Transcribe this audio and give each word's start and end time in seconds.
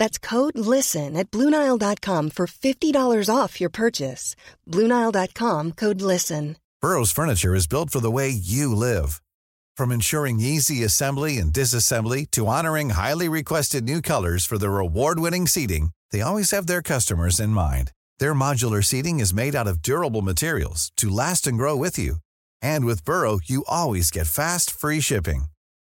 That's 0.00 0.18
code 0.18 0.56
LISTEN 0.56 1.14
at 1.14 1.30
Bluenile.com 1.30 2.30
for 2.30 2.46
$50 2.46 3.28
off 3.28 3.60
your 3.60 3.68
purchase. 3.68 4.34
Bluenile.com 4.66 5.72
code 5.72 6.00
LISTEN. 6.00 6.56
Burrow's 6.80 7.12
furniture 7.12 7.54
is 7.54 7.66
built 7.66 7.90
for 7.90 8.00
the 8.00 8.10
way 8.10 8.30
you 8.30 8.74
live. 8.74 9.20
From 9.76 9.92
ensuring 9.92 10.40
easy 10.40 10.82
assembly 10.84 11.36
and 11.36 11.52
disassembly 11.52 12.24
to 12.30 12.46
honoring 12.46 12.90
highly 12.90 13.28
requested 13.28 13.84
new 13.84 14.00
colors 14.00 14.46
for 14.46 14.56
their 14.56 14.78
award-winning 14.78 15.46
seating, 15.46 15.90
they 16.12 16.22
always 16.22 16.50
have 16.50 16.66
their 16.66 16.80
customers 16.80 17.38
in 17.38 17.50
mind. 17.50 17.92
Their 18.20 18.32
modular 18.32 18.82
seating 18.82 19.20
is 19.20 19.34
made 19.34 19.54
out 19.54 19.68
of 19.68 19.82
durable 19.82 20.22
materials 20.22 20.92
to 20.96 21.10
last 21.10 21.46
and 21.46 21.58
grow 21.58 21.76
with 21.76 21.98
you. 21.98 22.16
And 22.62 22.86
with 22.86 23.04
Burrow, 23.04 23.38
you 23.44 23.64
always 23.68 24.10
get 24.10 24.26
fast, 24.26 24.70
free 24.70 25.00
shipping. 25.00 25.48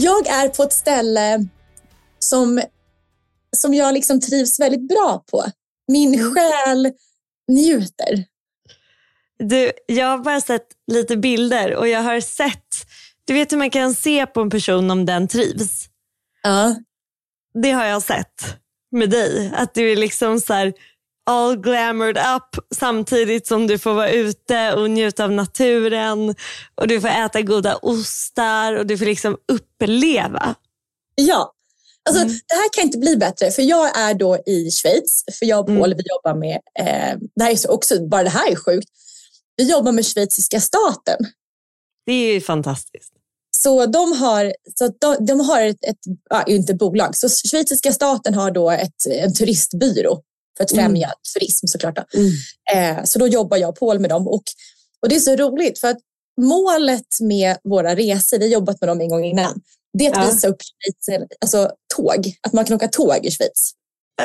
Jag 0.00 0.26
är 0.26 0.48
på 0.48 0.62
ett 0.62 0.72
ställe 0.72 1.46
som, 2.18 2.62
som 3.56 3.74
jag 3.74 3.94
liksom 3.94 4.20
trivs 4.20 4.60
väldigt 4.60 4.88
bra 4.88 5.24
på. 5.30 5.44
Min 5.88 6.14
Mm. 6.14 6.34
själ 6.34 6.92
njuter. 7.48 8.24
Du, 9.38 9.72
jag 9.86 10.06
har 10.06 10.18
bara 10.18 10.40
sett 10.40 10.66
lite 10.86 11.16
bilder 11.16 11.74
och 11.74 11.88
jag 11.88 12.02
har 12.02 12.20
sett, 12.20 12.66
du 13.24 13.34
vet 13.34 13.52
hur 13.52 13.56
man 13.58 13.70
kan 13.70 13.94
se 13.94 14.26
på 14.26 14.40
en 14.40 14.50
person 14.50 14.90
om 14.90 15.06
den 15.06 15.28
trivs. 15.28 15.86
Ja. 16.42 16.74
Det 17.62 17.70
har 17.70 17.84
jag 17.84 18.02
sett 18.02 18.56
med 18.90 19.10
dig. 19.10 19.52
Att 19.54 19.74
du 19.74 19.92
är 19.92 19.96
liksom 19.96 20.40
så 20.40 20.52
här 20.54 20.72
all 21.30 21.56
glamoured 21.56 22.18
up 22.36 22.74
samtidigt 22.74 23.46
som 23.46 23.66
du 23.66 23.78
får 23.78 23.94
vara 23.94 24.10
ute 24.10 24.72
och 24.74 24.90
njuta 24.90 25.24
av 25.24 25.32
naturen. 25.32 26.34
Och 26.74 26.88
du 26.88 27.00
får 27.00 27.08
äta 27.08 27.42
goda 27.42 27.76
ostar 27.76 28.76
och 28.76 28.86
du 28.86 28.98
får 28.98 29.04
liksom 29.04 29.36
uppleva. 29.52 30.54
ja. 31.14 31.52
Alltså, 32.08 32.22
Mm. 32.22 32.34
Det 32.48 32.54
här 32.54 32.68
kan 32.72 32.84
inte 32.84 32.98
bli 32.98 33.16
bättre, 33.16 33.50
för 33.50 33.62
jag 33.62 33.98
är 33.98 34.14
då 34.14 34.38
i 34.46 34.70
Schweiz. 34.70 35.24
För 35.38 35.46
jag 35.46 35.60
och 35.60 35.68
Mm. 35.68 35.80
Paul, 35.80 35.94
vi 35.94 36.02
jobbar 36.14 36.34
med, 36.38 36.58
eh, 36.78 37.18
det 37.34 37.44
här 37.44 37.50
är 37.50 37.56
så 37.56 37.68
också, 37.68 38.06
bara 38.08 38.22
det 38.22 38.30
här 38.30 38.50
är 38.52 38.56
sjukt. 38.56 38.88
Vi 39.56 39.70
jobbar 39.70 39.92
med 39.92 40.06
schweiziska 40.06 40.60
staten. 40.60 41.16
Det 42.06 42.12
är 42.12 42.34
ju 42.34 42.40
fantastiskt. 42.40 43.12
Så 43.50 43.86
de 43.86 44.12
har, 44.12 44.54
så 44.74 44.88
de, 45.00 45.26
de 45.26 45.40
har 45.40 45.62
ett, 45.62 45.84
ett 45.84 46.48
inte 46.48 46.74
bolag, 46.74 47.16
så 47.16 47.28
schweiziska 47.28 47.92
staten 47.92 48.34
har 48.34 48.50
då 48.50 48.70
ett, 48.70 49.06
en 49.10 49.34
turistbyrå 49.34 50.22
för 50.60 50.64
att 50.64 50.70
främja 50.70 51.12
turism 51.34 51.66
såklart. 51.66 51.96
Då. 51.96 52.04
Eh, 52.74 53.04
så 53.04 53.18
då 53.18 53.26
jobbar 53.26 53.56
jag 53.56 53.70
och 53.70 53.78
Paul 53.78 53.98
med 53.98 54.10
dem. 54.10 54.28
Och, 54.28 54.42
och 55.02 55.08
det 55.08 55.16
är 55.16 55.20
så 55.20 55.36
roligt 55.36 55.78
för 55.78 55.88
att 55.88 55.98
målet 56.40 57.06
med 57.20 57.56
våra 57.64 57.94
resor, 57.96 58.38
vi 58.38 58.44
har 58.44 58.52
jobbat 58.52 58.80
med 58.80 58.88
dem 58.88 59.00
en 59.00 59.08
gång 59.08 59.24
innan, 59.24 59.60
det 59.98 60.06
är 60.06 60.10
att 60.10 60.16
Ja. 60.16 60.30
visa 60.32 60.48
upp 60.48 60.56
Schweiz, 60.62 61.28
alltså 61.40 61.70
tåg, 61.96 62.34
att 62.40 62.52
man 62.52 62.64
kan 62.64 62.76
åka 62.76 62.88
tåg 62.88 63.26
i 63.26 63.30
Schweiz. 63.30 63.72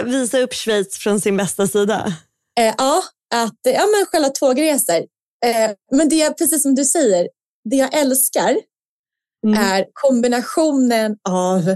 Visa 0.05 0.39
upp 0.39 0.53
Schweiz 0.53 0.97
från 0.97 1.21
sin 1.21 1.37
bästa 1.37 1.67
sida. 1.67 2.13
Eh, 2.59 2.73
ja, 2.77 3.03
att, 3.35 3.59
ja, 3.63 3.85
men 3.97 4.05
själva 4.05 4.29
tågresor. 4.29 4.95
Eh, 5.45 5.71
men 5.91 6.09
det 6.09 6.21
är 6.21 6.31
precis 6.31 6.61
som 6.61 6.75
du 6.75 6.85
säger, 6.85 7.27
det 7.69 7.75
jag 7.75 7.93
älskar 7.93 8.57
Mm. 9.47 9.59
är 9.63 9.85
kombinationen 9.93 11.17
av 11.29 11.75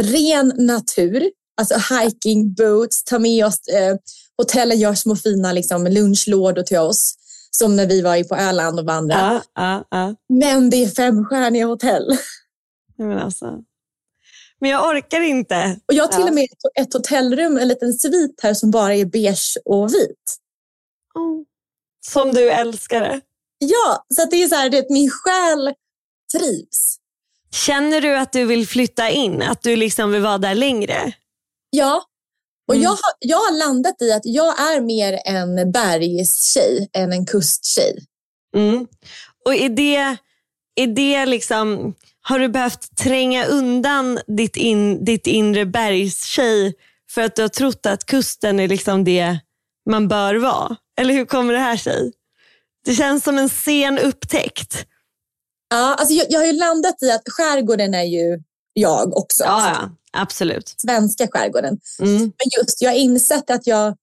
ren 0.00 0.52
natur, 0.56 1.30
alltså 1.56 1.94
hiking 1.94 2.54
boots, 2.54 3.04
ta 3.04 3.18
med 3.18 3.46
oss, 3.46 3.68
eh, 3.68 3.96
hotellen 4.36 4.78
gör 4.78 4.94
små 4.94 5.16
fina 5.16 5.52
liksom, 5.52 5.86
lunchlådor 5.86 6.62
till 6.62 6.78
oss, 6.78 7.14
som 7.50 7.76
när 7.76 7.86
vi 7.86 8.02
var 8.02 8.24
på 8.24 8.36
Öland 8.36 8.78
och 8.78 8.86
vandrade. 8.86 9.42
Ja, 9.54 9.62
ja, 9.62 9.84
ja. 9.90 10.14
Men 10.28 10.70
det 10.70 10.84
är 10.84 10.88
femstjärniga 10.88 11.66
hotell. 11.66 12.18
Men, 12.98 13.18
alltså. 13.18 13.62
men 14.60 14.70
jag 14.70 14.88
orkar 14.88 15.20
inte. 15.20 15.80
Och 15.88 15.94
jag 15.94 16.04
har 16.04 16.12
till 16.12 16.28
och 16.28 16.34
med 16.34 16.44
ett, 16.44 16.86
ett 16.86 16.94
hotellrum, 16.94 17.56
en 17.56 17.68
liten 17.68 17.92
svit 17.92 18.40
här 18.42 18.54
som 18.54 18.70
bara 18.70 18.94
är 18.94 19.04
beige 19.04 19.58
och 19.64 19.94
vit. 19.94 20.36
Som 22.06 22.32
du 22.32 22.50
älskar 22.50 23.00
det. 23.00 23.20
Ja, 23.58 24.06
så 24.14 24.22
att 24.22 24.30
det 24.30 24.42
är 24.42 24.48
så 24.48 24.54
här, 24.54 24.70
det, 24.70 24.90
min 24.90 25.10
själ 25.10 25.74
trivs. 26.38 26.96
Känner 27.52 28.00
du 28.00 28.16
att 28.16 28.32
du 28.32 28.44
vill 28.44 28.66
flytta 28.66 29.10
in? 29.10 29.42
Att 29.42 29.62
du 29.62 29.76
liksom 29.76 30.12
vill 30.12 30.22
vara 30.22 30.38
där 30.38 30.54
längre? 30.54 31.12
Ja, 31.76 32.02
och 32.68 32.74
Mm. 32.74 32.82
jag, 32.84 32.90
har, 32.90 33.12
jag 33.18 33.36
har 33.36 33.58
landat 33.58 34.02
i 34.02 34.12
att 34.12 34.22
jag 34.24 34.60
är 34.60 34.80
mer 34.80 35.20
en 35.24 35.72
bergstjej 35.72 36.88
än 36.92 37.12
en 37.12 37.26
kusttjej. 37.26 38.04
Mm. 38.56 38.86
Och 39.44 39.54
är 39.54 39.68
det, 39.68 40.16
är 40.74 40.86
det 40.86 41.26
liksom, 41.26 41.94
har 42.20 42.38
du 42.38 42.48
behövt 42.48 42.96
tränga 42.96 43.44
undan 43.44 44.18
ditt, 44.26 44.56
in, 44.56 45.04
ditt 45.04 45.26
inre 45.26 45.66
bergstjej 45.66 46.74
för 47.10 47.22
att 47.22 47.36
du 47.36 47.42
har 47.42 47.48
trott 47.48 47.86
att 47.86 48.04
kusten 48.06 48.60
är 48.60 48.68
liksom 48.68 49.04
det 49.04 49.38
man 49.90 50.08
bör 50.08 50.34
vara? 50.34 50.76
Eller 51.00 51.14
hur 51.14 51.24
kommer 51.24 51.52
det 51.52 51.58
här 51.58 51.76
sig? 51.76 52.12
Det 52.84 52.94
känns 52.94 53.24
som 53.24 53.38
en 53.38 53.48
sen 53.48 53.98
upptäckt. 53.98 54.86
Ja, 55.70 55.94
alltså 55.94 56.14
jag, 56.14 56.26
jag 56.30 56.40
har 56.40 56.46
ju 56.46 56.52
landat 56.52 57.02
i 57.02 57.10
att 57.10 57.22
skärgården 57.26 57.94
är 57.94 58.02
ju 58.02 58.42
jag 58.72 59.16
också. 59.16 59.44
Ja, 59.44 59.70
ja 59.70 59.90
absolut. 60.22 60.74
Svenska 60.76 61.28
skärgården. 61.28 61.78
Mm. 62.00 62.18
Men 62.18 62.60
just, 62.60 62.82
jag 62.82 62.90
har 62.90 62.96
insett 62.96 63.50
att 63.50 63.66
jag... 63.66 63.96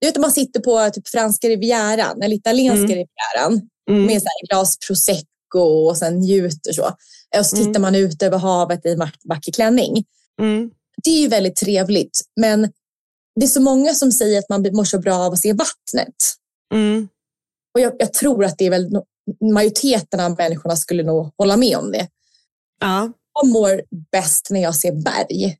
Du 0.00 0.06
vet, 0.06 0.16
man 0.16 0.32
sitter 0.32 0.60
på 0.60 0.90
typ 0.90 1.08
franska 1.08 1.48
rivieran, 1.48 2.22
eller 2.22 2.36
italienska 2.36 2.92
Mm. 2.92 3.06
rivieran, 3.06 3.68
Mm. 3.90 4.06
med 4.06 4.22
så 4.22 4.28
här 4.28 4.46
glas 4.48 4.78
prosecco 4.86 5.58
och 5.60 5.96
sen 5.96 6.18
njuter 6.20 6.72
så. 6.72 6.96
Och 7.38 7.46
så 7.46 7.56
Mm. 7.56 7.66
tittar 7.68 7.80
man 7.80 7.94
ut 7.94 8.22
över 8.22 8.38
havet 8.38 8.86
i 8.86 8.94
vacker 9.24 9.52
klänning. 9.52 10.04
Mm. 10.40 10.70
Det 11.04 11.10
är 11.10 11.20
ju 11.20 11.28
väldigt 11.28 11.56
trevligt, 11.56 12.20
men 12.40 12.72
det 13.40 13.46
är 13.46 13.48
så 13.48 13.60
många 13.60 13.94
som 13.94 14.12
säger 14.12 14.38
att 14.38 14.48
man 14.48 14.62
mår 14.72 14.84
så 14.84 14.98
bra 14.98 15.14
av 15.14 15.32
att 15.32 15.40
se 15.40 15.52
vattnet. 15.52 16.14
Mm. 16.74 17.08
Och 17.74 17.80
jag, 17.80 17.92
jag 17.98 18.12
tror 18.12 18.44
att 18.44 18.58
det 18.58 18.66
är 18.66 18.70
väl 18.70 18.90
majoriteten 19.54 20.20
av 20.20 20.36
människorna 20.36 20.76
skulle 20.76 21.02
nog 21.02 21.30
hålla 21.38 21.56
med 21.56 21.76
om 21.76 21.92
det. 21.92 22.08
Ja. 22.80 23.12
Jag 23.34 23.48
mår 23.48 23.82
bäst 24.12 24.48
när 24.50 24.62
jag 24.62 24.74
ser 24.74 24.92
berg. 24.92 25.56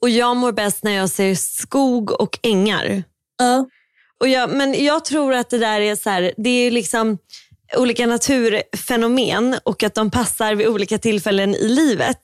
Och 0.00 0.10
jag 0.10 0.36
mår 0.36 0.52
bäst 0.52 0.82
när 0.82 0.92
jag 0.92 1.10
ser 1.10 1.34
skog 1.34 2.20
och 2.20 2.38
ängar. 2.42 3.02
Ja. 3.38 3.66
Och 4.20 4.28
jag, 4.28 4.50
men 4.50 4.84
jag 4.84 5.04
tror 5.04 5.34
att 5.34 5.50
det 5.50 5.58
där 5.58 5.80
är 5.80 5.96
så 5.96 6.10
här, 6.10 6.32
det 6.36 6.50
är 6.50 6.70
liksom 6.70 7.18
olika 7.76 8.06
naturfenomen 8.06 9.58
och 9.64 9.82
att 9.82 9.94
de 9.94 10.10
passar 10.10 10.54
vid 10.54 10.66
olika 10.66 10.98
tillfällen 10.98 11.54
i 11.54 11.68
livet. 11.68 12.20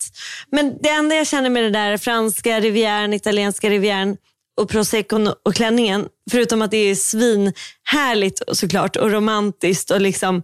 Men 0.50 0.79
det 0.82 0.88
enda 0.88 1.17
jag 1.17 1.26
känner 1.26 1.50
med 1.50 1.62
det 1.62 1.71
där 1.71 1.97
franska 1.97 2.61
rivieran, 2.61 3.15
italienska 3.15 3.71
rivieran 3.71 4.17
och 4.61 4.69
proseccon 4.69 5.29
och 5.44 5.55
klänningen, 5.55 6.09
förutom 6.31 6.62
att 6.62 6.71
det 6.71 6.76
är 6.76 6.94
svinhärligt 6.94 8.43
såklart 8.53 8.97
och 8.97 9.11
romantiskt 9.11 9.91
och 9.91 10.00
liksom 10.00 10.43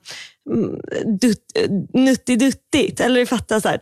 mm, 0.50 0.80
nuttiduttigt. 1.94 3.00
Eller 3.00 3.20
du 3.20 3.26
fattar 3.26 3.60
så 3.60 3.68
här. 3.68 3.80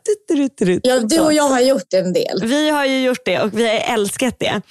Ja, 0.82 0.98
du 0.98 1.20
och 1.20 1.32
jag 1.32 1.48
har 1.48 1.60
gjort 1.60 1.92
en 1.94 2.12
del. 2.12 2.40
Vi 2.42 2.70
har 2.70 2.86
ju 2.86 3.02
gjort 3.02 3.24
det 3.24 3.40
och 3.40 3.58
vi 3.58 3.68
har 3.68 3.94
älskat 3.94 4.36
det. 4.38 4.62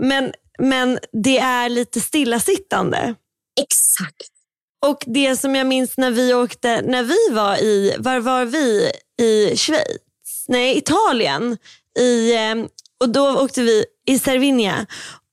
Men, 0.00 0.32
men 0.58 0.98
det 1.12 1.38
är 1.38 1.68
lite 1.68 2.00
stillasittande. 2.00 3.14
Exakt. 3.60 4.30
Och 4.86 5.04
det 5.06 5.36
som 5.36 5.54
jag 5.54 5.66
minns 5.66 5.96
när 5.96 6.10
vi 6.10 6.34
åkte, 6.34 6.82
när 6.82 7.02
vi 7.02 7.34
var 7.34 7.56
i, 7.56 7.94
var 7.98 8.20
var 8.20 8.44
vi? 8.44 8.90
I 9.20 9.56
Schweiz? 9.56 9.98
Nej, 10.48 10.78
Italien. 10.78 11.56
I, 11.98 12.34
eh, 12.34 12.54
och 13.00 13.08
då 13.08 13.40
åkte 13.40 13.62
vi 13.62 13.84
i 14.06 14.18
Cervinia. 14.18 14.86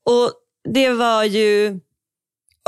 Och 0.05 0.31
det 0.73 0.89
var 0.89 1.23
ju 1.23 1.79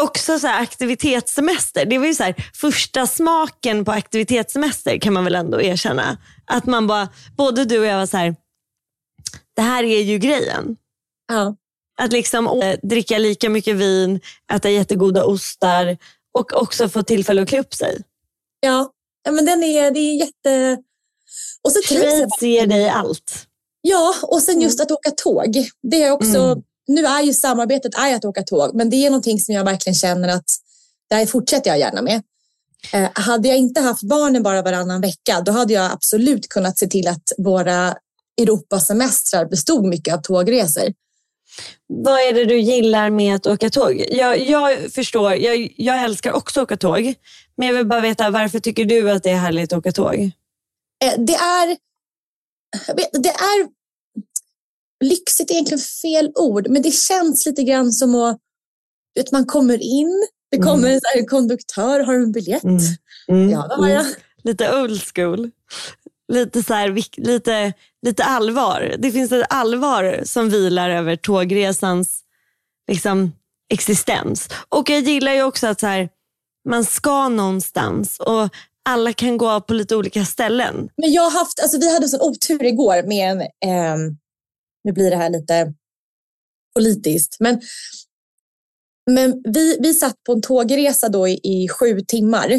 också 0.02 0.40
så 0.40 0.48
aktivitetssemester. 0.48 1.86
Det 1.86 1.98
var 1.98 2.06
ju 2.06 2.16
så 2.16 2.34
första 2.54 3.08
smaken 3.08 3.86
på 3.86 3.92
aktivitetssemester 3.92 4.98
kan 4.98 5.14
man 5.14 5.24
väl 5.24 5.36
ändå 5.36 5.62
erkänna. 5.62 6.18
Att 6.46 6.66
man 6.66 6.88
bara, 6.88 7.10
både 7.38 7.66
du 7.66 7.80
och 7.80 7.86
jag 7.86 7.98
var 7.98 8.06
så 8.06 8.18
här, 8.18 8.36
det 9.56 9.62
här 9.62 9.84
är 9.84 10.02
ju 10.02 10.18
grejen. 10.18 10.76
Ja. 11.28 11.56
Att 12.02 12.12
liksom 12.12 12.48
å, 12.48 12.76
dricka 12.84 13.18
lika 13.18 13.50
mycket 13.50 13.76
vin, 13.76 14.20
äta 14.54 14.70
jättegoda 14.70 15.26
ostar 15.26 15.98
och 16.38 16.54
också 16.62 16.90
få 16.90 17.04
tillfälle 17.04 17.42
att 17.42 17.50
klä 17.50 17.60
upp 17.60 17.74
sig. 17.74 18.02
Ja, 18.60 18.94
men 19.30 19.46
den 19.46 19.64
är, 19.64 19.92
det 19.92 20.00
är 20.00 20.16
jätte... 20.16 20.84
Och 21.64 21.72
så 21.72 21.82
Schweiz 21.82 22.42
ger 22.42 22.68
dig 22.68 22.90
allt. 22.90 23.48
Ja, 23.82 24.16
och 24.24 24.42
sen 24.42 24.62
just 24.62 24.80
mm. 24.80 24.84
att 24.86 24.92
åka 24.92 25.12
tåg. 25.12 25.70
Det 25.82 26.04
är 26.04 26.12
också, 26.12 26.38
mm. 26.38 26.64
Nu 26.88 27.06
är 27.06 27.22
ju 27.22 27.34
samarbetet 27.34 27.96
är 27.96 28.16
att 28.16 28.26
åka 28.26 28.44
tåg, 28.44 28.76
men 28.76 28.90
det 28.90 28.96
är 28.96 29.10
någonting 29.10 29.40
som 29.40 29.56
jag 29.56 29.64
verkligen 29.64 29.96
känner 29.96 30.28
att 30.28 30.46
det 31.10 31.16
här 31.16 31.26
fortsätter 31.26 31.70
jag 31.70 31.80
gärna 31.80 32.02
med. 32.02 32.22
Eh, 32.94 33.10
hade 33.14 33.48
jag 33.48 33.58
inte 33.58 33.82
haft 33.82 34.04
barnen 34.04 34.44
bara 34.44 34.62
varannan 34.62 35.02
vecka, 35.02 35.42
då 35.42 35.52
hade 35.52 35.74
jag 35.74 35.92
absolut 35.92 36.50
kunnat 36.50 36.78
se 36.78 36.88
till 36.88 37.08
att 37.08 37.24
våra 37.38 37.96
Europasemestrar 38.42 39.46
bestod 39.46 39.86
mycket 39.86 40.14
av 40.14 40.22
tågresor. 40.22 40.94
Vad 41.88 42.20
är 42.20 42.34
det 42.34 42.46
du 42.46 42.60
gillar 42.60 43.10
med 43.10 43.36
att 43.36 43.48
åka 43.48 43.70
tåg? 43.70 44.06
Jag, 44.10 44.40
jag 44.40 44.92
förstår, 44.94 45.34
jag, 45.34 45.74
jag 45.78 46.04
älskar 46.04 46.32
också 46.32 46.60
att 46.60 46.64
åka 46.64 46.78
tåg. 46.78 47.14
Men 47.58 47.68
jag 47.68 47.76
vill 47.76 47.88
bara 47.88 48.02
veta, 48.02 48.30
varför 48.30 48.60
tycker 48.60 48.86
du 48.86 49.12
att 49.12 49.24
det 49.24 49.30
är 49.30 49.38
härligt 49.38 49.74
att 49.74 49.80
åka 49.80 49.92
tåg? 49.92 50.16
Eh, 51.04 51.14
det 51.18 51.36
är, 51.36 51.78
det 53.12 53.30
är 53.30 53.83
lyxigt 55.04 55.50
är 55.50 55.54
egentligen 55.54 55.84
fel 56.02 56.32
ord, 56.36 56.68
men 56.70 56.82
det 56.82 56.92
känns 56.92 57.46
lite 57.46 57.64
grann 57.64 57.92
som 57.92 58.16
att 58.16 58.38
vet, 59.16 59.32
man 59.32 59.46
kommer 59.46 59.84
in, 59.84 60.28
det 60.52 60.58
mm. 60.58 60.68
kommer 60.68 60.88
mm. 60.88 61.00
en 61.18 61.26
konduktör, 61.26 62.00
har 62.00 62.14
du 62.14 62.24
en 62.24 62.32
biljett? 62.32 62.64
Mm. 62.64 62.80
Mm. 63.28 63.50
Ja, 63.50 63.68
det 63.68 63.76
har 63.76 63.90
jag. 63.90 64.02
Mm. 64.02 64.14
Lite 64.44 64.82
old 64.82 65.02
school. 65.14 65.52
Lite, 66.34 66.64
så 66.64 66.74
här, 66.74 67.20
lite, 67.22 67.74
lite 68.06 68.24
allvar. 68.24 68.96
Det 69.00 69.12
finns 69.12 69.32
ett 69.32 69.46
allvar 69.50 70.22
som 70.24 70.50
vilar 70.50 70.90
över 70.90 71.16
tågresans 71.16 72.24
liksom, 72.88 73.32
existens. 73.70 74.50
Och 74.70 74.90
jag 74.90 75.02
gillar 75.02 75.34
ju 75.34 75.44
också 75.44 75.68
att 75.68 75.80
så 75.80 75.88
här, 75.88 76.10
man 76.70 76.86
ska 76.86 77.30
någonstans 77.30 78.20
och 78.20 78.50
alla 78.86 79.14
kan 79.14 79.38
gå 79.38 79.62
på 79.62 79.74
lite 79.74 79.96
olika 79.96 80.26
ställen. 80.26 80.90
Men 80.98 81.12
jag 81.12 81.30
haft, 81.30 81.60
alltså 81.60 81.78
vi 81.78 81.94
hade 81.94 82.08
sån 82.08 82.22
otur 82.22 82.64
igår 82.64 83.08
med 83.08 83.32
en, 83.32 83.42
eh, 83.42 83.98
nu 84.84 84.92
blir 84.92 85.12
det 85.12 85.18
här 85.18 85.30
lite 85.30 85.74
politiskt, 86.76 87.38
men, 87.40 87.62
men 89.12 89.42
vi, 89.46 89.78
vi 89.80 89.94
satt 89.94 90.24
på 90.24 90.34
en 90.34 90.42
tågresa 90.42 91.10
då 91.10 91.28
i, 91.28 91.40
i 91.44 91.68
sju 91.70 92.02
timmar 92.02 92.52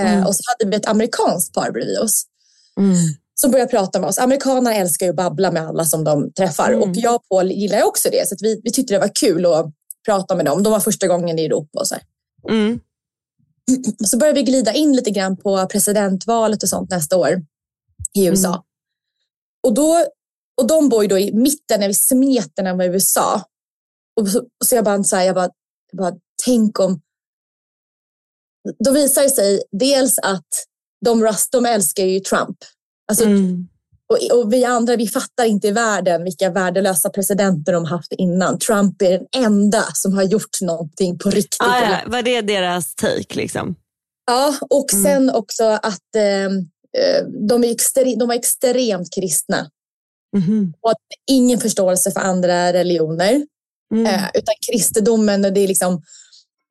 eh, 0.00 0.12
mm. 0.12 0.26
och 0.26 0.36
så 0.36 0.42
hade 0.46 0.70
vi 0.70 0.76
ett 0.76 0.88
amerikanskt 0.88 1.54
par 1.54 1.70
bredvid 1.70 1.98
oss. 1.98 2.24
Mm. 2.80 2.96
Som 3.34 3.50
började 3.50 3.70
prata 3.70 4.00
med 4.00 4.08
oss. 4.08 4.18
Amerikaner 4.18 4.80
älskar 4.80 5.06
ju 5.06 5.10
att 5.10 5.16
babbla 5.16 5.50
med 5.50 5.62
alla 5.62 5.84
som 5.84 6.04
de 6.04 6.32
träffar 6.32 6.72
mm. 6.72 6.82
och 6.82 6.96
jag 6.96 7.14
och 7.14 7.28
Paul 7.28 7.50
gillar 7.50 7.82
också 7.82 8.08
det. 8.10 8.28
Så 8.28 8.36
vi, 8.40 8.60
vi 8.64 8.72
tyckte 8.72 8.94
det 8.94 9.00
var 9.00 9.10
kul 9.20 9.46
att 9.46 9.66
prata 10.04 10.36
med 10.36 10.46
dem. 10.46 10.62
De 10.62 10.72
var 10.72 10.80
första 10.80 11.06
gången 11.06 11.38
i 11.38 11.44
Europa 11.44 11.80
och 11.80 11.88
så 11.88 11.96
mm. 12.48 12.80
Så 14.04 14.18
började 14.18 14.40
vi 14.40 14.42
glida 14.42 14.72
in 14.72 14.96
lite 14.96 15.10
grann 15.10 15.36
på 15.36 15.66
presidentvalet 15.66 16.62
och 16.62 16.68
sånt 16.68 16.90
nästa 16.90 17.16
år 17.16 17.42
i 18.14 18.26
USA. 18.26 18.48
Mm. 18.48 18.62
Och, 19.62 19.74
då, 19.74 20.04
och 20.58 20.66
de 20.66 20.88
bor 20.88 21.02
ju 21.02 21.08
då 21.08 21.18
i 21.18 21.32
mitten, 21.32 21.82
i 21.82 21.94
smeten 21.94 22.66
av 22.66 22.82
USA. 22.82 23.42
Och 24.20 24.28
så, 24.28 24.38
och 24.38 24.66
så 24.66 24.74
jag 24.74 24.84
bara, 24.84 25.04
så 25.04 25.16
här, 25.16 25.24
jag 25.24 25.34
bara, 25.34 25.50
jag 25.92 25.98
bara, 25.98 26.14
tänk 26.44 26.80
om... 26.80 27.00
Då 28.84 28.92
visar 28.92 29.22
det 29.22 29.30
sig 29.30 29.62
dels 29.72 30.18
att 30.18 30.48
de, 31.04 31.32
de 31.52 31.66
älskar 31.66 32.04
ju 32.04 32.20
Trump. 32.20 32.56
Alltså, 33.10 33.24
mm. 33.24 33.68
och, 34.12 34.38
och, 34.38 34.52
vi 34.52 34.64
andra, 34.64 34.96
vi 34.96 35.08
fattar 35.08 35.44
inte 35.44 35.68
i 35.68 35.70
världen 35.70 36.24
vilka 36.24 36.50
värdelösa 36.50 37.10
presidenter 37.10 37.72
de 37.72 37.84
haft 37.84 38.12
innan. 38.12 38.58
Trump 38.58 39.02
är 39.02 39.10
den 39.10 39.26
enda 39.44 39.84
som 39.94 40.14
har 40.14 40.22
gjort 40.22 40.60
någonting 40.62 41.18
på 41.18 41.30
riktigt. 41.30 41.60
Ah, 41.60 41.80
ja. 41.80 41.98
Var 42.06 42.22
det 42.22 42.40
deras 42.40 42.94
take 42.94 43.34
liksom? 43.34 43.74
Ja, 44.26 44.54
och 44.70 44.92
mm. 44.92 45.04
sen 45.04 45.30
också 45.30 45.64
att 45.64 46.16
eh, 46.16 46.50
de, 47.48 47.64
är 47.64 47.70
extre, 47.70 48.04
de 48.04 48.28
var 48.28 48.34
extremt 48.34 49.14
kristna. 49.14 49.70
Mm. 50.36 50.72
Och 50.80 50.90
att 50.90 50.96
ingen 51.26 51.60
förståelse 51.60 52.10
för 52.10 52.20
andra 52.20 52.72
religioner. 52.72 53.46
Mm. 53.94 54.06
Eh, 54.06 54.24
utan 54.34 54.54
kristendomen, 54.70 55.42
det 55.42 55.60
är 55.60 55.68
liksom, 55.68 56.02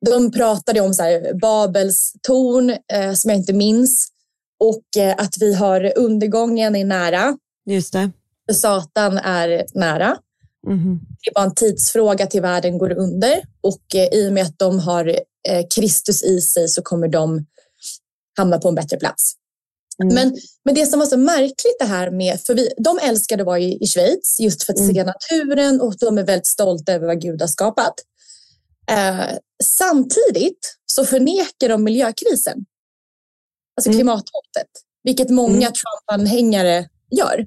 de 0.06 0.32
pratade 0.32 0.80
om 0.80 0.94
så 0.94 1.02
här, 1.02 1.34
Babels 1.40 2.12
torn, 2.22 2.70
eh, 2.70 3.12
som 3.12 3.30
jag 3.30 3.38
inte 3.38 3.52
minns. 3.52 4.08
Och 4.60 5.02
eh, 5.02 5.14
att 5.18 5.34
vi 5.40 5.54
har 5.54 5.92
undergången 5.96 6.76
är 6.76 6.84
nära. 6.84 7.38
Just 7.66 7.92
det. 7.92 8.10
Satan 8.52 9.18
är 9.18 9.66
nära. 9.74 10.16
Mm. 10.66 11.00
Det 11.22 11.30
är 11.30 11.34
bara 11.34 11.44
en 11.44 11.54
tidsfråga 11.54 12.26
till 12.26 12.42
världen 12.42 12.78
går 12.78 12.92
under. 12.92 13.42
Och 13.60 13.94
eh, 13.94 14.08
i 14.12 14.28
och 14.28 14.32
med 14.32 14.42
att 14.42 14.58
de 14.58 14.78
har 14.78 15.06
eh, 15.48 15.66
Kristus 15.74 16.22
i 16.22 16.40
sig 16.40 16.68
så 16.68 16.82
kommer 16.82 17.08
de 17.08 17.46
hamna 18.36 18.58
på 18.58 18.68
en 18.68 18.74
bättre 18.74 18.96
plats. 18.96 19.34
Mm. 20.02 20.14
Men, 20.14 20.36
men 20.64 20.74
det 20.74 20.86
som 20.86 20.98
var 20.98 21.06
så 21.06 21.16
märkligt 21.16 21.76
det 21.78 21.84
här 21.84 22.10
med, 22.10 22.40
för 22.40 22.54
vi, 22.54 22.68
de 22.78 22.98
älskade 22.98 23.42
att 23.42 23.46
vara 23.46 23.58
i, 23.58 23.78
i 23.80 23.86
Schweiz 23.86 24.40
just 24.40 24.62
för 24.62 24.72
att 24.72 24.78
mm. 24.78 24.94
se 24.94 25.04
naturen 25.04 25.80
och 25.80 25.94
de 26.00 26.18
är 26.18 26.24
väldigt 26.24 26.46
stolta 26.46 26.92
över 26.92 27.06
vad 27.06 27.20
Gud 27.20 27.40
har 27.40 27.48
skapat. 27.48 27.94
Eh, 28.90 29.36
samtidigt 29.64 30.76
så 30.86 31.04
förnekar 31.04 31.68
de 31.68 31.84
miljökrisen. 31.84 32.64
Alltså 33.76 33.90
mm. 33.90 33.98
klimathotet, 33.98 34.70
vilket 35.02 35.30
många 35.30 35.56
mm. 35.56 35.72
Trump-anhängare 35.72 36.88
gör. 37.10 37.46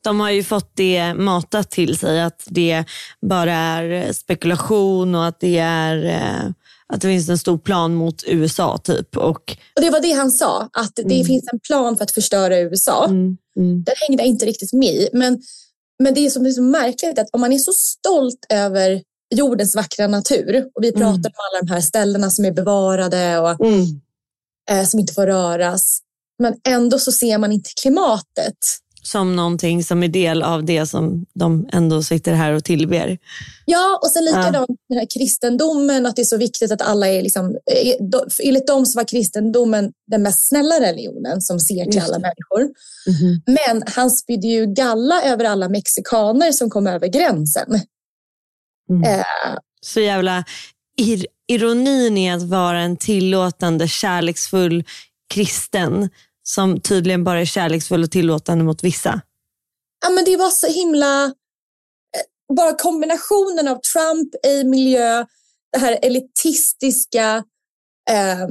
De 0.00 0.20
har 0.20 0.30
ju 0.30 0.44
fått 0.44 0.72
det 0.76 1.14
matat 1.14 1.70
till 1.70 1.98
sig 1.98 2.22
att 2.22 2.42
det 2.46 2.84
bara 3.20 3.52
är 3.52 4.12
spekulation 4.12 5.14
och 5.14 5.26
att 5.26 5.40
det 5.40 5.58
är 5.58 6.04
eh, 6.04 6.50
att 6.92 7.00
det 7.00 7.08
finns 7.08 7.28
en 7.28 7.38
stor 7.38 7.58
plan 7.58 7.94
mot 7.94 8.24
USA 8.26 8.78
typ. 8.78 9.16
Och, 9.16 9.56
och 9.76 9.82
det 9.82 9.90
var 9.90 10.00
det 10.00 10.12
han 10.12 10.30
sa, 10.30 10.68
att 10.72 10.92
det 10.96 11.02
mm. 11.02 11.24
finns 11.24 11.48
en 11.52 11.60
plan 11.60 11.96
för 11.96 12.04
att 12.04 12.10
förstöra 12.10 12.58
USA. 12.58 13.04
Mm. 13.04 13.36
Mm. 13.56 13.84
Den 13.84 13.94
hängde 14.08 14.22
jag 14.22 14.28
inte 14.28 14.46
riktigt 14.46 14.72
med 14.72 14.94
i. 14.94 15.08
Men, 15.12 15.42
men 16.02 16.14
det 16.14 16.30
som 16.30 16.46
är 16.46 16.50
så 16.50 16.62
märkligt 16.62 17.18
är 17.18 17.22
att 17.22 17.30
om 17.32 17.40
man 17.40 17.52
är 17.52 17.58
så 17.58 17.72
stolt 17.72 18.46
över 18.48 19.02
jordens 19.34 19.76
vackra 19.76 20.06
natur 20.06 20.66
och 20.74 20.84
vi 20.84 20.92
pratar 20.92 21.08
mm. 21.08 21.24
om 21.24 21.32
alla 21.52 21.66
de 21.66 21.72
här 21.72 21.80
ställena 21.80 22.30
som 22.30 22.44
är 22.44 22.52
bevarade 22.52 23.38
och 23.38 23.66
mm 23.66 24.00
eh, 24.70 24.84
som 24.84 25.00
inte 25.00 25.14
får 25.14 25.26
röras. 25.26 26.00
Men 26.38 26.54
ändå 26.68 26.98
så 26.98 27.12
ser 27.12 27.38
man 27.38 27.52
inte 27.52 27.70
klimatet. 27.82 28.58
Som 29.06 29.36
någonting 29.36 29.84
som 29.84 30.02
är 30.02 30.08
del 30.08 30.42
av 30.42 30.64
det 30.64 30.86
som 30.86 31.26
de 31.34 31.68
ändå 31.72 32.02
sitter 32.02 32.32
här 32.32 32.52
och 32.52 32.64
tillber. 32.64 33.18
Ja, 33.64 34.00
och 34.02 34.10
sen 34.10 34.24
likadant 34.24 34.66
ja. 34.68 34.76
den 34.88 34.98
här 34.98 35.06
kristendomen, 35.14 36.06
att 36.06 36.16
det 36.16 36.22
är 36.22 36.26
så 36.26 36.36
viktigt 36.36 36.72
att 36.72 36.82
alla 36.82 37.08
är 37.08 37.22
liksom, 37.22 37.50
eh, 37.50 37.94
enligt 38.42 38.66
dem 38.66 38.86
så 38.86 38.98
var 38.98 39.04
kristendomen 39.04 39.92
den 40.10 40.22
mest 40.22 40.48
snälla 40.48 40.80
religionen 40.80 41.40
som 41.40 41.60
ser 41.60 41.84
till 41.84 42.00
alla 42.00 42.18
människor. 42.18 42.62
Mm-hmm. 43.08 43.40
Men 43.46 43.82
han 43.86 44.10
spydde 44.10 44.46
ju 44.46 44.66
galla 44.66 45.22
över 45.22 45.44
alla 45.44 45.68
mexikaner 45.68 46.52
som 46.52 46.70
kom 46.70 46.86
över 46.86 47.06
gränsen. 47.06 47.80
Mm. 48.90 49.02
Eh, 49.02 49.26
så 49.80 50.00
jävla 50.00 50.44
ir 50.96 51.26
ironin 51.46 52.18
i 52.18 52.30
att 52.30 52.42
vara 52.42 52.80
en 52.80 52.96
tillåtande, 52.96 53.88
kärleksfull 53.88 54.84
kristen 55.34 56.10
som 56.44 56.80
tydligen 56.80 57.24
bara 57.24 57.40
är 57.40 57.44
kärleksfull 57.44 58.02
och 58.02 58.10
tillåtande 58.10 58.64
mot 58.64 58.84
vissa. 58.84 59.20
Ja, 60.04 60.10
men 60.10 60.24
det 60.24 60.36
var 60.36 60.50
så 60.50 60.66
himla... 60.66 61.24
Eh, 61.24 62.54
bara 62.56 62.74
kombinationen 62.74 63.68
av 63.68 63.80
Trump 63.80 64.34
i 64.46 64.64
miljö, 64.64 65.26
det 65.72 65.78
här 65.78 65.98
elitistiska, 66.02 67.44
eh, 68.10 68.48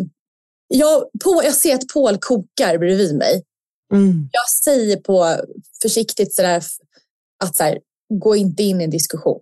jag, 0.67 1.03
på, 1.23 1.41
jag 1.43 1.53
ser 1.53 1.75
att 1.75 1.88
Paul 1.93 2.17
kokar 2.17 2.77
bredvid 2.77 3.15
mig. 3.15 3.43
Mm. 3.93 4.29
Jag 4.31 4.50
säger 4.50 4.97
på 4.97 5.38
försiktigt 5.81 6.35
sådär 6.35 6.63
att 7.43 7.55
så 7.55 7.63
här, 7.63 7.79
gå 8.13 8.35
inte 8.35 8.63
in 8.63 8.81
i 8.81 8.83
en 8.83 8.89
diskussion. 8.89 9.39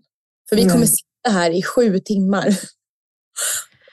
För 0.50 0.56
vi 0.56 0.64
Nej. 0.64 0.72
kommer 0.72 0.86
sitta 0.86 1.30
här 1.30 1.52
i 1.52 1.64
sju 1.64 2.00
timmar. 2.00 2.60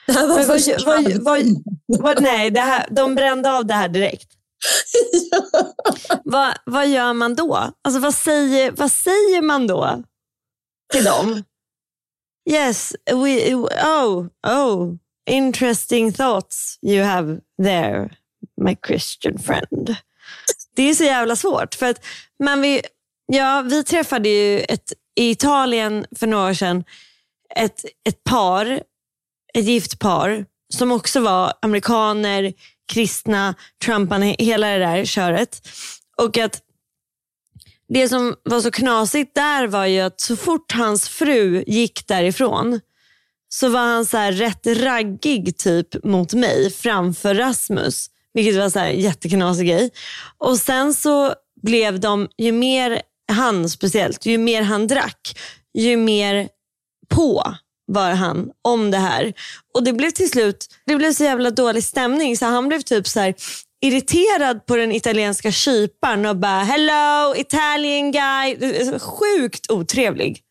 Det 0.05 0.13
här 0.13 0.27
var 0.27 0.45
vad, 0.45 1.23
vad, 1.23 2.01
vad, 2.01 2.21
nej, 2.21 2.51
det 2.51 2.59
här, 2.59 2.87
de 2.91 3.15
brände 3.15 3.51
av 3.51 3.65
det 3.65 3.73
här 3.73 3.89
direkt. 3.89 4.27
vad, 6.23 6.53
vad 6.65 6.87
gör 6.87 7.13
man 7.13 7.35
då? 7.35 7.71
Alltså, 7.81 7.99
vad, 7.99 8.13
säger, 8.13 8.71
vad 8.71 8.91
säger 8.91 9.41
man 9.41 9.67
då 9.67 10.03
till 10.93 11.03
dem? 11.03 11.43
Yes, 12.49 12.95
we, 13.05 13.55
oh, 13.55 14.27
oh, 14.47 14.95
interesting 15.29 16.13
thoughts 16.13 16.79
you 16.81 17.03
have 17.03 17.39
there, 17.63 18.09
my 18.61 18.77
Christian 18.87 19.39
friend. 19.39 19.95
Det 20.75 20.89
är 20.89 20.93
så 20.93 21.03
jävla 21.03 21.35
svårt. 21.35 21.75
För 21.75 21.85
att 21.85 22.05
man 22.43 22.61
vill, 22.61 22.81
ja, 23.27 23.61
vi 23.61 23.83
träffade 23.83 24.29
ju 24.29 24.59
ett, 24.59 24.93
i 25.15 25.29
Italien 25.29 26.05
för 26.15 26.27
några 26.27 26.49
år 26.49 26.53
sedan 26.53 26.83
ett, 27.55 27.85
ett 28.09 28.23
par, 28.23 28.83
ett 29.53 29.65
gift 29.65 29.99
par 29.99 30.45
som 30.73 30.91
också 30.91 31.19
var 31.19 31.53
amerikaner, 31.61 32.53
kristna, 32.89 33.55
Trumparna, 33.85 34.25
hela 34.25 34.67
det 34.67 34.79
där 34.79 35.05
köret. 35.05 35.67
Och 36.17 36.37
att 36.37 36.61
det 37.89 38.09
som 38.09 38.35
var 38.43 38.61
så 38.61 38.71
knasigt 38.71 39.35
där 39.35 39.67
var 39.67 39.85
ju 39.85 39.99
att 39.99 40.21
så 40.21 40.35
fort 40.35 40.71
hans 40.71 41.09
fru 41.09 41.63
gick 41.67 42.07
därifrån 42.07 42.79
så 43.49 43.69
var 43.69 43.79
han 43.79 44.05
så 44.05 44.17
här 44.17 44.31
rätt 44.31 44.67
raggig 44.67 45.57
typ 45.57 46.03
mot 46.03 46.33
mig 46.33 46.71
framför 46.71 47.35
Rasmus. 47.35 48.09
Vilket 48.33 48.55
var 48.55 48.69
så 48.69 48.79
här 48.79 48.89
jätteknasig 48.89 49.67
grej. 49.67 49.89
Och 50.37 50.57
sen 50.57 50.93
så 50.93 51.33
blev 51.61 51.99
de, 51.99 52.27
ju 52.37 52.51
mer 52.51 53.01
han 53.31 53.69
speciellt, 53.69 54.25
ju 54.25 54.37
mer 54.37 54.61
han 54.61 54.87
drack, 54.87 55.39
ju 55.73 55.97
mer 55.97 56.49
på 57.09 57.55
var 57.89 58.11
han 58.11 58.51
om 58.61 58.91
det 58.91 58.97
här. 58.97 59.33
Och 59.73 59.83
det 59.83 59.93
blev 59.93 60.11
till 60.11 60.29
slut 60.29 60.67
det 60.85 60.95
blev 60.95 61.13
så 61.13 61.23
jävla 61.23 61.51
dålig 61.51 61.83
stämning 61.83 62.37
så 62.37 62.45
han 62.45 62.67
blev 62.67 62.81
typ 62.81 63.07
så 63.07 63.19
här 63.19 63.35
irriterad 63.81 64.65
på 64.65 64.75
den 64.75 64.91
italienska 64.91 65.51
kyparen 65.51 66.25
och 66.25 66.35
bara 66.37 66.63
hello 66.63 67.35
Italian 67.35 68.11
guy. 68.11 68.99
Sjukt 68.99 69.71
otrevlig. 69.71 70.43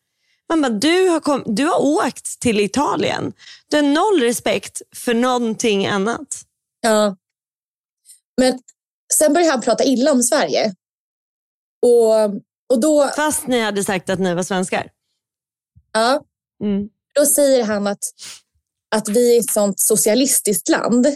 Man 0.49 0.61
bara, 0.61 0.69
du 0.69 1.07
har, 1.07 1.19
kom, 1.19 1.43
du 1.45 1.65
har 1.65 1.81
åkt 1.81 2.39
till 2.39 2.59
Italien. 2.59 3.33
Du 3.69 3.75
har 3.77 3.83
noll 3.83 4.21
respekt 4.21 4.81
för 4.95 5.13
någonting 5.13 5.87
annat. 5.87 6.41
Ja. 6.81 7.15
Men 8.37 8.59
sen 9.13 9.33
började 9.33 9.51
han 9.51 9.61
prata 9.61 9.83
illa 9.83 10.11
om 10.11 10.23
Sverige. 10.23 10.75
Och, 11.81 12.25
och 12.69 12.79
då, 12.81 13.07
Fast 13.15 13.47
ni 13.47 13.59
hade 13.61 13.83
sagt 13.83 14.09
att 14.09 14.19
ni 14.19 14.33
var 14.33 14.43
svenskar. 14.43 14.89
ja, 15.93 16.23
Mm. 16.63 16.89
Då 17.19 17.25
säger 17.25 17.63
han 17.63 17.87
att, 17.87 18.03
att 18.95 19.09
vi 19.09 19.35
är 19.35 19.39
ett 19.39 19.51
sånt 19.51 19.79
socialistiskt 19.79 20.69
land. 20.69 21.07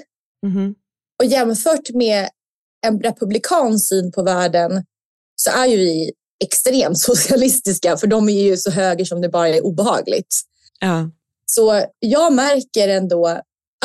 Mhm. 0.46 0.76
Och 1.20 1.26
jämfört 1.26 1.90
med 1.90 2.30
en 2.86 3.00
republikansk 3.00 3.90
syn 3.90 4.12
på 4.12 4.24
världen 4.24 4.86
så 5.36 5.50
är 5.50 5.66
ju 5.66 5.78
vi 5.78 6.12
extremt 6.44 7.00
socialistiska 7.10 7.98
för 7.98 8.08
de 8.08 8.30
är 8.30 8.44
ju 8.44 8.58
så 8.58 8.72
höger 8.72 9.06
som 9.06 9.22
det 9.22 9.30
bara 9.30 9.50
är 9.50 9.66
obehagligt. 9.66 10.36
Ja. 10.80 11.10
Så 11.46 11.86
jag 12.00 12.34
märker 12.34 12.88
ändå 12.88 13.28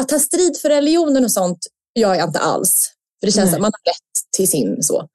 att 0.01 0.09
ta 0.09 0.19
strid 0.19 0.57
för 0.57 0.69
religionen 0.69 1.25
och 1.25 1.33
sånt 1.33 1.59
gör 1.95 2.15
jag 2.15 2.29
inte 2.29 2.39
alls. 2.39 2.91
För 3.21 3.27
det 3.27 3.33
känns 3.33 3.51
Nej. 3.51 3.55
att 3.55 3.61
man 3.61 3.73
har 3.73 3.93
rätt 3.93 4.33
till 4.37 4.51
sin 4.51 4.83
så. 4.83 5.09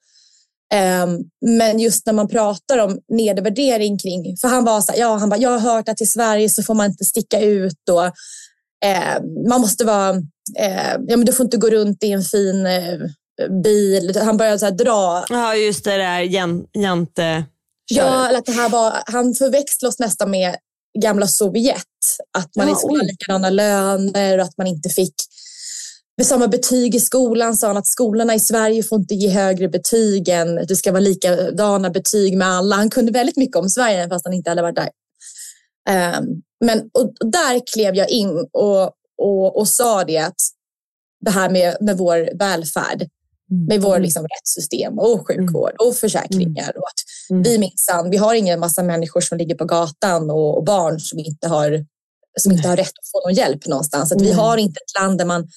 Ehm, 0.74 1.20
men 1.46 1.80
just 1.80 2.06
när 2.06 2.14
man 2.14 2.28
pratar 2.28 2.78
om 2.78 3.00
nedvärdering 3.10 3.98
kring, 3.98 4.38
för 4.38 4.48
han 4.48 4.66
var 4.66 4.82
så 4.82 4.92
här, 4.92 5.00
ja, 5.00 5.16
han 5.16 5.30
bara, 5.30 5.40
jag 5.40 5.50
har 5.50 5.60
hört 5.60 5.90
att 5.90 6.02
i 6.02 6.06
Sverige 6.06 6.50
så 6.50 6.64
får 6.64 6.74
man 6.74 6.86
inte 6.86 7.06
sticka 7.06 7.40
ut 7.40 7.90
och 7.92 8.06
ehm, 8.86 9.24
man 9.50 9.62
måste 9.62 9.86
vara, 9.86 10.10
eh, 10.60 10.94
ja 11.08 11.18
men 11.18 11.26
du 11.26 11.34
får 11.34 11.44
inte 11.44 11.58
gå 11.58 11.70
runt 11.70 12.04
i 12.04 12.12
en 12.12 12.24
fin 12.24 12.66
eh, 12.66 13.00
bil. 13.64 14.18
Han 14.24 14.38
började 14.38 14.60
så 14.60 14.66
här 14.66 14.72
dra 14.74 15.26
ja, 15.30 15.56
just 15.56 15.84
det 15.84 15.98
där 15.98 16.20
jan, 16.20 16.66
jante 16.74 17.46
Ja, 17.92 18.28
eller 18.28 18.40
att 18.40 18.46
det 18.46 18.52
här 18.52 18.70
var, 18.70 18.94
han 19.06 19.34
förväxlar 19.34 19.90
oss 19.90 20.00
nästan 20.00 20.32
med 20.32 20.56
gamla 21.02 21.28
Sovjet. 21.28 21.84
Att 22.38 22.56
man 22.56 22.66
Ja, 22.66 22.70
inte 22.70 22.80
skulle 22.80 22.98
ha 23.00 23.04
oj. 23.04 23.08
likadana 23.08 23.50
löner 23.50 24.38
och 24.38 24.44
att 24.46 24.58
man 24.58 24.68
inte 24.68 24.90
fick 24.90 25.14
med 26.18 26.26
samma 26.28 26.48
betyg 26.48 26.96
i 26.96 27.00
skolan 27.00 27.56
sa 27.56 27.68
han 27.68 27.78
att 27.78 27.88
skolorna 27.88 28.36
i 28.36 28.40
Sverige 28.40 28.84
får 28.84 29.00
inte 29.00 29.16
ge 29.16 29.30
högre 29.30 29.70
betyg 29.70 30.30
än 30.30 30.56
det 30.56 30.76
ska 30.76 30.92
vara 30.92 31.00
likadana 31.00 31.90
betyg 31.90 32.38
med 32.38 32.48
alla. 32.48 32.76
Han 32.76 32.90
kunde 32.90 33.12
väldigt 33.12 33.38
mycket 33.38 33.56
om 33.56 33.70
Sverige 33.70 34.10
fast 34.10 34.26
han 34.26 34.34
inte 34.34 34.50
hade 34.50 34.62
varit 34.62 34.76
där. 34.76 34.90
Ehm, 35.90 36.26
men 36.66 36.80
och, 36.94 37.14
där 37.32 37.62
klev 37.74 37.96
jag 37.96 38.10
in 38.10 38.48
och, 38.52 38.92
och, 39.18 39.58
och 39.58 39.68
sa 39.68 40.04
det 40.04 40.18
att 40.18 40.42
det 41.26 41.32
här 41.32 41.50
med, 41.50 41.78
med 41.82 41.98
vår 41.98 42.38
välfärd, 42.38 43.08
med 43.68 43.82
vår 43.82 44.00
liksom, 44.00 44.24
rättssystem 44.24 45.00
och 45.00 45.28
sjukvård 45.28 45.72
och 45.80 45.96
försäkringar. 45.96 46.78
Och 46.78 46.88
att 46.88 47.04
Mm. 47.30 47.44
vi 47.44 47.58
minsann, 47.58 48.10
vi 48.10 48.18
har 48.18 48.34
ingen 48.36 48.60
massa 48.60 48.84
människor 48.84 49.22
som 49.22 49.38
ligger 49.38 49.56
på 49.56 49.66
gatan 49.66 50.30
och, 50.30 50.58
och 50.58 50.64
barn 50.64 51.00
som 51.00 51.20
inte 51.20 51.48
har 51.48 51.86
som 52.40 52.52
inte 52.52 52.68
har 52.68 52.78
rätt 52.78 52.88
att 52.88 53.12
få 53.12 53.28
någon 53.28 53.34
hjälp 53.34 53.68
någonstans. 53.68 54.12
Att 54.12 54.22
vi 54.22 54.32
har 54.32 54.58
inte 54.58 54.80
ett 54.80 55.02
land 55.02 55.18
där 55.18 55.26
man 55.26 55.48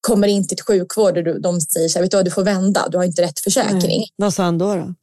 kommer 0.00 0.28
in 0.28 0.48
till 0.48 0.58
sjukvård 0.62 1.18
och 1.28 1.40
de 1.40 1.60
säger 1.60 1.88
så 1.88 1.98
här, 1.98 2.02
vet 2.02 2.10
du 2.10 2.16
vad, 2.16 2.24
du 2.24 2.30
får 2.30 2.44
vända, 2.44 2.88
du 2.88 2.96
har 2.96 3.04
inte 3.04 3.22
rätt 3.22 3.40
försäkring. 3.40 3.80
Nej. 3.98 4.08
Vad 4.16 4.34
sa 4.34 4.42
han 4.42 4.58
då? 4.58 4.74
då? 4.74 4.94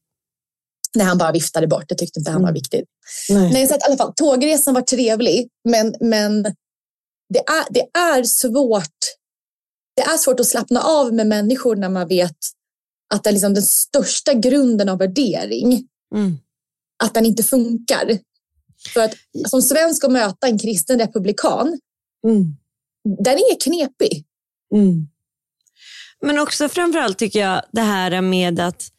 När 0.95 1.05
han 1.05 1.17
bara 1.17 1.31
viftade 1.31 1.67
bort, 1.67 1.85
det 1.89 1.95
tyckte 1.95 2.19
inte 2.19 2.31
han 2.31 2.41
var 2.41 2.49
Mm. 2.49 2.53
viktigt. 2.61 2.85
Nej. 3.29 3.53
Nej, 3.53 3.67
så 3.67 3.73
att, 3.75 3.81
i 3.81 3.83
alla 3.85 3.97
fall, 3.97 4.13
tågresan 4.15 4.73
var 4.73 4.81
trevlig, 4.81 5.49
men, 5.69 5.95
men 5.99 6.43
det, 7.29 7.39
är, 7.39 7.73
det 7.73 7.99
är 7.99 8.23
svårt 8.23 8.89
det 9.95 10.01
är 10.01 10.17
svårt 10.17 10.39
att 10.39 10.47
slappna 10.47 10.81
av 10.81 11.13
med 11.13 11.27
människor 11.27 11.75
när 11.75 11.89
man 11.89 12.07
vet 12.07 12.35
att 13.13 13.23
det 13.23 13.29
är 13.29 13.31
liksom 13.31 13.53
den 13.53 13.63
största 13.63 14.33
grunden 14.33 14.89
av 14.89 14.97
värdering, 14.97 15.87
Mm. 16.15 16.37
att 17.03 17.13
den 17.13 17.25
inte 17.25 17.43
funkar. 17.43 18.19
För 18.93 19.01
att 19.01 19.13
som 19.47 19.61
svensk 19.61 20.03
att 20.03 20.11
möta 20.11 20.47
en 20.47 20.59
kristen 20.59 20.99
republikan, 20.99 21.79
Mm. 22.27 22.57
den 23.25 23.33
är 23.35 23.59
knepig. 23.63 24.25
Mm. 24.73 25.07
Men 26.21 26.39
också 26.39 26.69
framförallt 26.69 27.17
tycker 27.17 27.39
jag 27.39 27.61
det 27.71 27.81
här 27.81 28.21
med 28.21 28.59
att 28.59 28.91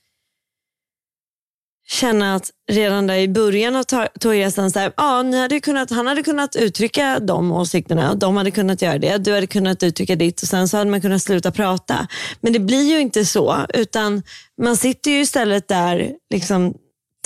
känna 1.89 2.35
att 2.35 2.51
redan 2.71 3.07
där 3.07 3.17
i 3.17 3.29
början 3.29 3.77
av 3.77 3.85
tågresan, 4.21 4.71
så 4.71 4.79
här, 4.79 4.93
ja, 4.97 5.23
ni 5.23 5.41
hade 5.41 5.61
kunnat, 5.61 5.91
han 5.91 6.07
hade 6.07 6.23
kunnat 6.23 6.57
uttrycka 6.57 7.19
de 7.19 7.53
åsikterna, 7.53 8.15
de 8.15 8.37
hade 8.37 8.51
kunnat 8.51 8.83
göra 8.83 8.99
det, 8.99 9.19
du 9.19 9.35
hade 9.35 9.47
kunnat 9.47 9.83
uttrycka 9.83 10.17
ditt 10.17 10.43
och 10.43 10.49
sen 10.49 10.69
så 10.69 10.77
hade 10.77 10.91
man 10.91 11.01
kunnat 11.01 11.23
sluta 11.23 11.51
prata. 11.51 12.07
Men 12.41 12.53
det 12.53 12.59
blir 12.59 12.85
ju 12.85 13.01
inte 13.01 13.25
så, 13.25 13.67
utan 13.75 14.23
man 14.63 14.77
sitter 14.77 15.11
ju 15.11 15.21
istället 15.21 15.69
där 15.69 16.13
liksom, 16.31 16.75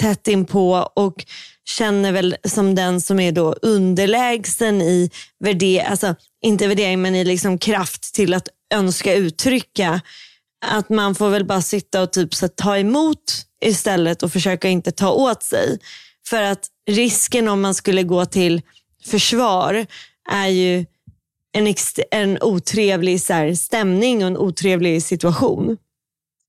tätt 0.01 0.29
inpå 0.29 0.91
och 0.95 1.25
känner 1.77 2.12
väl 2.12 2.37
som 2.45 2.75
den 2.75 3.00
som 3.00 3.21
är 3.21 3.33
då 3.33 3.53
underlägsen 3.53 4.83
i 4.83 5.11
värdering, 5.45 5.87
alltså 5.87 6.15
inte 6.43 6.67
värdering 6.67 7.03
men 7.03 7.15
i 7.15 7.25
liksom 7.25 7.59
kraft 7.59 8.15
till 8.15 8.35
att 8.35 8.49
önska 8.75 9.15
uttrycka 9.15 10.00
att 10.67 10.89
man 10.89 11.15
får 11.15 11.31
väl 11.31 11.45
bara 11.45 11.62
sitta 11.62 12.03
och 12.03 12.12
typ 12.12 12.35
så 12.35 12.49
ta 12.49 12.79
emot 12.79 13.47
istället 13.65 14.23
och 14.23 14.33
försöka 14.33 14.69
inte 14.69 14.93
ta 14.93 15.12
åt 15.12 15.43
sig. 15.43 15.79
För 16.27 16.43
att 16.43 16.67
risken 16.91 17.49
om 17.49 17.61
man 17.61 17.75
skulle 17.75 18.03
gå 18.03 18.27
till 18.27 18.62
försvar 19.05 19.87
är 20.31 20.49
ju 20.49 20.87
en, 21.53 21.75
en 22.11 22.43
otrevlig 22.43 23.23
så 23.23 23.33
här, 23.33 23.55
stämning 23.55 24.23
och 24.23 24.27
en 24.27 24.37
otrevlig 24.37 25.03
situation. 25.03 25.77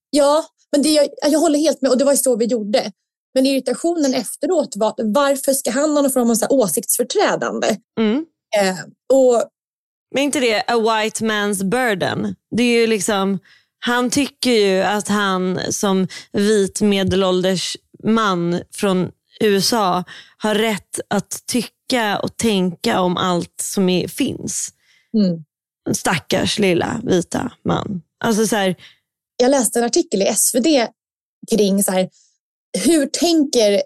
Ja, 0.10 0.46
men 0.72 0.82
det, 0.82 0.90
jag, 0.90 1.10
jag 1.22 1.40
håller 1.40 1.60
helt 1.60 1.82
med 1.82 1.92
och 1.92 1.98
det 1.98 2.06
var 2.06 2.12
ju 2.12 2.18
så 2.18 2.36
vi 2.36 2.46
gjorde. 2.46 2.92
Men 3.34 3.46
irritationen 3.46 4.14
efteråt 4.14 4.74
var 4.76 4.94
varför 4.98 5.54
ska 5.54 5.72
han 5.72 5.90
ha 5.90 6.02
någon 6.02 6.12
form 6.12 6.30
av 6.30 6.36
så 6.36 6.48
åsiktsförträdande? 6.48 7.78
Mm. 8.00 8.26
Eh, 8.60 8.78
och 9.14 9.44
Men 10.16 10.24
inte 10.24 10.40
det 10.40 10.64
a 10.68 10.78
white 10.80 11.26
man's 11.26 11.64
burden? 11.64 12.36
Det 12.56 12.64
är 12.64 12.82
ju 12.82 12.88
liksom, 12.88 13.40
han 13.80 14.10
tycker 14.10 14.52
ju 14.52 14.82
att 14.82 15.08
han 15.08 15.60
som 15.70 16.08
vit 16.32 16.82
medelålders 16.82 17.78
man 18.04 18.62
från 18.72 19.12
USA 19.40 20.04
har 20.38 20.56
rätt 20.56 21.00
att 21.08 21.44
tycka 21.46 22.20
och 22.20 22.38
tänka 22.38 23.02
om 23.02 23.18
allt 23.18 23.62
som 23.62 23.90
är, 23.90 24.08
finns. 24.08 24.74
mm, 25.18 25.44
stackars 25.96 26.60
lilla 26.60 27.02
vita 27.04 27.52
man. 27.64 28.02
Alltså 28.24 28.48
så 28.48 28.56
här, 28.56 28.76
jag 29.38 29.52
läste 29.52 29.80
en 29.80 29.86
artikel 29.86 30.22
i 30.22 30.26
SvD 30.26 30.68
kring 31.52 31.84
så 31.84 31.92
här, 31.92 32.10
hur 32.78 33.06
tänker 33.06 33.82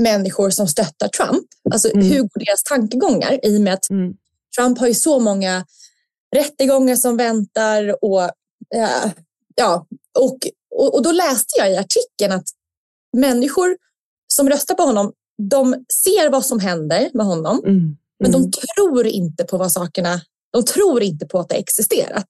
människor 0.00 0.50
som 0.50 0.68
stöttar 0.68 1.08
Trump? 1.08 1.46
Alltså 1.72 1.88
Mm. 1.88 2.06
hur 2.06 2.20
går 2.20 2.44
deras 2.44 2.62
tankegångar 2.62 3.40
i 3.42 3.58
och 3.58 3.60
med 3.60 3.74
att 3.74 3.90
mm, 3.90 4.14
Trump 4.56 4.78
har 4.78 4.86
ju 4.86 4.94
så 4.94 5.18
många 5.18 5.64
rättegångar 6.36 6.96
som 6.96 7.16
väntar 7.16 8.04
och 8.04 8.30
ja, 8.68 9.10
ja 9.54 9.86
och, 10.18 10.38
och, 10.74 10.94
och 10.94 11.02
då 11.02 11.12
läste 11.12 11.58
jag 11.58 11.72
i 11.72 11.76
artikeln 11.76 12.32
att 12.32 12.48
människor 13.16 13.76
som 14.28 14.48
röstar 14.48 14.74
på 14.74 14.82
honom, 14.82 15.12
de 15.50 15.84
ser 16.04 16.30
vad 16.30 16.46
som 16.46 16.60
händer 16.60 17.10
med 17.14 17.26
honom, 17.26 17.62
mm. 17.64 17.96
men 18.20 18.32
de 18.32 18.50
tror 18.50 19.06
inte 19.06 19.44
på 19.44 19.58
vad 19.58 19.72
sakerna, 19.72 20.20
de 20.52 20.64
tror 20.64 21.02
inte 21.02 21.26
på 21.26 21.38
att 21.38 21.48
det 21.48 21.54
existerat. 21.54 22.28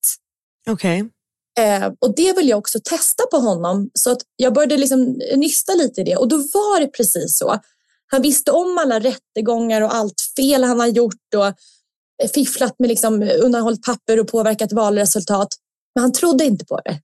Okej. 0.71 1.03
Okay. 1.03 1.11
Eh, 1.59 1.93
och 2.01 2.15
det 2.17 2.37
vill 2.37 2.49
jag 2.49 2.59
också 2.59 2.79
testa 2.85 3.27
på 3.31 3.37
honom. 3.37 3.91
Så 3.95 4.11
att 4.13 4.19
jag 4.37 4.55
började 4.55 4.77
liksom 4.77 5.19
nysta 5.37 5.75
lite 5.75 6.01
i 6.01 6.05
det 6.05 6.17
och 6.17 6.29
då 6.29 6.37
var 6.37 6.81
det 6.81 6.87
precis 6.87 7.39
så. 7.39 7.59
Han 8.07 8.23
visste 8.23 8.51
om 8.51 8.79
alla 8.79 9.01
rättegångar 9.01 9.83
och 9.83 9.95
allt 9.95 10.21
fel 10.37 10.65
han 10.65 10.81
har 10.81 10.87
gjort 10.87 11.35
och 11.37 11.47
eh, 11.47 12.31
fifflat 12.35 12.75
med 12.79 12.89
liksom 12.89 13.31
undanhållit 13.43 13.83
papper 13.83 14.21
och 14.21 14.29
påverkat 14.29 14.73
valresultat. 14.73 15.49
Men 15.95 16.03
han 16.03 16.13
trodde 16.13 16.45
inte 16.45 16.65
på 16.65 16.81
det. 16.85 17.01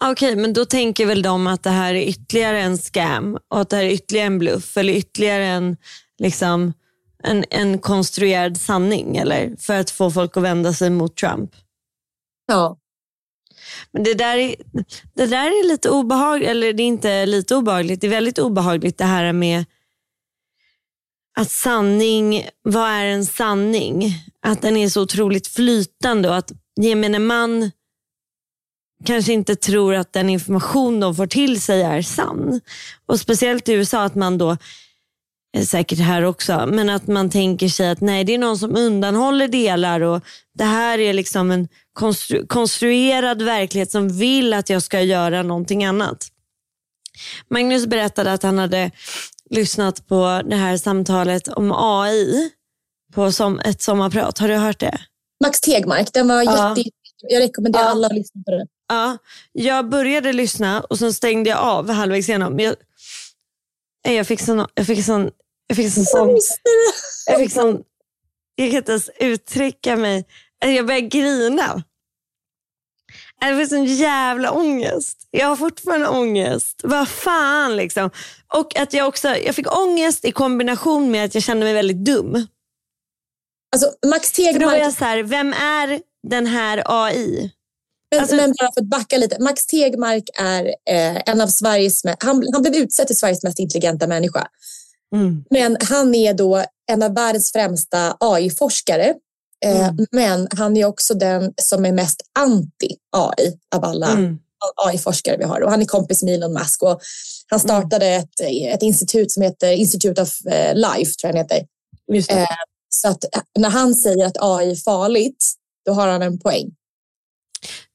Okej, 0.00 0.12
okay, 0.12 0.42
men 0.42 0.52
då 0.52 0.64
tänker 0.64 1.06
väl 1.06 1.22
de 1.22 1.46
att 1.46 1.62
det 1.62 1.70
här 1.70 1.94
är 1.94 2.02
ytterligare 2.02 2.60
en 2.60 2.78
scam 2.78 3.38
och 3.48 3.60
att 3.60 3.68
det 3.68 3.76
här 3.76 3.84
är 3.84 3.90
ytterligare 3.90 4.26
en 4.26 4.38
bluff 4.38 4.76
eller 4.76 4.92
ytterligare 4.92 5.46
en, 5.46 5.76
liksom, 6.18 6.72
en, 7.22 7.44
en 7.50 7.78
konstruerad 7.78 8.60
sanning 8.60 9.16
eller 9.16 9.56
för 9.58 9.80
att 9.80 9.90
få 9.90 10.10
folk 10.10 10.36
att 10.36 10.42
vända 10.42 10.72
sig 10.72 10.90
mot 10.90 11.16
Trump. 11.16 11.50
Ja, 12.46 12.78
men 13.92 14.02
det 14.02 14.14
där, 14.14 14.36
är, 14.36 14.54
det 15.14 15.26
där 15.26 15.46
är 15.46 15.68
lite 15.68 15.90
obehagligt, 15.90 16.48
eller 16.48 16.72
det 16.72 16.82
är 16.82 16.86
inte 16.86 17.26
lite 17.26 17.54
obehagligt, 17.54 18.00
det 18.00 18.06
är 18.06 18.10
väldigt 18.10 18.38
obehagligt 18.38 18.98
det 18.98 19.04
här 19.04 19.32
med 19.32 19.64
att 21.38 21.50
sanning, 21.50 22.48
vad 22.62 22.90
är 22.90 23.04
en 23.04 23.26
sanning? 23.26 24.14
Att 24.42 24.62
den 24.62 24.76
är 24.76 24.88
så 24.88 25.02
otroligt 25.02 25.46
flytande 25.46 26.28
och 26.28 26.36
att 26.36 26.52
gemene 26.80 27.18
man 27.18 27.70
kanske 29.04 29.32
inte 29.32 29.56
tror 29.56 29.94
att 29.94 30.12
den 30.12 30.28
information 30.28 31.00
de 31.00 31.14
får 31.14 31.26
till 31.26 31.60
sig 31.60 31.82
är 31.82 32.02
sann. 32.02 32.60
Och 33.06 33.20
Speciellt 33.20 33.68
i 33.68 33.72
USA 33.72 34.02
att 34.02 34.14
man 34.14 34.38
då, 34.38 34.56
säkert 35.66 35.98
här 35.98 36.22
också, 36.22 36.68
men 36.72 36.88
att 36.88 37.06
man 37.06 37.30
tänker 37.30 37.68
sig 37.68 37.90
att 37.90 38.00
nej 38.00 38.24
det 38.24 38.34
är 38.34 38.38
någon 38.38 38.58
som 38.58 38.76
undanhåller 38.76 39.48
delar 39.48 40.00
och 40.00 40.22
det 40.54 40.64
här 40.64 40.98
är 40.98 41.12
liksom 41.12 41.50
en 41.50 41.68
konstru 41.98 42.46
konstruerad 42.46 43.42
verklighet 43.42 43.90
som 43.90 44.08
vill 44.08 44.52
att 44.52 44.70
jag 44.70 44.82
ska 44.82 45.00
göra 45.00 45.42
någonting 45.42 45.84
annat. 45.84 46.28
Magnus 47.50 47.86
berättade 47.86 48.32
att 48.32 48.42
han 48.42 48.58
hade 48.58 48.90
lyssnat 49.50 50.06
på 50.06 50.42
det 50.50 50.56
här 50.56 50.76
samtalet 50.76 51.48
om 51.48 51.72
AI 51.72 52.50
på 53.14 53.32
som 53.32 53.58
ett 53.60 53.82
sommarprat. 53.82 54.38
Har 54.38 54.48
du 54.48 54.54
hört 54.54 54.80
det? 54.80 54.98
Max 55.44 55.60
Tegmark, 55.60 56.12
den 56.12 56.28
var 56.28 56.42
ja. 56.42 56.76
jätte... 56.76 56.90
Jag 57.28 57.42
rekommenderar 57.42 57.84
ja. 57.84 57.90
alla 57.90 58.06
att 58.06 58.14
lyssna 58.14 58.42
på 58.46 58.50
den. 58.50 58.66
Ja, 58.88 59.18
jag 59.52 59.88
började 59.88 60.32
lyssna 60.32 60.80
och 60.80 60.98
sen 60.98 61.12
stängde 61.12 61.50
jag 61.50 61.58
av 61.58 61.90
halvvägs 61.90 62.28
igenom. 62.28 62.60
Jag, 62.60 62.74
jag 64.02 64.26
fick 64.26 64.40
sån... 64.40 64.66
Jag 64.74 64.86
fick 64.86 65.04
sån... 65.04 65.30
Jag 65.66 65.76
fick 65.76 65.92
sån... 65.92 66.04
sån 66.04 66.38
jag 67.26 67.38
fick 67.38 67.52
sån... 67.52 67.82
Jag 68.54 68.70
kan 68.70 68.78
inte 68.78 68.92
ens 68.92 69.10
uttrycka 69.20 69.96
mig. 69.96 70.24
Jag 70.60 70.86
började 70.86 71.06
grina. 71.06 71.82
Jag 73.40 73.58
fick 73.58 73.68
sån 73.68 73.84
jävla 73.84 74.52
ångest. 74.52 75.28
Jag 75.30 75.46
har 75.46 75.56
fortfarande 75.56 76.08
ångest. 76.08 76.80
Vad 76.84 77.08
fan 77.08 77.76
liksom. 77.76 78.10
Och 78.54 78.76
att 78.76 78.92
jag 78.92 79.08
också, 79.08 79.28
jag 79.28 79.54
fick 79.54 79.76
ångest 79.76 80.24
i 80.24 80.32
kombination 80.32 81.10
med 81.10 81.24
att 81.24 81.34
jag 81.34 81.42
kände 81.42 81.64
mig 81.64 81.74
väldigt 81.74 82.04
dum. 82.04 82.46
Alltså 83.72 83.92
Max 84.06 84.32
Tegmark. 84.32 84.60
Då 84.60 84.66
var 84.66 84.76
jag 84.76 84.92
så 84.92 85.04
här, 85.04 85.22
vem 85.22 85.52
är 85.52 86.00
den 86.28 86.46
här 86.46 86.82
AI? 86.86 87.50
Men, 88.10 88.20
alltså, 88.20 88.36
men 88.36 88.54
bara 88.60 88.72
för 88.72 88.80
att 88.80 88.86
backa 88.86 89.16
lite. 89.16 89.42
Max 89.42 89.66
Tegmark 89.66 90.24
är 90.38 90.64
eh, 90.64 91.22
en 91.26 91.40
av 91.40 91.46
Sveriges, 91.46 92.02
han, 92.04 92.44
han 92.52 92.62
blev 92.62 92.74
utsedd 92.74 93.06
till 93.06 93.18
Sveriges 93.18 93.42
mest 93.42 93.58
intelligenta 93.58 94.06
människa. 94.06 94.46
Mm. 95.14 95.44
Men 95.50 95.76
han 95.80 96.14
är 96.14 96.34
då 96.34 96.64
en 96.92 97.02
av 97.02 97.14
världens 97.14 97.52
främsta 97.52 98.16
AI-forskare. 98.20 99.14
Eh, 99.64 99.88
mm. 99.88 100.06
Men 100.12 100.48
han 100.50 100.76
är 100.76 100.84
också 100.84 101.14
den 101.14 101.54
som 101.56 101.84
är 101.84 101.92
mest 101.92 102.22
anti-AI 102.38 103.58
av 103.74 103.84
alla 103.84 104.12
mm. 104.12 104.38
AI-forskare 104.86 105.36
vi 105.36 105.44
har. 105.44 105.60
Och 105.60 105.70
han 105.70 105.82
är 105.82 105.86
kompis 105.86 106.22
med 106.22 106.34
Elon 106.34 106.52
Musk 106.52 106.82
och 106.82 107.00
han 107.46 107.60
mm. 107.60 107.68
startade 107.68 108.06
ett, 108.06 108.40
ett 108.72 108.82
institut 108.82 109.30
som 109.30 109.42
heter 109.42 109.72
Institute 109.72 110.22
of 110.22 110.46
eh, 110.46 110.74
Life, 110.74 111.12
tror 111.12 111.22
jag 111.22 111.28
han 111.28 111.36
heter. 111.36 111.66
Eh, 112.36 112.46
så 112.88 113.08
att 113.08 113.24
när 113.58 113.70
han 113.70 113.94
säger 113.94 114.26
att 114.26 114.36
AI 114.40 114.70
är 114.70 114.76
farligt, 114.76 115.44
då 115.84 115.92
har 115.92 116.08
han 116.08 116.22
en 116.22 116.38
poäng. 116.38 116.70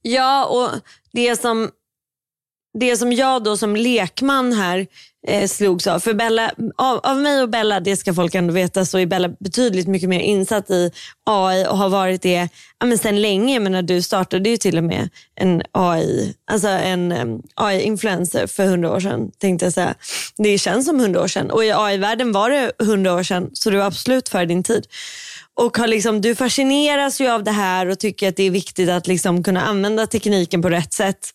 Ja, 0.01 0.45
och 0.45 0.69
det 1.13 1.41
som, 1.41 1.69
det 2.79 2.97
som 2.97 3.13
jag 3.13 3.43
då 3.43 3.57
som 3.57 3.75
lekman 3.75 4.53
här 4.53 4.87
eh, 5.27 5.47
slogs 5.47 5.87
av. 5.87 5.99
För 5.99 6.13
Bella, 6.13 6.51
av, 6.75 6.99
av 7.03 7.17
mig 7.17 7.41
och 7.41 7.49
Bella, 7.49 7.79
det 7.79 7.97
ska 7.97 8.13
folk 8.13 8.35
ändå 8.35 8.53
veta, 8.53 8.85
så 8.85 8.99
är 8.99 9.05
Bella 9.05 9.29
betydligt 9.39 9.87
mycket 9.87 10.09
mer 10.09 10.19
insatt 10.19 10.69
i 10.69 10.91
AI 11.25 11.65
och 11.67 11.77
har 11.77 11.89
varit 11.89 12.21
det 12.21 12.49
ja, 12.79 12.85
men 12.85 12.97
sen 12.97 13.21
länge. 13.21 13.59
Men 13.59 13.85
du 13.85 14.01
startade 14.01 14.49
ju 14.49 14.57
till 14.57 14.77
och 14.77 14.83
med 14.83 15.09
en 15.35 15.61
AI, 15.71 16.33
alltså 16.51 16.67
en 16.67 17.11
um, 17.11 17.41
AI-influencer 17.55 18.47
för 18.47 18.65
hundra 18.65 18.91
år 18.91 18.99
sedan. 18.99 19.31
Tänkte 19.37 19.65
jag 19.65 19.73
säga. 19.73 19.95
Det 20.37 20.57
känns 20.57 20.85
som 20.85 20.99
hundra 20.99 21.21
år 21.21 21.27
sedan 21.27 21.51
och 21.51 21.65
i 21.65 21.71
AI-världen 21.71 22.31
var 22.31 22.49
det 22.49 22.71
hundra 22.79 23.13
år 23.13 23.23
sedan, 23.23 23.49
så 23.53 23.69
du 23.69 23.77
var 23.77 23.85
absolut 23.85 24.29
före 24.29 24.45
din 24.45 24.63
tid. 24.63 24.87
Och 25.55 25.77
har 25.77 25.87
liksom, 25.87 26.21
du 26.21 26.35
fascineras 26.35 27.21
ju 27.21 27.27
av 27.27 27.43
det 27.43 27.51
här 27.51 27.89
och 27.89 27.99
tycker 27.99 28.29
att 28.29 28.35
det 28.35 28.43
är 28.43 28.51
viktigt 28.51 28.89
att 28.89 29.07
liksom 29.07 29.43
kunna 29.43 29.61
använda 29.61 30.07
tekniken 30.07 30.61
på 30.61 30.69
rätt 30.69 30.93
sätt. 30.93 31.29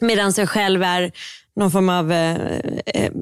Medan 0.00 0.32
jag 0.36 0.48
själv 0.48 0.82
är 0.82 1.12
någon 1.56 1.70
form 1.70 1.88
av 1.88 2.12
eh, 2.12 2.60
eh, 2.86 3.12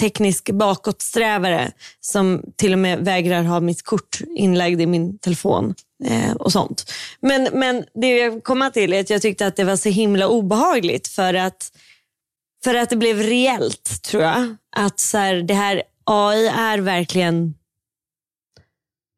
teknisk 0.00 0.50
bakåtsträvare 0.50 1.72
som 2.00 2.42
till 2.56 2.72
och 2.72 2.78
med 2.78 3.04
vägrar 3.04 3.42
ha 3.42 3.60
mitt 3.60 3.82
kort 3.82 4.20
inlagd 4.36 4.80
i 4.80 4.86
min 4.86 5.18
telefon 5.18 5.74
eh, 6.04 6.32
och 6.32 6.52
sånt. 6.52 6.92
Men, 7.20 7.48
men 7.52 7.84
det 7.94 8.16
jag 8.16 8.44
komma 8.44 8.70
till 8.70 8.92
är 8.92 9.00
att 9.00 9.10
jag 9.10 9.22
tyckte 9.22 9.46
att 9.46 9.56
det 9.56 9.64
var 9.64 9.76
så 9.76 9.88
himla 9.88 10.28
obehagligt 10.28 11.08
för 11.08 11.34
att, 11.34 11.72
för 12.64 12.74
att 12.74 12.90
det 12.90 12.96
blev 12.96 13.18
reellt 13.18 14.02
tror 14.02 14.22
jag. 14.22 14.56
Att 14.76 15.00
så 15.00 15.18
här, 15.18 15.34
det 15.34 15.54
här 15.54 15.82
AI 16.04 16.46
är 16.46 16.78
verkligen 16.78 17.54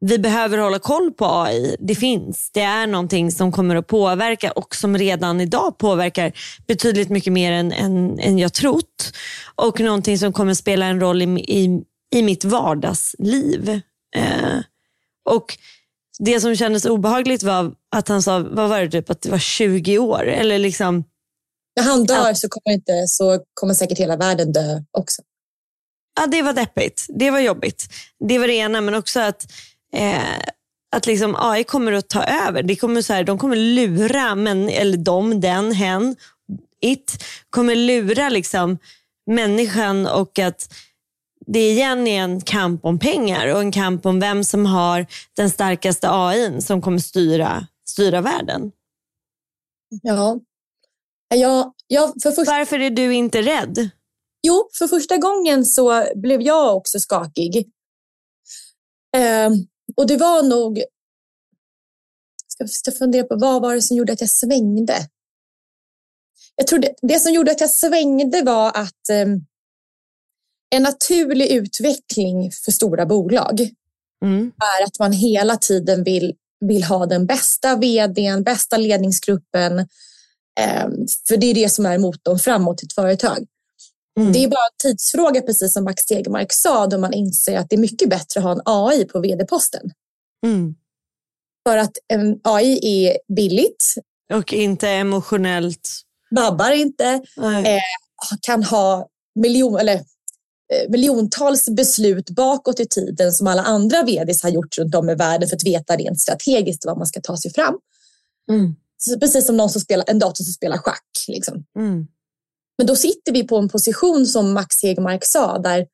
vi 0.00 0.18
behöver 0.18 0.58
hålla 0.58 0.78
koll 0.78 1.12
på 1.12 1.26
AI. 1.26 1.76
Det 1.78 1.94
finns. 1.94 2.50
Det 2.52 2.60
är 2.60 2.86
någonting 2.86 3.32
som 3.32 3.52
kommer 3.52 3.76
att 3.76 3.86
påverka 3.86 4.52
och 4.52 4.74
som 4.74 4.98
redan 4.98 5.40
idag 5.40 5.78
påverkar 5.78 6.32
betydligt 6.66 7.08
mycket 7.08 7.32
mer 7.32 7.52
än, 7.52 7.72
än, 7.72 8.18
än 8.18 8.38
jag 8.38 8.52
trott. 8.52 9.12
Och 9.54 9.80
någonting 9.80 10.18
som 10.18 10.32
kommer 10.32 10.54
spela 10.54 10.86
en 10.86 11.00
roll 11.00 11.22
i, 11.22 11.24
i, 11.48 11.82
i 12.14 12.22
mitt 12.22 12.44
vardagsliv. 12.44 13.68
Eh, 14.16 14.58
och 15.30 15.58
Det 16.18 16.40
som 16.40 16.56
kändes 16.56 16.84
obehagligt 16.84 17.42
var 17.42 17.72
att 17.96 18.08
han 18.08 18.22
sa, 18.22 18.38
vad 18.38 18.68
var 18.68 18.80
det, 18.80 18.90
typ, 18.90 19.10
att 19.10 19.22
det 19.22 19.30
var 19.30 19.38
20 19.38 19.98
år? 19.98 20.22
Eller 20.24 20.58
liksom, 20.58 21.04
När 21.76 21.84
han 21.84 22.04
dör 22.04 22.30
att, 22.30 22.38
så, 22.38 22.48
kommer 22.48 22.74
inte, 22.74 23.04
så 23.06 23.40
kommer 23.54 23.74
säkert 23.74 23.98
hela 23.98 24.16
världen 24.16 24.52
dö 24.52 24.82
också. 24.90 25.22
Ja, 26.20 26.26
det 26.26 26.42
var 26.42 26.52
deppigt. 26.52 27.06
Det 27.08 27.30
var 27.30 27.38
jobbigt. 27.38 27.86
Det 28.28 28.38
var 28.38 28.46
det 28.46 28.54
ena, 28.54 28.80
men 28.80 28.94
också 28.94 29.20
att 29.20 29.46
eh, 29.92 30.38
att 30.96 31.06
liksom 31.06 31.36
AI 31.38 31.64
kommer 31.64 31.92
att 31.92 32.08
ta 32.08 32.24
över. 32.24 32.62
Det 32.62 32.76
kommer 32.76 33.02
så 33.02 33.12
här, 33.12 33.24
de 33.24 33.38
kommer 33.38 33.56
lura, 33.56 34.34
men, 34.34 34.68
eller 34.68 34.96
de, 34.96 35.40
den, 35.40 35.72
hen, 35.72 36.16
it, 36.80 37.24
kommer 37.50 37.76
lura 37.76 38.28
liksom 38.28 38.78
människan 39.26 40.06
och 40.06 40.38
att 40.38 40.74
det 41.46 41.70
igen 41.70 42.06
är 42.06 42.22
en 42.22 42.40
kamp 42.40 42.84
om 42.84 42.98
pengar 42.98 43.54
och 43.54 43.60
en 43.60 43.72
kamp 43.72 44.06
om 44.06 44.20
vem 44.20 44.44
som 44.44 44.66
har 44.66 45.06
den 45.36 45.50
starkaste 45.50 46.10
AI 46.10 46.62
som 46.62 46.82
kommer 46.82 46.98
styra, 46.98 47.66
styra 47.88 48.20
världen. 48.20 48.72
Ja. 50.02 50.40
ja, 51.34 51.74
ja 51.86 52.14
för 52.22 52.30
först... 52.30 52.48
Varför 52.48 52.80
är 52.80 52.90
du 52.90 53.14
inte 53.14 53.42
rädd? 53.42 53.90
Jo, 54.42 54.68
för 54.78 54.86
första 54.86 55.16
gången 55.16 55.64
så 55.64 56.04
blev 56.14 56.42
jag 56.42 56.76
också 56.76 57.00
skakig. 57.00 57.56
Eh, 59.16 59.50
och 59.96 60.06
det 60.06 60.16
var 60.16 60.42
nog... 60.42 60.82
Ska 62.46 62.90
jag 62.90 62.98
fundera 62.98 63.24
på 63.24 63.36
vad 63.36 63.62
var 63.62 63.74
det 63.74 63.82
som 63.82 63.96
gjorde 63.96 64.12
att 64.12 64.20
jag 64.20 64.30
svängde? 64.30 65.08
Jag 66.56 66.66
tror 66.66 66.78
det, 66.78 66.94
det 67.02 67.20
som 67.20 67.32
gjorde 67.32 67.50
att 67.50 67.60
jag 67.60 67.70
svängde 67.70 68.42
var 68.42 68.68
att 68.68 69.08
eh, 69.10 69.26
en 70.70 70.82
naturlig 70.82 71.50
utveckling 71.50 72.50
för 72.64 72.72
stora 72.72 73.06
bolag 73.06 73.60
mm. 74.24 74.52
är 74.80 74.84
att 74.84 74.98
man 74.98 75.12
hela 75.12 75.56
tiden 75.56 76.04
vill, 76.04 76.34
vill 76.60 76.84
ha 76.84 77.06
den 77.06 77.26
bästa 77.26 77.76
vdn, 77.76 78.42
bästa 78.42 78.76
ledningsgruppen. 78.76 79.78
Eh, 80.60 80.88
för 81.28 81.36
det 81.36 81.46
är 81.46 81.54
det 81.54 81.68
som 81.68 81.86
är 81.86 81.98
motorn 81.98 82.38
framåt 82.38 82.82
i 82.82 82.86
ett 82.86 82.92
företag. 82.92 83.46
Mm. 84.18 84.32
Det 84.32 84.44
är 84.44 84.48
bara 84.48 84.66
en 84.72 84.90
tidsfråga, 84.90 85.42
precis 85.42 85.72
som 85.72 85.84
Max 85.84 86.04
Tegemark 86.04 86.52
sa, 86.52 86.86
då 86.86 86.98
man 86.98 87.12
inser 87.12 87.58
att 87.58 87.70
det 87.70 87.76
är 87.76 87.80
mycket 87.80 88.10
bättre 88.10 88.40
att 88.40 88.44
ha 88.44 88.52
en 88.52 88.62
AI 88.64 89.04
på 89.04 89.20
vd-posten. 89.20 89.90
Mm. 90.46 90.74
För 91.68 91.76
att 91.76 91.92
en 92.08 92.40
AI 92.44 92.78
är 92.82 93.34
billigt 93.34 93.84
Och 94.32 94.52
inte 94.52 94.88
emotionellt. 94.88 95.90
Vabbar 96.30 96.70
inte. 96.70 97.04
Eh, 97.36 97.80
kan 98.42 98.62
ha 98.62 99.08
miljon, 99.34 99.76
eller, 99.76 99.94
eh, 99.94 100.88
miljontals 100.88 101.68
beslut 101.68 102.30
bakåt 102.30 102.80
i 102.80 102.86
tiden 102.86 103.32
som 103.32 103.46
alla 103.46 103.62
andra 103.62 104.02
vds 104.02 104.42
har 104.42 104.50
gjort 104.50 104.78
runt 104.78 104.94
om 104.94 105.10
i 105.10 105.14
världen 105.14 105.48
för 105.48 105.56
att 105.56 105.66
veta 105.66 105.96
rent 105.96 106.20
strategiskt 106.20 106.84
vad 106.84 106.98
man 106.98 107.06
ska 107.06 107.20
ta 107.20 107.36
sig 107.36 107.52
fram. 107.52 107.78
Mm. 108.50 108.74
Precis 109.20 109.46
som 109.46 109.56
någon 109.56 109.70
som 109.70 109.80
spelar, 109.80 110.04
en 110.08 110.18
dator 110.18 110.44
som 110.44 110.52
spelar 110.52 110.78
schack. 110.78 111.08
Liksom. 111.28 111.64
Mm. 111.78 112.06
Men 112.78 112.86
då 112.86 112.96
sitter 112.96 113.32
vi 113.32 113.44
på 113.44 113.56
en 113.56 113.68
position 113.68 114.26
som 114.26 114.52
Max 114.52 114.82
Hegmark 114.82 115.24
sa, 115.24 115.58
där 115.58 115.86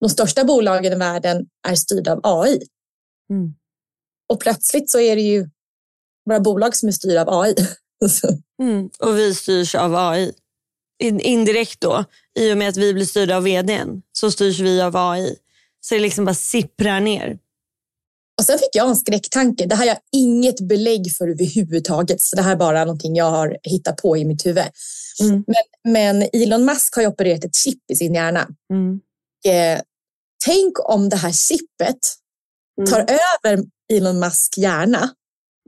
de 0.00 0.08
största 0.08 0.44
bolagen 0.44 0.92
i 0.92 0.96
världen 0.96 1.46
är 1.68 1.74
styrda 1.74 2.12
av 2.12 2.20
AI. 2.22 2.60
Mm. 3.30 3.54
Och 4.32 4.40
plötsligt 4.40 4.90
så 4.90 5.00
är 5.00 5.16
det 5.16 5.22
ju 5.22 5.50
våra 6.24 6.40
bolag 6.40 6.76
som 6.76 6.88
är 6.88 6.92
styrda 6.92 7.22
av 7.22 7.40
AI. 7.40 7.54
mm. 8.62 8.90
Och 8.98 9.18
vi 9.18 9.34
styrs 9.34 9.74
av 9.74 9.94
AI. 9.94 10.32
indirekt 11.02 11.80
då, 11.80 12.04
i 12.38 12.52
och 12.52 12.58
med 12.58 12.68
att 12.68 12.76
vi 12.76 12.94
blir 12.94 13.06
styrda 13.06 13.36
av 13.36 13.42
vdn, 13.42 14.02
så 14.12 14.30
styrs 14.30 14.60
vi 14.60 14.80
av 14.80 14.96
AI. 14.96 15.36
Så 15.80 15.94
det 15.94 16.00
liksom 16.00 16.24
bara 16.24 16.34
sipprar 16.34 17.00
ner. 17.00 17.38
Och 18.38 18.44
sen 18.44 18.58
fick 18.58 18.76
jag 18.76 18.88
en 18.88 18.96
skräcktanke. 18.96 19.66
Det 19.66 19.74
här 19.74 19.82
har 19.82 19.88
jag 19.88 19.98
inget 20.12 20.60
belägg 20.60 21.12
för 21.18 21.28
överhuvudtaget. 21.28 22.20
Så 22.20 22.36
det 22.36 22.42
här 22.42 22.52
är 22.52 22.56
bara 22.56 22.84
någonting 22.84 23.16
jag 23.16 23.30
har 23.30 23.56
hittat 23.62 23.96
på 23.96 24.16
i 24.16 24.24
mitt 24.24 24.46
huvud. 24.46 24.64
Mm. 25.20 25.44
Men, 25.46 25.92
men, 25.92 26.28
Elon 26.32 26.64
Musk 26.64 26.94
har 26.94 27.02
ju 27.02 27.08
opererat 27.08 27.44
ett 27.44 27.56
chip 27.56 27.78
i 27.92 27.96
sin 27.96 28.14
hjärna. 28.14 28.48
Mm. 28.72 29.00
Eh, 29.46 29.82
tänk 30.44 30.90
om 30.90 31.08
det 31.08 31.16
här 31.16 31.32
chippet 31.32 31.98
mm. 32.78 32.90
tar 32.90 33.00
över 33.00 33.64
Elon 33.92 34.18
Musk 34.20 34.58
hjärna. 34.58 35.10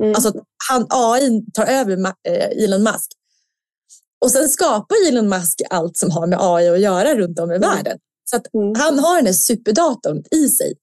Mm. 0.02 0.14
Alltså 0.14 0.32
han, 0.68 0.86
AI 0.90 1.42
tar 1.54 1.66
över 1.66 1.96
eh, 2.28 2.64
Elon 2.64 2.82
Musk. 2.82 3.12
Och 4.24 4.30
sen 4.30 4.48
skapar 4.48 5.08
Elon 5.08 5.28
Musk 5.28 5.62
allt 5.70 5.96
som 5.96 6.10
har 6.10 6.26
med 6.26 6.38
AI 6.40 6.68
att 6.68 6.80
göra 6.80 7.14
runt 7.14 7.38
om 7.38 7.52
i 7.52 7.56
mm. 7.56 7.70
världen. 7.70 7.98
Så 8.24 8.40
han 8.78 8.98
har 8.98 9.16
den 9.16 9.26
här 9.26 9.32
superdatorn 9.32 10.24
i 10.30 10.48
sig. 10.48 10.74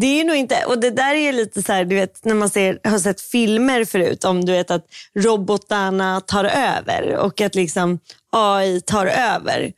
Det 0.00 0.20
är 0.20 0.24
nog 0.24 0.36
inte, 0.36 0.64
och 0.64 0.80
det 0.80 0.90
där 0.90 1.14
är 1.14 1.32
lite 1.32 1.62
så 1.62 1.72
här, 1.72 1.84
du 1.84 1.94
vet 1.94 2.24
när 2.24 2.34
man 2.34 2.50
ser, 2.50 2.80
har 2.84 2.98
sett 2.98 3.20
filmer 3.20 3.84
förut 3.84 4.24
om 4.24 4.44
du 4.44 4.52
vet 4.52 4.70
att 4.70 4.86
robotarna 5.14 6.20
tar 6.20 6.44
över 6.44 7.16
och 7.16 7.40
att 7.40 7.54
liksom 7.54 7.98
AI 8.32 8.80
tar 8.80 9.06
över. 9.06 9.72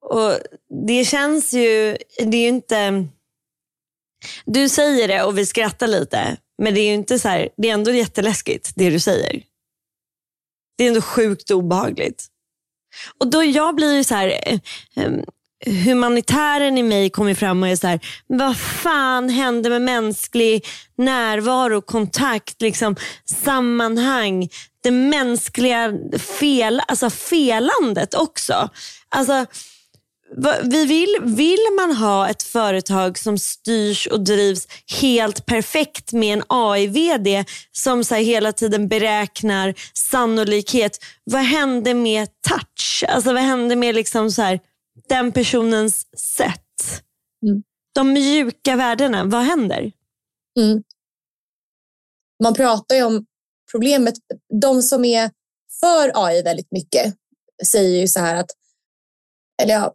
Och 0.00 0.38
Det 0.86 1.04
känns 1.04 1.52
ju, 1.52 1.96
det 2.18 2.36
är 2.36 2.42
ju 2.42 2.48
inte, 2.48 3.06
du 4.44 4.68
säger 4.68 5.08
det 5.08 5.22
och 5.22 5.38
vi 5.38 5.46
skrattar 5.46 5.86
lite, 5.86 6.36
men 6.58 6.74
det 6.74 6.80
är 6.80 6.86
ju 6.86 6.94
inte 6.94 7.18
så 7.18 7.28
här, 7.28 7.48
det 7.56 7.68
är 7.68 7.74
ändå 7.74 7.90
jätteläskigt 7.90 8.72
det 8.74 8.90
du 8.90 9.00
säger. 9.00 9.42
Det 10.78 10.84
är 10.84 10.88
ändå 10.88 11.02
sjukt 11.02 11.50
obehagligt. 11.50 12.26
Och 13.18 13.30
då 13.30 13.44
jag 13.44 13.74
blir 13.74 13.94
ju 13.94 14.04
så 14.04 14.14
här, 14.14 14.28
eh, 14.46 14.58
eh, 14.96 15.12
humanitären 15.66 16.78
i 16.78 16.82
mig 16.82 17.10
kommer 17.10 17.34
fram 17.34 17.62
och 17.62 17.68
är 17.68 17.76
så 17.76 17.86
här, 17.86 18.00
vad 18.26 18.56
fan 18.56 19.28
hände 19.28 19.70
med 19.70 19.82
mänsklig 19.82 20.66
närvaro, 20.98 21.80
kontakt, 21.80 22.62
liksom, 22.62 22.96
sammanhang, 23.44 24.48
det 24.82 24.90
mänskliga 24.90 25.92
fel, 26.40 26.82
alltså 26.88 27.10
felandet 27.10 28.14
också. 28.14 28.68
Alltså, 29.08 29.46
vi 30.62 30.86
vill, 30.86 31.16
vill 31.22 31.66
man 31.76 31.96
ha 31.96 32.28
ett 32.28 32.42
företag 32.42 33.18
som 33.18 33.38
styrs 33.38 34.06
och 34.06 34.20
drivs 34.20 34.68
helt 35.00 35.46
perfekt 35.46 36.12
med 36.12 36.32
en 36.32 36.44
AI-VD 36.48 37.44
som 37.72 38.04
så 38.04 38.14
hela 38.14 38.52
tiden 38.52 38.88
beräknar 38.88 39.74
sannolikhet. 39.94 40.98
Vad 41.24 41.42
händer 41.42 41.94
med 41.94 42.28
touch? 42.48 43.04
Alltså 43.08 43.32
vad 43.32 43.42
händer 43.42 43.76
med 43.76 43.94
liksom 43.94 44.30
så 44.30 44.42
här, 44.42 44.60
den 45.12 45.32
personens 45.32 46.06
sätt. 46.36 47.02
Mm. 47.46 47.62
De 47.94 48.12
mjuka 48.12 48.76
värdena, 48.76 49.24
vad 49.24 49.42
händer? 49.42 49.92
Mm. 50.58 50.82
Man 52.42 52.54
pratar 52.54 52.96
ju 52.96 53.02
om 53.02 53.26
problemet. 53.72 54.14
De 54.60 54.82
som 54.82 55.04
är 55.04 55.30
för 55.80 56.26
AI 56.26 56.42
väldigt 56.42 56.72
mycket 56.72 57.14
säger 57.66 58.00
ju 58.00 58.08
så 58.08 58.20
här 58.20 58.34
att, 58.34 58.50
eller 59.62 59.74
ja, 59.74 59.94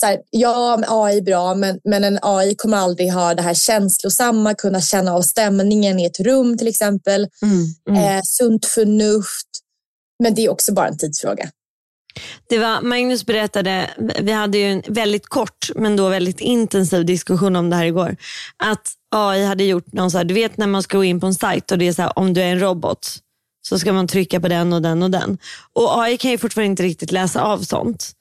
så 0.00 0.06
här, 0.06 0.20
ja, 0.30 0.82
AI 0.88 1.18
är 1.18 1.22
bra, 1.22 1.54
men, 1.54 1.80
men 1.84 2.04
en 2.04 2.18
AI 2.22 2.54
kommer 2.54 2.76
aldrig 2.76 3.12
ha 3.12 3.34
det 3.34 3.42
här 3.42 3.54
känslosamma, 3.54 4.54
kunna 4.54 4.80
känna 4.80 5.12
av 5.12 5.22
stämningen 5.22 6.00
i 6.00 6.04
ett 6.04 6.20
rum 6.20 6.58
till 6.58 6.68
exempel. 6.68 7.28
Mm, 7.42 7.64
mm. 7.88 8.16
Eh, 8.16 8.22
sunt 8.24 8.66
förnuft. 8.66 9.48
Men 10.22 10.34
det 10.34 10.44
är 10.44 10.50
också 10.50 10.72
bara 10.72 10.88
en 10.88 10.98
tidsfråga. 10.98 11.50
Det 12.48 12.58
var, 12.58 12.80
Magnus 12.80 13.26
berättade, 13.26 13.90
vi 14.20 14.32
hade 14.32 14.58
ju 14.58 14.64
en 14.64 14.82
väldigt 14.88 15.26
kort 15.26 15.70
men 15.74 15.96
då 15.96 16.08
väldigt 16.08 16.40
intensiv 16.40 17.06
diskussion 17.06 17.56
om 17.56 17.70
det 17.70 17.76
här 17.76 17.84
igår. 17.84 18.16
Att 18.56 18.92
AI 19.10 19.44
hade 19.44 19.64
gjort 19.64 19.92
någon 19.92 20.10
så 20.10 20.18
här, 20.18 20.24
du 20.24 20.34
vet 20.34 20.56
när 20.56 20.66
man 20.66 20.82
ska 20.82 20.96
gå 20.96 21.04
in 21.04 21.20
på 21.20 21.26
en 21.26 21.34
sajt 21.34 21.70
och 21.70 21.78
det 21.78 21.88
är 21.88 21.92
så 21.92 22.02
här, 22.02 22.18
om 22.18 22.34
du 22.34 22.40
är 22.40 22.46
en 22.46 22.60
robot 22.60 23.18
så 23.62 23.78
ska 23.78 23.92
man 23.92 24.08
trycka 24.08 24.40
på 24.40 24.48
den 24.48 24.72
och 24.72 24.82
den 24.82 25.02
och 25.02 25.10
den. 25.10 25.38
Och 25.72 26.02
AI 26.02 26.16
kan 26.16 26.30
ju 26.30 26.38
fortfarande 26.38 26.66
inte 26.66 26.82
riktigt 26.82 27.12
läsa 27.12 27.42
av 27.42 27.58
sånt. 27.58 28.12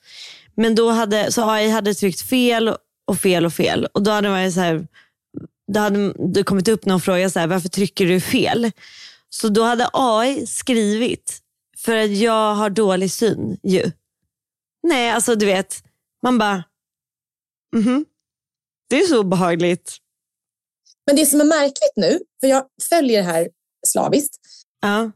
Men 0.56 0.76
då 0.76 0.90
hade, 0.90 1.32
så 1.32 1.50
AI 1.50 1.70
hade 1.70 1.94
tryckt 1.94 2.22
fel 2.22 2.76
och 3.08 3.18
fel 3.20 3.46
och 3.46 3.54
fel. 3.54 3.88
Och 3.94 4.04
då 4.04 4.12
hade 4.12 4.30
man 4.30 4.52
så 4.52 4.60
här, 4.60 4.88
då 5.74 5.80
hade 5.80 6.14
det 6.34 6.44
kommit 6.44 6.68
upp 6.68 6.86
någon 6.86 7.02
fråga, 7.02 7.30
så 7.30 7.40
här, 7.40 7.48
varför 7.48 7.70
trycker 7.70 8.06
du 8.06 8.20
fel? 8.20 8.72
Så 9.30 9.50
då 9.50 9.64
hade 9.64 9.90
AI 9.94 10.48
skrivit 10.48 11.40
för 11.86 11.96
att 11.96 12.12
jag 12.12 12.56
har 12.56 12.70
dålig 12.70 13.12
syn 13.12 13.58
ju. 13.64 13.92
Nej, 14.84 15.12
alltså 15.12 15.36
du 15.36 15.46
vet, 15.46 15.84
man 16.24 16.38
bara, 16.38 16.64
mhm. 17.76 17.88
Mm 17.88 18.06
det 18.90 19.02
är 19.02 19.08
så 19.08 19.20
obehagligt. 19.20 19.98
Men 21.08 21.16
det 21.16 21.26
som 21.26 21.42
är 21.42 21.46
märkligt 21.46 21.94
nu, 21.96 22.20
för 22.42 22.48
jag 22.48 22.66
följer 22.90 23.22
det 23.22 23.28
här 23.28 23.50
slaviskt. 23.88 24.36
Ja. 24.82 25.12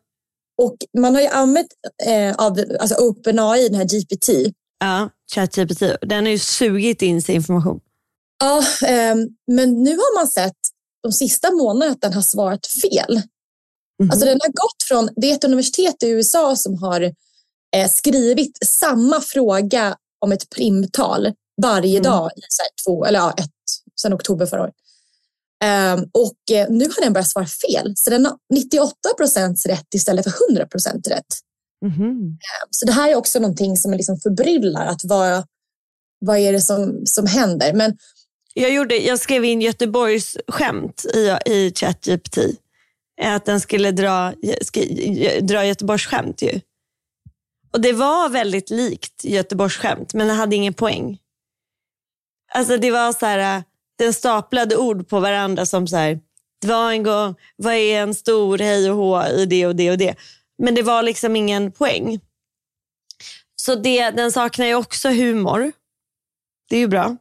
Och 0.61 0.77
man 0.97 1.15
har 1.15 1.21
ju 1.21 1.27
använt 1.27 1.67
eh, 2.05 2.35
av 2.35 2.59
alltså 2.79 2.95
OpenAI, 2.95 3.69
den 3.69 3.77
här 3.77 3.85
GPT. 3.85 4.55
Ja, 4.79 5.09
ChatGPT. 5.33 5.83
Den 6.01 6.25
har 6.25 6.31
ju 6.31 6.39
sugit 6.39 7.01
in 7.01 7.21
sig 7.21 7.35
information. 7.35 7.79
Ja, 8.39 8.57
eh, 8.87 9.15
men 9.51 9.83
nu 9.83 9.89
har 9.89 10.19
man 10.19 10.27
sett 10.27 10.57
de 11.03 11.11
sista 11.11 11.51
månaderna 11.51 11.91
att 11.91 12.01
den 12.01 12.13
har 12.13 12.21
svarat 12.21 12.67
fel. 12.67 13.21
Mm. 14.03 14.11
Alltså 14.11 14.25
den 14.25 14.39
har 14.41 14.49
gått 14.49 14.83
från, 14.87 15.09
det 15.15 15.31
är 15.31 15.35
ett 15.35 15.43
universitet 15.43 16.03
i 16.03 16.09
USA 16.09 16.55
som 16.55 16.77
har 16.77 17.01
eh, 17.75 17.89
skrivit 17.89 18.57
samma 18.65 19.21
fråga 19.21 19.97
om 20.21 20.31
ett 20.31 20.49
primtal 20.49 21.33
varje 21.61 21.99
mm. 21.99 22.03
dag 22.03 22.31
i 22.35 22.41
så 22.49 22.63
två, 22.85 23.05
eller 23.05 23.19
ja, 23.19 23.33
ett, 23.37 23.49
sedan 24.01 24.13
oktober 24.13 24.45
förra 24.45 24.61
året. 24.63 24.73
Um, 25.63 26.09
och 26.11 26.55
eh, 26.55 26.67
nu 26.69 26.85
har 26.85 27.01
den 27.01 27.13
börjat 27.13 27.29
svara 27.29 27.45
fel, 27.45 27.93
så 27.95 28.09
den 28.09 28.25
har 28.25 28.37
98 28.53 28.93
procent 29.17 29.65
rätt 29.65 29.93
istället 29.95 30.23
för 30.23 30.33
100 30.49 30.67
procent 30.67 31.07
rätt. 31.07 31.25
Mm. 31.85 32.09
Um, 32.09 32.37
så 32.71 32.85
det 32.85 32.91
här 32.91 33.11
är 33.11 33.15
också 33.15 33.39
någonting 33.39 33.77
som 33.77 33.93
liksom 33.93 34.19
förbryllar, 34.19 34.85
att 34.85 35.01
vad, 35.03 35.43
vad 36.19 36.37
är 36.37 36.53
det 36.53 36.61
som, 36.61 37.01
som 37.05 37.25
händer? 37.25 37.73
Men, 37.73 37.97
jag, 38.53 38.73
gjorde, 38.73 38.97
jag 38.97 39.19
skrev 39.19 39.45
in 39.45 39.61
Göteborgs 39.61 40.37
skämt 40.47 41.05
i, 41.13 41.51
i 41.51 41.73
ChatGPT 41.75 42.37
att 43.21 43.45
den 43.45 43.61
skulle 43.61 43.91
dra, 43.91 44.33
dra 45.41 45.65
Göteborgs 45.65 46.05
skämt 46.05 46.41
ju. 46.41 46.59
Och 47.73 47.81
det 47.81 47.93
var 47.93 48.29
väldigt 48.29 48.69
likt 48.69 49.23
Göteborgs 49.23 49.77
skämt, 49.77 50.13
men 50.13 50.27
det 50.27 50.33
hade 50.33 50.55
ingen 50.55 50.73
poäng. 50.73 51.19
Alltså 52.53 52.77
det 52.77 52.91
var 52.91 53.13
så 53.13 53.25
här, 53.25 53.57
äh, 53.57 53.63
den 53.99 54.13
staplade 54.13 54.77
ord 54.77 55.07
på 55.07 55.19
varandra 55.19 55.65
som 55.65 55.87
så 55.87 55.95
här, 55.95 56.19
det 56.61 56.67
var 56.67 56.91
en 56.91 57.03
gång, 57.03 57.35
vad 57.55 57.73
är 57.73 58.01
en 58.01 58.15
stor 58.15 58.57
hej 58.57 58.91
och 58.91 58.97
hå 58.97 59.25
i 59.25 59.45
det 59.45 59.67
och 59.67 59.75
det 59.75 59.91
och 59.91 59.97
det. 59.97 60.15
Men 60.57 60.75
det 60.75 60.81
var 60.81 61.03
liksom 61.03 61.35
ingen 61.35 61.71
poäng. 61.71 62.19
Så 63.55 63.75
det, 63.75 64.09
den 64.09 64.31
saknar 64.31 64.65
ju 64.65 64.75
också 64.75 65.09
humor. 65.09 65.71
Det 66.69 66.75
är 66.75 66.79
ju 66.79 66.87
bra 66.87 67.17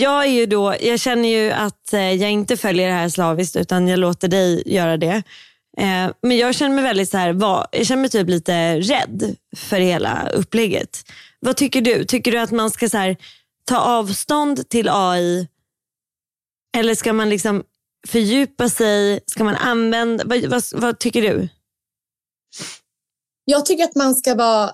jag, 0.00 0.24
är 0.24 0.30
ju 0.30 0.46
då, 0.46 0.74
jag 0.80 1.00
känner 1.00 1.28
ju 1.28 1.50
att 1.50 1.92
eh, 1.92 2.12
jag 2.12 2.30
inte 2.30 2.56
följer 2.56 2.88
det 2.88 2.94
här 2.94 3.08
slaviskt 3.08 3.56
utan 3.56 3.88
jag 3.88 3.98
låter 3.98 4.28
dig 4.28 4.62
göra 4.66 4.96
det. 4.96 5.22
Eh, 5.78 6.10
men 6.22 6.36
jag 6.36 6.54
känner 6.54 6.74
mig 6.74 6.84
väldigt 6.84 7.10
så 7.10 7.16
här, 7.16 7.28
jag 7.72 7.86
känner 7.86 8.00
mig 8.00 8.10
typ 8.10 8.28
lite 8.28 8.80
rädd 8.80 9.36
för 9.56 9.80
hela 9.80 10.28
upplägget. 10.28 11.04
Vad 11.40 11.56
tycker 11.56 11.80
du? 11.80 12.04
Tycker 12.04 12.32
du 12.32 12.38
att 12.38 12.50
man 12.50 12.70
ska 12.70 12.88
så 12.88 12.98
här, 12.98 13.16
ta 13.64 13.78
avstånd 13.78 14.68
till 14.68 14.88
AI 14.88 15.48
eller 16.76 16.94
ska 16.94 17.12
man 17.12 17.28
liksom 17.28 17.64
fördjupa 18.08 18.68
sig? 18.68 19.20
Ska 19.26 19.44
man 19.44 19.56
använda, 19.56 20.24
vad, 20.26 20.44
vad, 20.44 20.62
vad 20.72 20.98
tycker 20.98 21.22
du? 21.22 21.48
Jag 23.44 23.66
tycker 23.66 23.84
att 23.84 23.94
man 23.94 24.14
ska 24.14 24.34
vara 24.34 24.70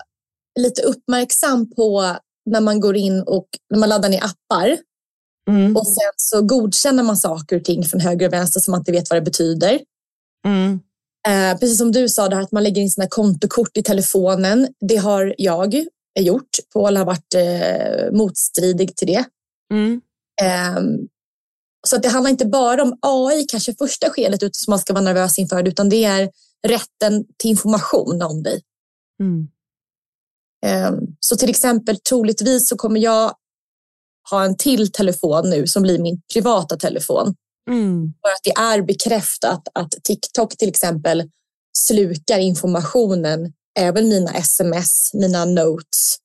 lite 0.59 0.81
uppmärksam 0.81 1.69
på 1.75 2.15
när 2.45 2.61
man 2.61 2.79
går 2.79 2.95
in 2.95 3.21
och 3.21 3.47
när 3.69 3.79
man 3.79 3.89
laddar 3.89 4.09
ner 4.09 4.23
appar. 4.23 4.77
Mm. 5.49 5.75
Och 5.75 5.87
sen 5.87 6.11
så 6.15 6.41
godkänner 6.41 7.03
man 7.03 7.17
saker 7.17 7.55
och 7.55 7.63
ting 7.63 7.83
från 7.83 8.01
höger 8.01 8.27
och 8.27 8.33
vänster 8.33 8.59
som 8.59 8.71
man 8.71 8.81
inte 8.81 8.91
vet 8.91 9.09
vad 9.09 9.17
det 9.17 9.21
betyder. 9.21 9.79
Mm. 10.45 10.79
Eh, 11.27 11.59
precis 11.59 11.77
som 11.77 11.91
du 11.91 12.09
sa, 12.09 12.29
det 12.29 12.35
här 12.35 12.43
att 12.43 12.51
man 12.51 12.63
lägger 12.63 12.81
in 12.81 12.89
sina 12.89 13.07
kontokort 13.07 13.77
i 13.77 13.83
telefonen. 13.83 14.67
Det 14.79 14.95
har 14.95 15.35
jag 15.37 15.85
gjort. 16.19 16.49
Paul 16.73 16.97
har 16.97 17.05
varit 17.05 17.33
eh, 17.35 18.11
motstridig 18.11 18.95
till 18.95 19.07
det. 19.07 19.25
Mm. 19.73 20.01
Eh, 20.41 20.81
så 21.87 21.95
att 21.95 22.03
det 22.03 22.09
handlar 22.09 22.31
inte 22.31 22.45
bara 22.45 22.83
om 22.83 22.97
AI 23.01 23.45
kanske 23.47 23.75
första 23.75 24.09
skedet 24.09 24.55
som 24.55 24.71
man 24.71 24.79
ska 24.79 24.93
vara 24.93 25.03
nervös 25.03 25.39
inför, 25.39 25.67
utan 25.67 25.89
det 25.89 26.03
är 26.03 26.29
rätten 26.67 27.25
till 27.37 27.49
information 27.49 28.21
om 28.21 28.43
dig. 28.43 28.61
Mm. 29.19 29.47
Eh, 30.65 30.91
så 31.19 31.35
till 31.35 31.49
exempel 31.49 31.99
troligtvis 31.99 32.69
så 32.69 32.75
kommer 32.75 32.99
jag 32.99 33.35
ha 34.31 34.45
en 34.45 34.57
till 34.57 34.91
telefon 34.91 35.49
nu 35.49 35.67
som 35.67 35.83
blir 35.83 35.99
min 35.99 36.21
privata 36.33 36.77
telefon. 36.77 37.35
Mm. 37.69 38.13
För 38.21 38.29
att 38.29 38.43
det 38.43 38.61
är 38.61 38.81
bekräftat 38.81 39.67
att 39.73 39.91
TikTok 40.03 40.57
till 40.57 40.69
exempel 40.69 41.29
slukar 41.77 42.39
informationen, 42.39 43.53
även 43.79 44.09
mina 44.09 44.31
sms, 44.31 45.13
mina 45.13 45.45
notes, 45.45 46.17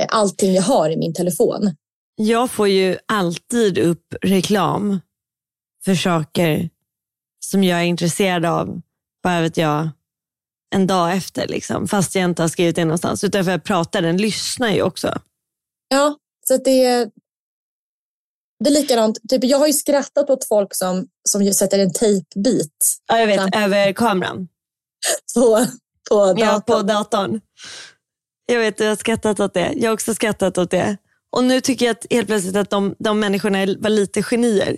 eh, 0.00 0.06
allting 0.08 0.54
jag 0.54 0.62
har 0.62 0.90
i 0.90 0.96
min 0.96 1.14
telefon. 1.14 1.76
Jag 2.16 2.50
får 2.50 2.68
ju 2.68 2.98
alltid 3.06 3.78
upp 3.78 4.14
reklam 4.22 5.00
för 5.84 5.94
saker 5.94 6.70
som 7.44 7.64
jag 7.64 7.80
är 7.80 7.84
intresserad 7.84 8.44
av, 8.44 8.80
bara 9.22 9.40
vet 9.40 9.56
jag, 9.56 9.88
en 10.74 10.86
dag 10.86 11.16
efter. 11.16 11.48
Liksom, 11.48 11.88
fast 11.88 12.14
jag 12.14 12.24
inte 12.24 12.42
har 12.42 12.48
skrivit 12.48 12.76
det 12.76 12.84
någonstans. 12.84 13.24
Utan 13.24 13.44
för 13.44 13.52
att 13.52 13.64
prata, 13.64 14.00
den 14.00 14.16
lyssnar 14.16 14.70
ju 14.70 14.82
också. 14.82 15.20
Ja, 15.88 16.16
så 16.48 16.56
det, 16.56 16.84
är, 16.84 17.10
det 18.64 18.70
är 18.70 18.74
likadant. 18.74 19.18
Typ, 19.28 19.44
jag 19.44 19.58
har 19.58 19.66
ju 19.66 19.72
skrattat 19.72 20.30
åt 20.30 20.44
folk 20.48 20.74
som, 20.74 21.06
som 21.28 21.52
sätter 21.52 21.78
en 21.78 21.92
tejpbit 21.92 22.96
Ja, 23.08 23.18
jag 23.18 23.26
vet, 23.26 23.40
Fram- 23.40 23.62
över 23.64 23.92
kameran. 23.92 24.48
på, 25.34 25.66
på 26.08 26.26
datorn. 26.26 26.38
Ja, 26.38 26.62
på 26.66 26.82
datorn. 26.82 27.40
Jag 28.46 28.58
vet, 28.58 28.80
jag 28.80 28.88
har 28.88 28.96
skrattat 28.96 29.40
åt 29.40 29.54
det. 29.54 29.72
Jag 29.76 29.90
har 29.90 29.94
också 29.94 30.14
skrattat 30.14 30.58
åt 30.58 30.70
det. 30.70 30.96
Och 31.30 31.44
nu 31.44 31.60
tycker 31.60 31.86
jag 31.86 31.90
att 31.96 32.06
helt 32.10 32.26
plötsligt 32.26 32.56
att 32.56 32.70
de, 32.70 32.94
de 32.98 33.20
människorna 33.20 33.58
var 33.78 33.90
lite 33.90 34.22
genier. 34.22 34.76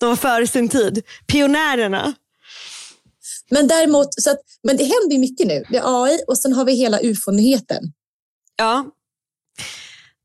De 0.00 0.08
var 0.08 0.16
före 0.16 0.46
sin 0.46 0.68
tid. 0.68 1.02
Pionjärerna. 1.26 2.14
Men 3.50 3.68
däremot, 3.68 4.08
så 4.22 4.30
att, 4.30 4.40
men 4.62 4.76
det 4.76 4.84
händer 4.84 5.12
ju 5.12 5.18
mycket 5.18 5.46
nu. 5.46 5.64
Det 5.70 5.76
är 5.76 6.04
AI 6.04 6.20
och 6.26 6.38
sen 6.38 6.52
har 6.52 6.64
vi 6.64 6.74
hela 6.74 7.00
ufo-nyheten. 7.00 7.92
Ja. 8.56 8.90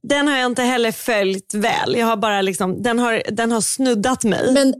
Den 0.07 0.27
har 0.27 0.37
jag 0.37 0.45
inte 0.45 0.63
heller 0.63 0.91
följt 0.91 1.53
väl. 1.53 1.95
Jag 1.95 2.05
har 2.07 2.17
bara 2.17 2.41
liksom, 2.41 2.81
den, 2.83 2.99
har, 2.99 3.23
den 3.31 3.51
har 3.51 3.61
snuddat 3.61 4.23
mig. 4.23 4.53
Men 4.53 4.73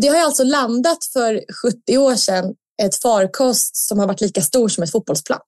det 0.00 0.08
har 0.08 0.16
ju 0.16 0.22
alltså 0.22 0.44
landat 0.44 1.04
för 1.12 1.44
70 1.86 1.98
år 1.98 2.14
sedan 2.14 2.54
ett 2.82 2.96
farkost 3.02 3.76
som 3.76 3.98
har 3.98 4.06
varit 4.06 4.20
lika 4.20 4.40
stor 4.42 4.68
som 4.68 4.84
ett 4.84 4.90
fotbollsplan. 4.92 5.40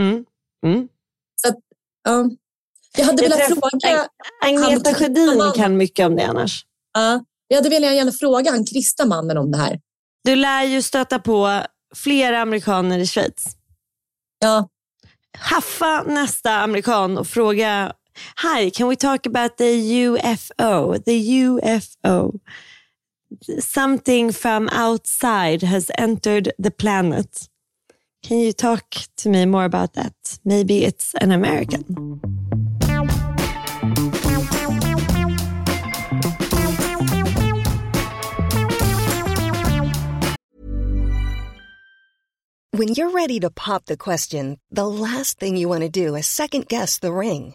Mm. 0.00 0.24
Mm. 0.66 0.88
Ja. 2.04 2.30
Jag 2.96 3.04
hade 3.04 3.22
Jag 3.22 3.30
velat 3.30 3.48
träffade- 3.48 3.60
fråga, 3.80 4.08
Agneta 4.44 4.94
Sjödin 4.94 5.52
kan 5.56 5.76
mycket 5.76 6.06
om 6.06 6.16
det 6.16 6.26
annars. 6.26 6.64
ja, 6.92 7.24
jag 7.48 7.56
hade 7.56 7.68
velat 7.68 7.94
gärna 7.94 8.12
fråga 8.12 8.50
han 8.50 8.64
kristna 8.66 9.04
mannen 9.04 9.38
om 9.38 9.50
det 9.50 9.58
här. 9.58 9.80
Du 10.24 10.36
lär 10.36 10.62
ju 10.64 10.82
stöta 10.82 11.18
på 11.18 11.62
flera 11.94 12.40
amerikaner 12.42 12.98
i 12.98 13.06
Schweiz. 13.06 13.44
Ja, 14.38 14.68
haffa 15.38 16.02
nästa 16.02 16.50
amerikan 16.60 17.18
och 17.18 17.26
fråga 17.26 17.92
Hi, 18.38 18.70
can 18.70 18.86
we 18.86 18.96
talk 18.96 19.26
about 19.26 19.56
the 19.56 19.64
UFO? 19.64 21.04
The 21.04 21.30
UFO. 21.44 22.40
Something 23.58 24.32
from 24.32 24.68
outside 24.72 25.62
has 25.62 25.90
entered 25.96 26.52
the 26.58 26.70
planet. 26.70 27.48
Can 28.22 28.38
you 28.38 28.52
talk 28.52 28.84
to 29.16 29.28
me 29.28 29.46
more 29.46 29.64
about 29.64 29.94
that? 29.94 30.38
Maybe 30.44 30.84
it's 30.84 31.14
an 31.20 31.32
American. 31.32 32.20
When 42.72 42.94
you're 42.94 43.10
ready 43.10 43.38
to 43.40 43.50
pop 43.50 43.84
the 43.86 43.96
question, 43.96 44.58
the 44.70 44.88
last 44.88 45.38
thing 45.38 45.56
you 45.56 45.68
want 45.68 45.82
to 45.82 45.90
do 45.90 46.14
is 46.14 46.26
second 46.26 46.66
guess 46.66 46.98
the 46.98 47.12
ring. 47.12 47.54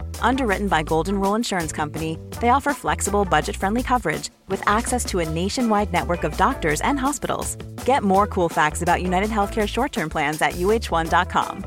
Underwritten 0.21 0.67
by 0.67 0.83
Golden 0.83 1.19
Rule 1.19 1.35
Insurance 1.35 1.71
Company, 1.71 2.17
they 2.39 2.49
offer 2.49 2.73
flexible, 2.73 3.25
budget 3.25 3.55
friendly 3.55 3.83
coverage 3.83 4.29
with 4.47 4.63
access 4.65 5.05
to 5.05 5.19
a 5.19 5.25
nationwide 5.29 5.91
network 5.91 6.23
of 6.23 6.37
doctors 6.37 6.81
and 6.81 6.99
hospitals. 6.99 7.57
Get 7.85 8.03
more 8.03 8.27
cool 8.27 8.49
facts 8.49 8.81
about 8.81 9.01
United 9.01 9.29
Healthcare 9.29 9.67
short 9.67 9.91
term 9.91 10.09
plans 10.09 10.41
at 10.41 10.53
uh1.com. 10.53 11.63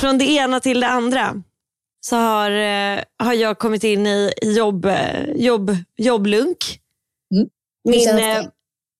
Från 0.00 0.18
det 0.18 0.24
ena 0.24 0.60
till 0.60 0.80
det 0.80 0.86
andra 0.86 1.42
så 2.00 2.16
har, 2.16 2.50
eh, 2.50 3.02
har 3.18 3.34
jag 3.34 3.58
kommit 3.58 3.84
in 3.84 4.06
i 4.06 4.32
jobb, 4.42 4.84
eh, 4.84 5.30
jobb, 5.34 5.76
jobblunk. 5.96 6.80
Mm. 7.34 7.48
Min, 7.84 8.00
känns 8.00 8.20
eh, 8.20 8.38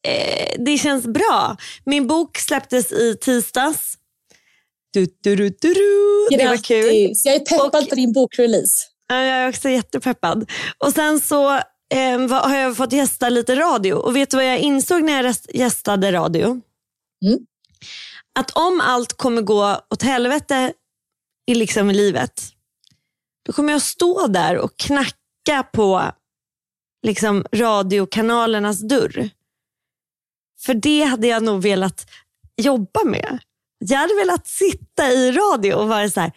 eh, 0.08 0.48
det 0.58 0.78
känns 0.78 1.06
bra. 1.06 1.56
Min 1.84 2.06
bok 2.06 2.38
släpptes 2.38 2.92
i 2.92 3.16
tisdags. 3.20 3.95
Du, 4.96 5.06
du, 5.20 5.36
du, 5.36 5.48
du, 5.60 5.74
du. 5.74 6.26
Det 6.30 6.46
var 6.48 6.56
kul. 6.56 6.82
Grattis. 6.84 7.24
Jag 7.24 7.34
är 7.34 7.38
peppad 7.40 7.82
Och- 7.82 7.88
på 7.88 7.94
din 7.94 8.12
bokrelease. 8.12 8.86
Ja, 9.08 9.14
jag 9.16 9.36
är 9.38 9.48
också 9.48 9.68
jättepeppad. 9.68 10.50
Och 10.78 10.92
sen 10.92 11.20
så 11.20 11.52
eh, 11.94 12.18
va- 12.28 12.48
har 12.48 12.56
jag 12.56 12.76
fått 12.76 12.92
gästa 12.92 13.28
lite 13.28 13.56
radio. 13.56 13.94
Och 13.94 14.16
vet 14.16 14.30
du 14.30 14.36
vad 14.36 14.46
jag 14.46 14.58
insåg 14.58 15.02
när 15.02 15.22
jag 15.24 15.34
gästade 15.54 16.12
radio? 16.12 16.44
Mm. 17.24 17.38
Att 18.38 18.50
om 18.50 18.80
allt 18.80 19.12
kommer 19.12 19.42
gå 19.42 19.80
åt 19.90 20.02
helvete 20.02 20.72
i, 21.46 21.54
liksom 21.54 21.90
livet, 21.90 22.42
då 23.46 23.52
kommer 23.52 23.72
jag 23.72 23.82
stå 23.82 24.26
där 24.26 24.58
och 24.58 24.76
knacka 24.76 25.62
på 25.72 26.12
liksom, 27.06 27.44
radiokanalernas 27.52 28.88
dörr. 28.88 29.30
För 30.60 30.74
det 30.74 31.02
hade 31.04 31.26
jag 31.26 31.42
nog 31.42 31.62
velat 31.62 32.06
jobba 32.56 33.04
med. 33.04 33.38
Jag 33.78 33.98
hade 33.98 34.14
velat 34.14 34.46
sitta 34.46 35.10
i 35.10 35.32
radio 35.32 35.74
och 35.74 35.88
vara 35.88 36.10
så 36.10 36.20
här, 36.20 36.32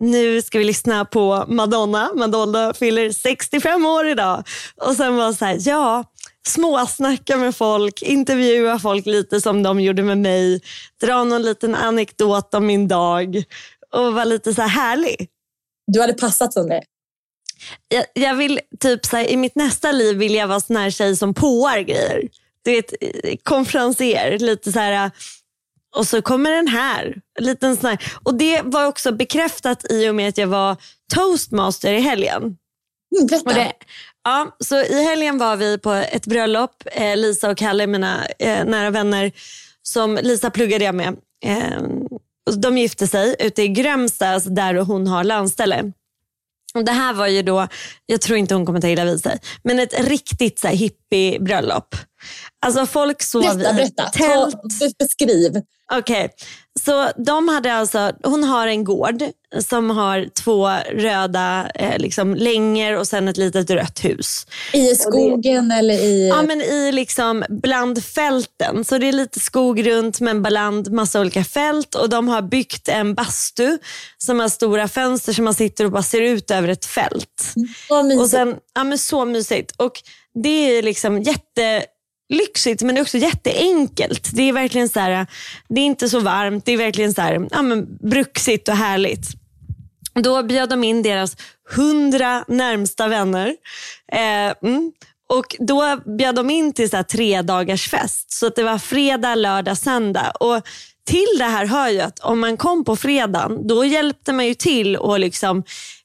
nu 0.00 0.42
ska 0.42 0.58
vi 0.58 0.64
lyssna 0.64 1.04
på 1.04 1.44
Madonna. 1.48 2.10
Madonna 2.14 2.74
fyller 2.74 3.10
65 3.10 3.86
år 3.86 4.08
idag. 4.08 4.44
Och 4.76 4.96
sen 4.96 5.16
var 5.16 5.32
så 5.32 5.44
här, 5.44 5.58
ja, 5.60 6.04
småsnacka 6.46 7.36
med 7.36 7.56
folk, 7.56 8.02
intervjua 8.02 8.78
folk 8.78 9.06
lite 9.06 9.40
som 9.40 9.62
de 9.62 9.80
gjorde 9.80 10.02
med 10.02 10.18
mig. 10.18 10.60
Dra 11.00 11.24
någon 11.24 11.42
liten 11.42 11.74
anekdot 11.74 12.54
om 12.54 12.66
min 12.66 12.88
dag 12.88 13.44
och 13.92 14.14
vara 14.14 14.24
lite 14.24 14.54
så 14.54 14.62
här 14.62 14.68
härlig. 14.68 15.28
Du 15.86 16.00
hade 16.00 16.14
passat 16.14 16.52
som 16.52 16.68
det. 16.68 16.82
Jag, 17.88 18.04
jag 18.14 18.34
vill 18.34 18.60
typ 18.80 19.06
så 19.06 19.16
här, 19.16 19.30
i 19.30 19.36
mitt 19.36 19.54
nästa 19.54 19.92
liv 19.92 20.16
vill 20.16 20.34
jag 20.34 20.46
vara 20.46 20.60
sån 20.60 20.76
här 20.76 20.90
tjej 20.90 21.16
som 21.16 21.34
påar 21.34 21.80
grejer. 21.80 22.28
Du 22.62 22.70
vet, 22.70 22.92
eh, 23.00 23.36
konferenser, 23.42 24.38
lite 24.38 24.72
så 24.72 24.78
här 24.78 25.10
Och 25.96 26.06
så 26.06 26.22
kommer 26.22 26.50
den 26.50 26.68
här. 26.68 27.16
En 27.38 27.44
liten 27.44 27.76
sån 27.76 27.90
här. 27.90 28.12
Och 28.22 28.34
det 28.34 28.62
var 28.64 28.86
också 28.86 29.12
bekräftat 29.12 29.84
i 29.90 30.08
och 30.08 30.14
med 30.14 30.28
att 30.28 30.38
jag 30.38 30.46
var 30.46 30.76
toastmaster 31.14 31.92
i 31.92 32.00
helgen. 32.00 32.42
Mm, 32.42 33.44
berätta. 33.44 33.72
Ja, 34.24 34.56
så 34.60 34.76
I 34.76 35.02
helgen 35.04 35.38
var 35.38 35.56
vi 35.56 35.78
på 35.78 35.92
ett 35.92 36.26
bröllop, 36.26 36.82
eh, 36.92 37.16
Lisa 37.16 37.50
och 37.50 37.58
Kalle, 37.58 37.86
mina 37.86 38.26
eh, 38.38 38.64
nära 38.64 38.90
vänner. 38.90 39.32
Som 39.82 40.18
Lisa 40.22 40.50
pluggade 40.50 40.84
jag 40.84 40.94
med. 40.94 41.16
Eh, 41.44 41.82
de 42.56 42.78
gifte 42.78 43.06
sig 43.06 43.36
ute 43.38 43.62
i 43.62 43.68
Grömsta, 43.68 44.28
alltså 44.28 44.50
där 44.50 44.74
hon 44.74 45.06
har 45.06 45.24
landställe. 45.24 45.92
Och 46.74 46.84
det 46.84 46.92
här 46.92 47.12
var 47.12 47.26
ju 47.26 47.42
då, 47.42 47.68
jag 48.06 48.20
tror 48.20 48.38
inte 48.38 48.54
hon 48.54 48.66
kommer 48.66 48.80
ta 48.80 48.88
illa 48.88 49.04
vid 49.04 49.20
sig, 49.20 49.38
men 49.62 49.78
ett 49.78 50.00
riktigt 50.00 50.58
så 50.58 50.68
här 50.68 50.74
hippie-bröllop. 50.74 51.96
Alltså 52.66 52.86
folk 52.86 53.22
sov 53.22 53.42
berätta, 53.42 53.70
i 53.70 53.74
berätta. 53.74 54.04
tält. 54.04 54.54
Ta, 54.80 54.88
beskriv. 54.98 55.62
Okej, 55.92 56.30
så 56.84 57.10
de 57.16 57.48
hade 57.48 57.74
alltså, 57.74 58.12
hon 58.22 58.44
har 58.44 58.66
en 58.66 58.84
gård 58.84 59.22
som 59.58 59.90
har 59.90 60.28
två 60.44 60.68
röda 60.92 61.70
eh, 61.74 61.98
liksom, 61.98 62.34
längor 62.34 62.96
och 62.96 63.08
sen 63.08 63.28
ett 63.28 63.36
litet 63.36 63.70
rött 63.70 64.04
hus. 64.04 64.46
I 64.72 64.94
skogen 64.94 65.70
eller 65.70 65.94
i... 65.94 66.28
Ja 66.28 66.42
men 66.42 66.60
i 66.62 66.92
liksom 66.92 67.44
bland 67.48 68.04
fälten. 68.04 68.84
Så 68.84 68.98
det 68.98 69.08
är 69.08 69.12
lite 69.12 69.40
skog 69.40 69.86
runt 69.86 70.20
men 70.20 70.42
bland 70.42 70.92
massa 70.92 71.20
olika 71.20 71.44
fält 71.44 71.94
och 71.94 72.08
de 72.08 72.28
har 72.28 72.42
byggt 72.42 72.88
en 72.88 73.14
bastu 73.14 73.78
som 74.18 74.40
har 74.40 74.48
stora 74.48 74.88
fönster 74.88 75.32
som 75.32 75.44
man 75.44 75.54
sitter 75.54 75.84
och 75.84 75.90
bara 75.90 76.02
ser 76.02 76.20
ut 76.20 76.50
över 76.50 76.68
ett 76.68 76.84
fält. 76.84 77.54
Vad 77.88 78.04
mysigt. 78.04 78.22
Och 78.22 78.30
sen, 78.30 78.56
ja 78.74 78.84
men 78.84 78.98
så 78.98 79.24
mysigt. 79.24 79.72
Och 79.76 79.92
det 80.42 80.78
är 80.78 80.82
liksom 80.82 81.22
lyxigt 82.28 82.82
men 82.82 82.94
det 82.94 83.00
är 83.00 83.02
också 83.02 83.18
jätteenkelt. 83.18 84.30
Det 84.32 84.42
är 84.48 84.52
verkligen 84.52 84.88
så 84.88 85.00
här, 85.00 85.26
det 85.68 85.80
är 85.80 85.84
inte 85.84 86.08
så 86.08 86.20
varmt, 86.20 86.64
det 86.64 86.72
är 86.72 86.76
verkligen 86.76 87.14
så 87.14 87.22
här, 87.22 87.48
ja 87.50 87.62
men 87.62 87.96
bruksigt 88.00 88.68
och 88.68 88.76
härligt. 88.76 89.26
Då 90.14 90.42
bjöd 90.42 90.68
de 90.68 90.84
in 90.84 91.02
deras 91.02 91.36
hundra 91.76 92.44
närmsta 92.48 93.08
vänner. 93.08 93.56
Eh, 94.12 94.52
mm. 94.62 94.92
Och 95.28 95.56
Då 95.58 96.00
bjöd 96.18 96.34
de 96.34 96.50
in 96.50 96.72
till 96.72 96.90
så 96.90 96.96
här 96.96 97.02
tre 97.02 97.42
dagars 97.42 97.88
fest. 97.88 98.32
Så 98.32 98.46
att 98.46 98.56
det 98.56 98.62
var 98.62 98.78
fredag, 98.78 99.34
lördag, 99.34 99.78
söndag. 99.78 100.30
Och 100.30 100.62
till 101.06 101.38
det 101.38 101.44
här 101.44 101.66
hör 101.66 101.88
ju 101.88 102.00
att 102.00 102.18
om 102.18 102.40
man 102.40 102.56
kom 102.56 102.84
på 102.84 102.96
fredagen, 102.96 103.66
då 103.66 103.84
hjälpte 103.84 104.32
man 104.32 104.46
ju 104.46 104.54
till 104.54 104.96
och 104.96 105.20
liksom 105.20 105.62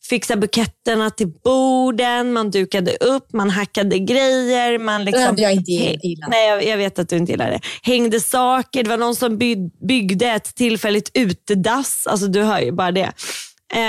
fixa 0.09 0.35
buketterna 0.35 1.09
till 1.09 1.27
borden, 1.43 2.33
man 2.33 2.51
dukade 2.51 2.91
upp, 2.91 3.33
man 3.33 3.49
hackade 3.49 3.99
grejer. 3.99 4.79
Man 4.79 5.05
liksom, 5.05 5.21
Det 5.21 5.27
hade 5.27 5.41
jag 5.41 5.53
inte 5.53 5.71
gillat. 5.71 6.29
Nej, 6.29 6.67
jag, 6.69 6.77
vet 6.77 6.99
att 6.99 7.09
du 7.09 7.17
inte 7.17 7.31
gillar 7.31 7.51
det. 7.51 7.61
Hängde 7.81 8.19
saker, 8.19 8.83
det 8.83 8.89
var 8.89 8.97
någon 8.97 9.15
som 9.15 9.37
bygg, 9.37 9.71
byggde 9.87 10.25
ett 10.25 10.55
tillfälligt 10.55 11.11
utedass. 11.13 12.07
Alltså 12.07 12.27
du 12.27 12.41
hör 12.41 12.59
ju 12.59 12.71
bara 12.71 12.91
det. 12.91 13.11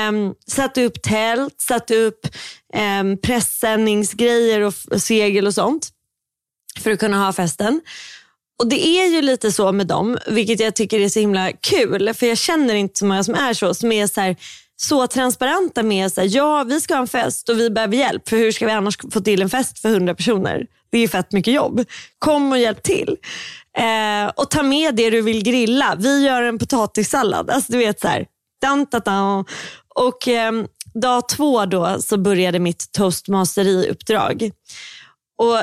Um, 0.09 0.35
satte 0.46 0.85
upp 0.85 1.03
tält, 1.03 1.61
satte 1.61 1.96
upp 1.96 2.27
um, 3.01 3.20
pressändningsgrejer 3.20 4.61
och 4.61 4.75
segel 5.03 5.46
och 5.46 5.55
sånt 5.55 5.88
för 6.81 6.90
att 6.90 6.99
kunna 6.99 7.25
ha 7.25 7.33
festen. 7.33 7.81
Och 8.61 8.68
Det 8.68 8.87
är 8.87 9.07
ju 9.07 9.23
lite 9.23 9.53
så 9.53 9.73
med 9.73 9.87
dem, 9.87 10.18
vilket 10.27 10.61
jag 10.61 10.75
tycker 10.75 11.01
är 11.01 11.09
så 11.09 11.20
himla 11.20 11.53
kul. 11.53 12.14
För 12.14 12.27
jag 12.27 12.38
känner 12.38 12.75
inte 12.75 12.99
så 12.99 13.07
många 13.07 13.25
som 13.25 13.35
är 13.35 13.55
så, 13.55 13.75
som 13.75 13.92
är 13.92 14.07
så, 14.07 14.20
här, 14.20 14.37
så 14.77 15.07
transparenta 15.07 15.83
med 15.83 16.12
så 16.12 16.20
här, 16.20 16.29
ja 16.33 16.64
vi 16.64 16.81
ska 16.81 16.94
ha 16.94 17.01
en 17.01 17.07
fest 17.07 17.49
och 17.49 17.61
vi 17.61 17.70
behöver 17.70 17.96
hjälp. 17.96 18.29
För 18.29 18.37
hur 18.37 18.53
ska 18.53 18.66
vi 18.66 18.73
annars 18.73 18.99
få 19.12 19.20
till 19.20 19.42
en 19.42 19.51
fest 19.51 19.79
för 19.79 19.88
100 19.88 20.14
personer? 20.14 20.66
Det 20.90 20.96
är 20.96 21.01
ju 21.01 21.09
fett 21.09 21.33
mycket 21.33 21.55
jobb. 21.55 21.85
Kom 22.18 22.53
och 22.53 22.59
hjälp 22.59 22.83
till. 22.83 23.16
Eh, 23.79 24.33
och 24.37 24.51
ta 24.51 24.62
med 24.62 24.94
det 24.94 25.11
du 25.11 25.23
vill 25.23 25.42
grilla. 25.42 25.94
Vi 25.99 26.25
gör 26.25 26.42
en 26.42 26.59
potatissallad. 26.59 27.51
Alltså 27.51 27.73
du 27.73 27.79
vet 27.79 28.01
så 28.01 28.09
här. 28.09 28.27
Dan, 28.62 28.87
dan, 28.90 29.03
dan. 29.05 29.44
Och 29.94 30.29
eh, 30.29 30.53
dag 30.94 31.29
två 31.29 31.66
då 31.66 31.96
så 32.01 32.16
började 32.16 32.59
mitt 32.59 32.92
toastmasteri-uppdrag. 32.92 34.51
Och 35.38 35.59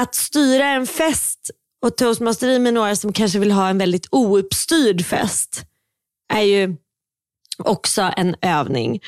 att 0.00 0.14
styra 0.14 0.66
en 0.66 0.86
fest 0.86 1.50
och 1.82 1.96
toastmasteri 1.96 2.58
med 2.58 2.74
några 2.74 2.96
som 2.96 3.12
kanske 3.12 3.38
vill 3.38 3.52
ha 3.52 3.68
en 3.68 3.78
väldigt 3.78 4.06
ouppstyrd 4.10 5.06
fest 5.06 5.64
är 6.32 6.42
ju 6.42 6.76
också 7.58 8.12
en 8.16 8.36
övning. 8.42 9.00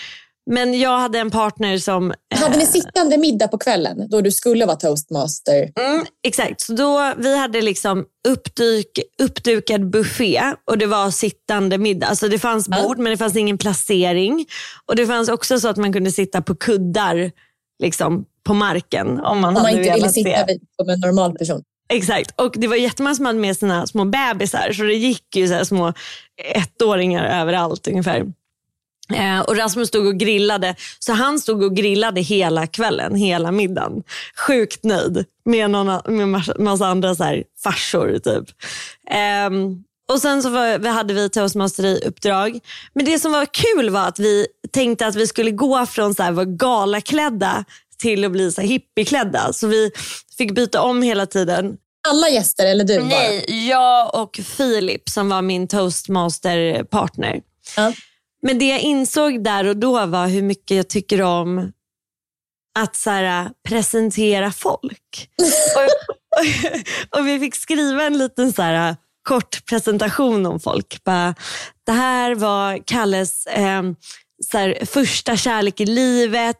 Men 0.50 0.80
jag 0.80 0.98
hade 0.98 1.18
en 1.18 1.30
partner 1.30 1.78
som... 1.78 2.14
Hade 2.34 2.58
ni 2.58 2.66
sittande 2.66 3.18
middag 3.18 3.48
på 3.48 3.58
kvällen 3.58 4.08
då 4.10 4.20
du 4.20 4.30
skulle 4.30 4.66
vara 4.66 4.76
toastmaster? 4.76 5.72
Mm, 5.80 6.06
exakt, 6.26 6.60
så 6.60 6.72
då, 6.72 7.14
vi 7.16 7.38
hade 7.38 7.60
liksom 7.60 8.04
uppdyk, 8.28 8.98
uppdukad 9.22 9.90
buffé 9.90 10.42
och 10.64 10.78
det 10.78 10.86
var 10.86 11.10
sittande 11.10 11.78
middag. 11.78 12.06
Alltså 12.06 12.28
det 12.28 12.38
fanns 12.38 12.68
bord 12.68 12.98
men 12.98 13.10
det 13.10 13.16
fanns 13.16 13.36
ingen 13.36 13.58
placering. 13.58 14.46
Och 14.86 14.96
Det 14.96 15.06
fanns 15.06 15.28
också 15.28 15.60
så 15.60 15.68
att 15.68 15.76
man 15.76 15.92
kunde 15.92 16.12
sitta 16.12 16.42
på 16.42 16.54
kuddar 16.54 17.30
liksom, 17.82 18.24
på 18.44 18.54
marken 18.54 19.20
om 19.20 19.40
man 19.40 19.56
Om 19.56 19.62
man 19.62 19.70
inte 19.72 19.94
ville 19.94 20.08
sitta 20.08 20.46
vid, 20.46 20.60
som 20.76 20.88
en 20.88 21.00
normal 21.00 21.38
person. 21.38 21.62
Exakt, 21.92 22.40
och 22.40 22.54
det 22.56 22.66
var 22.66 22.76
jättemånga 22.76 23.14
som 23.14 23.26
hade 23.26 23.38
med 23.38 23.56
sina 23.56 23.86
små 23.86 24.04
bebisar 24.04 24.72
så 24.72 24.82
det 24.82 24.94
gick 24.94 25.36
ju 25.36 25.48
så 25.48 25.54
här 25.54 25.64
små 25.64 25.92
ettåringar 26.54 27.40
överallt 27.40 27.88
ungefär. 27.88 28.26
Eh, 29.14 29.40
och 29.40 29.56
Rasmus 29.56 29.88
stod 29.88 30.06
och 30.06 30.16
grillade, 30.16 30.74
så 30.98 31.12
han 31.12 31.38
stod 31.38 31.62
och 31.62 31.76
grillade 31.76 32.20
hela 32.20 32.66
kvällen, 32.66 33.14
hela 33.14 33.52
middagen. 33.52 34.02
Sjukt 34.46 34.84
nöjd 34.84 35.24
med, 35.44 35.70
någon, 35.70 36.16
med 36.16 36.28
massa, 36.28 36.54
massa 36.58 36.86
andra 36.86 37.14
så 37.14 37.24
här 37.24 37.44
farsor 37.62 38.18
typ. 38.18 38.44
Ehm, 39.10 39.84
och 40.08 40.20
sen 40.20 40.42
så 40.42 40.50
var, 40.50 40.78
vi 40.78 40.88
hade 40.88 41.14
vi 41.14 41.28
toastmasteri-uppdrag. 41.28 42.60
Men 42.94 43.04
det 43.04 43.18
som 43.18 43.32
var 43.32 43.46
kul 43.46 43.90
var 43.90 44.08
att 44.08 44.18
vi 44.18 44.46
tänkte 44.70 45.06
att 45.06 45.16
vi 45.16 45.26
skulle 45.26 45.50
gå 45.50 45.86
från 45.86 46.14
så 46.14 46.22
här, 46.22 46.32
vara 46.32 46.44
galaklädda 46.44 47.64
till 47.98 48.24
att 48.24 48.32
bli 48.32 48.52
så 48.52 48.60
hippieklädda. 48.60 49.52
Så 49.52 49.66
vi 49.66 49.90
fick 50.42 50.54
byta 50.54 50.82
om 50.82 51.02
hela 51.02 51.26
tiden. 51.26 51.76
Alla 52.08 52.28
gäster 52.28 52.66
eller 52.66 52.84
du 52.84 52.98
bara? 52.98 53.08
Nej, 53.08 53.68
jag 53.68 54.14
och 54.14 54.40
Filip 54.44 55.08
som 55.08 55.28
var 55.28 55.42
min 55.42 55.68
toastmaster-partner. 55.68 57.40
Ja. 57.76 57.92
Men 58.42 58.58
det 58.58 58.68
jag 58.68 58.80
insåg 58.80 59.44
där 59.44 59.66
och 59.66 59.76
då 59.76 60.06
var 60.06 60.26
hur 60.26 60.42
mycket 60.42 60.76
jag 60.76 60.88
tycker 60.88 61.22
om 61.22 61.72
att 62.78 62.96
så 62.96 63.10
här, 63.10 63.50
presentera 63.68 64.52
folk. 64.52 65.28
och, 65.76 65.82
och, 66.38 67.20
och 67.20 67.26
vi 67.26 67.38
fick 67.38 67.54
skriva 67.54 68.04
en 68.04 68.18
liten 68.18 68.52
så 68.52 68.62
här, 68.62 68.96
kort 69.22 69.66
presentation 69.66 70.46
om 70.46 70.60
folk. 70.60 71.04
Bara, 71.04 71.34
det 71.86 71.92
här 71.92 72.34
var 72.34 72.78
Kalles 72.86 73.46
eh, 73.46 73.82
så 74.50 74.58
här, 74.58 74.78
första 74.86 75.36
kärlek 75.36 75.80
i 75.80 75.86
livet. 75.86 76.56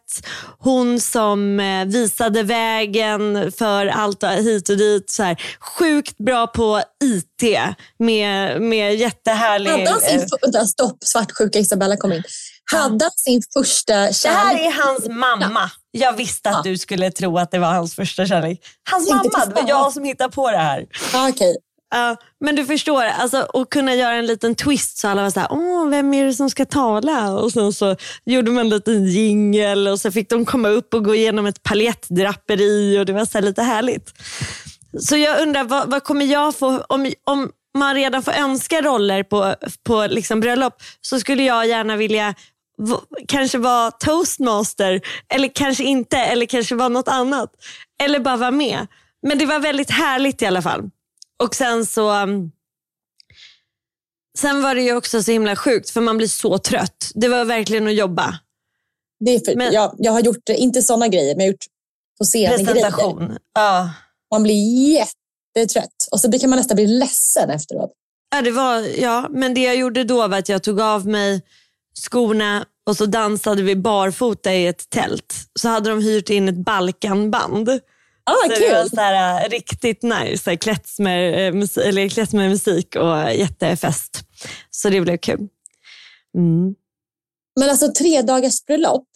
Hon 0.59 0.99
som 0.99 1.59
eh, 1.59 1.85
visade 1.85 2.43
vägen 2.43 3.51
för 3.57 3.85
allt 3.87 4.23
och 4.23 4.29
hit 4.29 4.69
och 4.69 4.77
dit. 4.77 5.09
Så 5.11 5.23
här, 5.23 5.41
sjukt 5.59 6.17
bra 6.17 6.47
på 6.47 6.81
IT 7.03 7.59
med, 7.99 8.61
med 8.61 8.95
jättehärlig... 8.95 9.71
Hade 9.71 9.89
han 9.89 9.99
sin, 10.01 10.19
eh, 10.19 10.25
för- 10.25 10.65
stopp, 10.65 10.97
svartsjuka 11.03 11.59
Isabella 11.59 11.97
kom 11.97 12.13
in. 12.13 12.23
Hade 12.71 13.05
han 13.05 13.11
sin 13.15 13.41
första 13.53 13.93
Det 13.93 13.99
här 13.99 14.11
kärlek? 14.13 14.61
är 14.61 14.83
hans 14.85 15.07
mamma. 15.09 15.71
Jag 15.91 16.13
visste 16.17 16.49
att 16.49 16.55
Ja. 16.65 16.71
du 16.71 16.77
skulle 16.77 17.11
tro 17.11 17.37
att 17.37 17.51
det 17.51 17.59
var 17.59 17.73
hans 17.73 17.95
första 17.95 18.25
kärlek. 18.25 18.59
Hans 18.91 19.09
mamma, 19.09 19.45
det 19.45 19.61
var 19.61 19.69
jag 19.69 19.93
som 19.93 20.03
hittade 20.03 20.31
på 20.33 20.51
det 20.51 20.57
här. 20.57 20.85
Ah, 21.13 21.29
okej. 21.29 21.55
Ja, 21.95 22.15
men 22.39 22.55
du 22.55 22.65
förstår, 22.65 23.03
alltså, 23.03 23.37
att 23.53 23.69
kunna 23.69 23.95
göra 23.95 24.13
en 24.15 24.25
liten 24.25 24.55
twist 24.55 24.97
så 24.97 25.07
alla 25.07 25.23
var 25.23 25.29
så 25.29 25.39
här, 25.39 25.47
Åh, 25.51 25.87
vem 25.89 26.13
är 26.13 26.25
det 26.25 26.33
som 26.33 26.49
ska 26.49 26.65
tala? 26.65 27.31
Och 27.33 27.51
sen 27.51 27.73
så 27.73 27.95
gjorde 28.25 28.51
man 28.51 28.61
en 28.65 28.69
liten 28.69 29.05
jingel 29.05 29.87
och 29.87 29.99
så 29.99 30.11
fick 30.11 30.29
de 30.29 30.45
komma 30.45 30.69
upp 30.69 30.93
och 30.93 31.03
gå 31.05 31.15
igenom 31.15 31.45
ett 31.45 31.63
paljettdraperi 31.63 32.99
och 32.99 33.05
det 33.05 33.13
var 33.13 33.25
så 33.25 33.37
här 33.37 33.45
lite 33.45 33.61
härligt. 33.61 34.13
Så 34.99 35.17
jag 35.17 35.41
undrar, 35.41 35.63
vad, 35.63 35.89
vad 35.91 36.03
kommer 36.03 36.25
jag 36.25 36.55
få, 36.55 36.79
om, 36.89 37.11
om 37.23 37.51
man 37.77 37.95
redan 37.95 38.23
får 38.23 38.31
önska 38.31 38.81
roller 38.81 39.23
på, 39.23 39.55
på 39.83 40.07
liksom 40.09 40.39
bröllop 40.39 40.73
så 41.01 41.19
skulle 41.19 41.43
jag 41.43 41.67
gärna 41.67 41.95
vilja 41.95 42.35
v- 42.81 43.23
kanske 43.27 43.57
vara 43.57 43.91
toastmaster 43.91 45.01
eller 45.33 45.47
kanske 45.47 45.83
inte 45.83 46.17
eller 46.17 46.45
kanske 46.45 46.75
vara 46.75 46.89
något 46.89 47.07
annat. 47.07 47.49
Eller 48.03 48.19
bara 48.19 48.37
vara 48.37 48.51
med. 48.51 48.87
Men 49.27 49.37
det 49.37 49.45
var 49.45 49.59
väldigt 49.59 49.91
härligt 49.91 50.41
i 50.41 50.45
alla 50.45 50.61
fall. 50.61 50.89
Och 51.43 51.55
sen 51.55 51.85
så 51.85 52.11
Sen 54.37 54.61
var 54.61 54.75
det 54.75 54.81
ju 54.81 54.95
också 54.95 55.23
så 55.23 55.31
himla 55.31 55.55
sjukt 55.55 55.89
för 55.89 56.01
man 56.01 56.17
blir 56.17 56.27
så 56.27 56.57
trött. 56.57 57.11
Det 57.13 57.27
var 57.27 57.45
verkligen 57.45 57.87
att 57.87 57.95
jobba. 57.95 58.39
Det 59.19 59.35
är 59.35 59.39
för, 59.39 59.55
Men- 59.55 59.73
jag, 59.73 59.95
jag 59.97 60.11
har 60.11 60.19
gjort, 60.19 60.49
inte 60.49 60.81
sådana 60.81 61.07
grejer, 61.07 61.35
men 61.35 61.45
jag 61.45 61.47
har 61.47 61.53
gjort 61.53 61.65
på 62.17 62.23
scenen 62.25 62.65
grejer. 62.65 62.73
Presentation. 62.73 63.37
Ja. 63.53 63.89
Man 64.31 64.43
blir 64.43 64.89
jättetrött 64.91 66.07
och 66.11 66.19
så 66.19 66.31
kan 66.31 66.49
man 66.49 66.57
nästan 66.57 66.75
bli 66.75 66.87
ledsen 66.87 67.49
efteråt. 67.49 67.91
Ja, 68.35 68.41
det 68.41 68.51
var, 68.51 68.99
ja, 68.99 69.27
men 69.29 69.53
det 69.53 69.61
jag 69.61 69.75
gjorde 69.75 70.03
då 70.03 70.27
var 70.27 70.37
att 70.37 70.49
jag 70.49 70.63
tog 70.63 70.81
av 70.81 71.07
mig 71.07 71.41
skorna 71.93 72.65
och 72.85 72.97
så 72.97 73.05
dansade 73.05 73.61
vi 73.61 73.75
barfota 73.75 74.53
i 74.53 74.67
ett 74.67 74.89
tält. 74.89 75.35
Så 75.59 75.69
hade 75.69 75.89
de 75.89 76.01
hyrt 76.03 76.29
in 76.29 76.49
ett 76.49 76.65
Balkanband 76.65 77.69
Ah, 78.25 78.47
så 78.47 78.53
kul. 78.55 78.61
det 78.61 78.73
var 78.73 78.85
så 78.89 79.01
här, 79.01 79.45
äh, 79.45 79.49
riktigt 79.49 80.03
nice. 80.03 80.57
Klezmer, 80.57 81.33
äh, 81.33 81.53
musik, 81.53 82.11
klezmer 82.13 82.49
musik 82.49 82.95
och 82.95 83.33
jättefest. 83.33 84.19
Så 84.69 84.89
det 84.89 85.01
blev 85.01 85.17
kul. 85.17 85.47
Mm. 86.37 86.75
Men 87.59 87.69
alltså 87.69 87.91
tre 87.91 88.21
dagars 88.21 88.65
bröllop. 88.65 89.07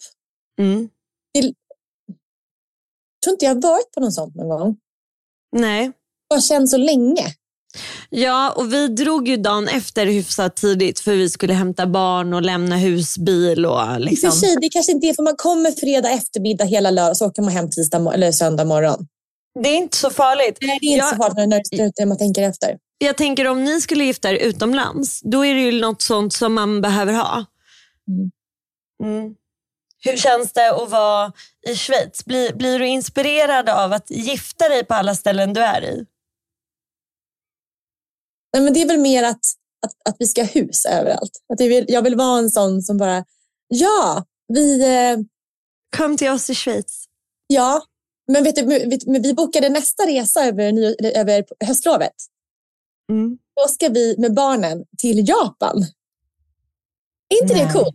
Mm. 0.60 0.88
Jag 1.32 1.54
tror 3.24 3.32
inte 3.32 3.44
jag 3.44 3.54
har 3.54 3.62
varit 3.62 3.92
på 3.94 4.00
någon 4.00 4.12
sånt 4.12 4.34
någon 4.34 4.48
gång. 4.48 4.76
Nej. 5.56 5.92
Det 6.28 6.34
har 6.34 6.40
känts 6.40 6.70
så 6.70 6.76
länge. 6.76 7.24
Ja, 8.10 8.52
och 8.56 8.72
vi 8.72 8.88
drog 8.88 9.28
ju 9.28 9.36
dagen 9.36 9.68
efter 9.68 10.06
hyfsat 10.06 10.56
tidigt 10.56 11.00
för 11.00 11.12
vi 11.12 11.28
skulle 11.28 11.52
hämta 11.54 11.86
barn 11.86 12.34
och 12.34 12.42
lämna 12.42 12.76
husbil. 12.76 13.66
Och 13.66 13.80
I 13.80 13.96
och 13.96 14.00
liksom. 14.00 14.30
för 14.30 14.38
sig, 14.38 14.56
det 14.60 14.68
kanske 14.68 14.92
inte 14.92 15.06
är 15.06 15.14
för 15.14 15.22
man 15.22 15.36
kommer 15.36 15.70
fredag 15.70 16.10
eftermiddag 16.10 16.64
hela 16.64 16.90
lördag 16.90 17.16
så 17.16 17.26
åker 17.26 17.42
man 17.42 17.52
hem 17.52 17.70
tisdag 17.70 18.14
eller 18.14 18.32
söndag 18.32 18.64
morgon. 18.64 19.06
Det 19.62 19.68
är 19.68 19.76
inte 19.76 19.96
så 19.96 20.10
farligt. 20.10 20.58
Nej, 20.60 20.78
det 20.80 20.86
är 20.86 20.90
inte 20.90 21.04
Ja. 21.06 21.10
så 21.10 21.16
farligt 21.16 21.94
när 21.98 22.06
man 22.06 22.18
tänker 22.18 22.42
efter. 22.42 22.76
Jag 22.98 23.16
tänker 23.16 23.46
om 23.48 23.64
ni 23.64 23.80
skulle 23.80 24.04
gifta 24.04 24.30
er 24.30 24.34
utomlands, 24.34 25.20
då 25.22 25.44
är 25.44 25.54
det 25.54 25.60
ju 25.60 25.80
något 25.80 26.02
sånt 26.02 26.32
som 26.32 26.54
man 26.54 26.80
behöver 26.80 27.12
ha. 27.12 27.44
Mm. 28.08 28.30
Mm. 29.04 29.34
Hur 30.04 30.16
känns 30.16 30.52
det 30.52 30.70
att 30.70 30.90
vara 30.90 31.32
i 31.68 31.74
Schweiz? 31.76 32.24
Blir, 32.24 32.52
blir 32.52 32.78
du 32.78 32.86
inspirerad 32.86 33.68
av 33.68 33.92
att 33.92 34.10
gifta 34.10 34.68
dig 34.68 34.84
på 34.84 34.94
alla 34.94 35.14
ställen 35.14 35.52
du 35.52 35.60
är 35.60 35.82
i? 35.84 36.04
Nej, 38.52 38.62
men 38.62 38.72
det 38.72 38.82
är 38.82 38.86
väl 38.86 39.00
mer 39.00 39.22
att, 39.22 39.40
att, 39.86 39.92
att 40.08 40.16
vi 40.18 40.26
ska 40.26 40.42
ha 40.42 40.48
hus 40.48 40.84
överallt. 40.84 41.32
Att 41.52 41.60
jag, 41.60 41.68
vill, 41.68 41.84
jag 41.88 42.02
vill 42.02 42.16
vara 42.16 42.38
en 42.38 42.50
sån 42.50 42.82
som 42.82 42.96
bara, 42.96 43.24
ja, 43.68 44.24
vi, 44.48 44.82
eh, 44.82 45.18
Kom 45.96 46.16
till 46.16 46.30
oss 46.30 46.50
i 46.50 46.54
Schweiz. 46.54 47.04
ja, 47.46 47.82
men 48.32 48.44
vet 48.44 48.56
du, 48.56 48.62
men 49.06 49.22
vi 49.22 49.34
bokade 49.34 49.68
nästa 49.68 50.02
resa 50.02 50.44
över, 50.44 50.96
över 51.16 51.44
höstlovet. 51.66 52.14
Mm. 53.12 53.38
Då 53.62 53.68
ska 53.68 53.88
vi 53.88 54.14
med 54.18 54.34
barnen 54.34 54.84
till 54.98 55.28
Japan. 55.28 55.86
Är 57.34 57.42
inte 57.42 57.54
Nej. 57.54 57.66
det 57.66 57.72
coolt? 57.72 57.94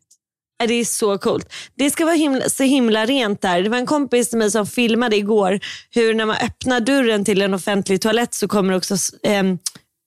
Det 0.68 0.74
är 0.74 0.86
så 0.86 1.18
coolt. 1.18 1.54
Det 1.76 1.92
ska 1.92 2.06
vara 2.06 2.16
himla, 2.16 2.50
så 2.50 2.64
himla 2.64 3.06
rent 3.06 3.42
där. 3.42 3.62
Det 3.62 3.70
var 3.70 3.78
en 3.78 3.86
kompis 3.86 4.30
till 4.30 4.38
mig 4.38 4.52
som 4.52 4.68
filmade 4.68 5.16
igår 5.16 5.60
hur 5.92 6.14
när 6.14 6.26
man 6.26 6.36
öppnar 6.36 6.80
dörren 6.80 7.26
till 7.26 7.42
en 7.42 7.54
offentlig 7.54 8.02
toalett 8.02 8.34
så 8.34 8.48
kommer 8.48 8.74
också 8.78 8.94
eh, 9.24 9.44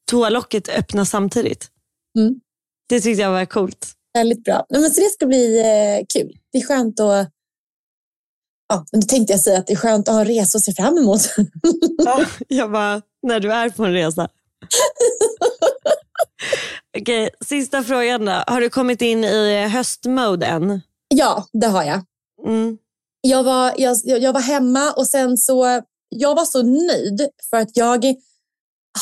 toalocket 0.07 0.68
öppna 0.68 1.04
samtidigt. 1.04 1.70
Mm. 2.18 2.40
Det 2.88 3.00
tyckte 3.00 3.22
jag 3.22 3.30
var 3.30 3.44
coolt. 3.44 3.92
Väldigt 4.14 4.44
bra. 4.44 4.66
Men 4.70 4.90
så 4.90 5.00
det 5.00 5.11
ska 5.11 5.26
bli 5.26 5.61
eh, 5.61 6.07
kul. 6.14 6.36
Det 6.52 6.59
är 6.59 6.62
skönt 6.66 7.00
att... 7.00 7.30
Ja, 8.68 8.86
men 8.92 9.00
då 9.00 9.07
tänkte 9.07 9.32
jag 9.32 9.40
säga 9.40 9.59
att 9.59 9.66
det 9.66 9.72
är 9.72 9.76
skönt 9.76 10.09
att 10.09 10.14
ha 10.14 10.20
en 10.20 10.26
resa 10.26 10.59
att 10.59 10.64
se 10.64 10.72
fram 10.72 10.98
emot. 10.98 11.20
Ja, 11.98 12.24
jag 12.48 12.72
bara, 12.72 13.02
när 13.22 13.40
du 13.40 13.52
är 13.52 13.70
på 13.70 13.84
en 13.84 13.92
resa. 13.92 14.28
Okej, 16.98 17.30
sista 17.44 17.82
frågan 17.82 18.24
då. 18.24 18.42
Har 18.46 18.61
du 18.61 18.70
kommit 18.70 19.02
in 19.02 19.24
i 19.24 19.68
höstmode 19.68 20.46
än? 20.46 20.80
ja, 21.09 21.46
det 21.52 21.66
har 21.66 21.84
jag. 21.84 22.04
Mm. 22.46 22.78
Jag 23.20 23.42
var, 23.42 23.74
jag 23.76 23.96
jag 24.04 24.32
var 24.32 24.40
hemma 24.40 24.92
och 24.92 25.07
sen 25.07 25.38
så... 25.38 25.82
Jag 26.09 26.34
var 26.34 26.44
så 26.44 26.62
nöjd 26.62 27.28
för 27.50 27.57
att 27.57 27.76
jag 27.76 28.14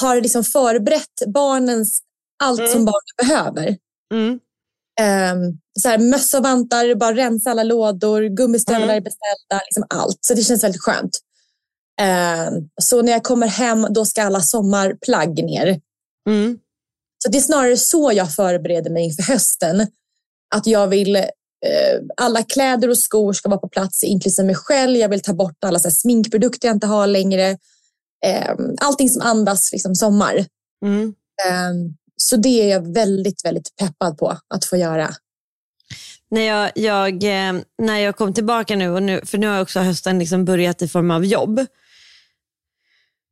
har 0.00 0.20
liksom 0.20 0.44
förberett 0.44 1.22
barnens 1.26 2.00
allt 2.42 2.60
Mm. 2.60 2.72
som 2.72 2.84
barnen 2.84 3.16
behöver. 3.28 3.76
Mm. 4.14 4.40
Um, 5.00 5.58
så 5.80 5.88
här, 5.88 5.98
mössa 5.98 6.38
och 6.38 6.44
vantar, 6.44 6.94
bara 6.94 7.14
rensa 7.14 7.50
alla 7.50 7.62
lådor, 7.62 8.22
gummistövlar 8.22 8.84
Mm. 8.84 8.96
är 8.96 9.00
beställda, 9.00 9.64
liksom 9.64 9.84
allt. 9.88 10.18
Så 10.20 10.34
det 10.34 10.42
känns 10.42 10.64
väldigt 10.64 10.80
skönt. 10.82 11.18
Ehm, 12.00 12.54
så 12.82 13.02
när 13.02 13.12
jag 13.12 13.24
kommer 13.24 13.46
hem, 13.46 13.86
då 13.90 14.04
ska 14.04 14.22
alla 14.22 14.40
sommarplagg 14.40 15.44
ner. 15.44 15.80
Mm. 16.28 16.58
Så 17.24 17.30
det 17.30 17.38
är 17.38 17.42
snarare 17.42 17.76
så 17.76 18.12
jag 18.14 18.34
förbereder 18.34 18.90
mig 18.90 19.04
inför 19.04 19.22
hösten. 19.22 19.86
Att 20.54 20.66
jag 20.66 20.86
vill, 20.88 21.16
eh, 21.16 21.22
alla 22.16 22.42
kläder 22.42 22.88
och 22.88 22.98
skor 22.98 23.32
ska 23.32 23.48
vara 23.48 23.60
på 23.60 23.68
plats, 23.68 24.04
inklusive 24.04 24.46
mig 24.46 24.54
själv. 24.54 24.96
Jag 24.96 25.08
vill 25.08 25.22
ta 25.22 25.32
bort 25.32 25.64
alla 25.64 25.78
så 25.78 25.88
här, 25.88 25.94
sminkprodukter 25.94 26.68
jag 26.68 26.76
inte 26.76 26.86
har 26.86 27.06
längre. 27.06 27.58
Ehm, 28.24 28.76
allting 28.80 29.08
som 29.08 29.22
andas 29.22 29.72
liksom, 29.72 29.94
sommar. 29.94 30.44
Mm. 30.84 31.14
Ehm, 31.48 31.96
så 32.16 32.36
det 32.36 32.62
är 32.62 32.68
jag 32.68 32.94
väldigt, 32.94 33.44
väldigt 33.44 33.76
peppad 33.76 34.18
på 34.18 34.38
att 34.54 34.64
få 34.64 34.76
göra. 34.76 35.10
När, 36.30 36.42
jag, 36.42 36.70
jag, 36.74 37.24
eh, 37.24 37.62
när 37.82 37.98
jag 37.98 38.16
kom 38.16 38.34
tillbaka 38.34 38.76
nu, 38.76 38.90
och 38.90 39.02
nu, 39.02 39.20
för 39.24 39.38
nu 39.38 39.46
har 39.46 39.62
också 39.62 39.80
hösten 39.80 40.18
liksom 40.18 40.44
börjat 40.44 40.82
i 40.82 40.88
form 40.88 41.10
av 41.10 41.24
jobb, 41.24 41.66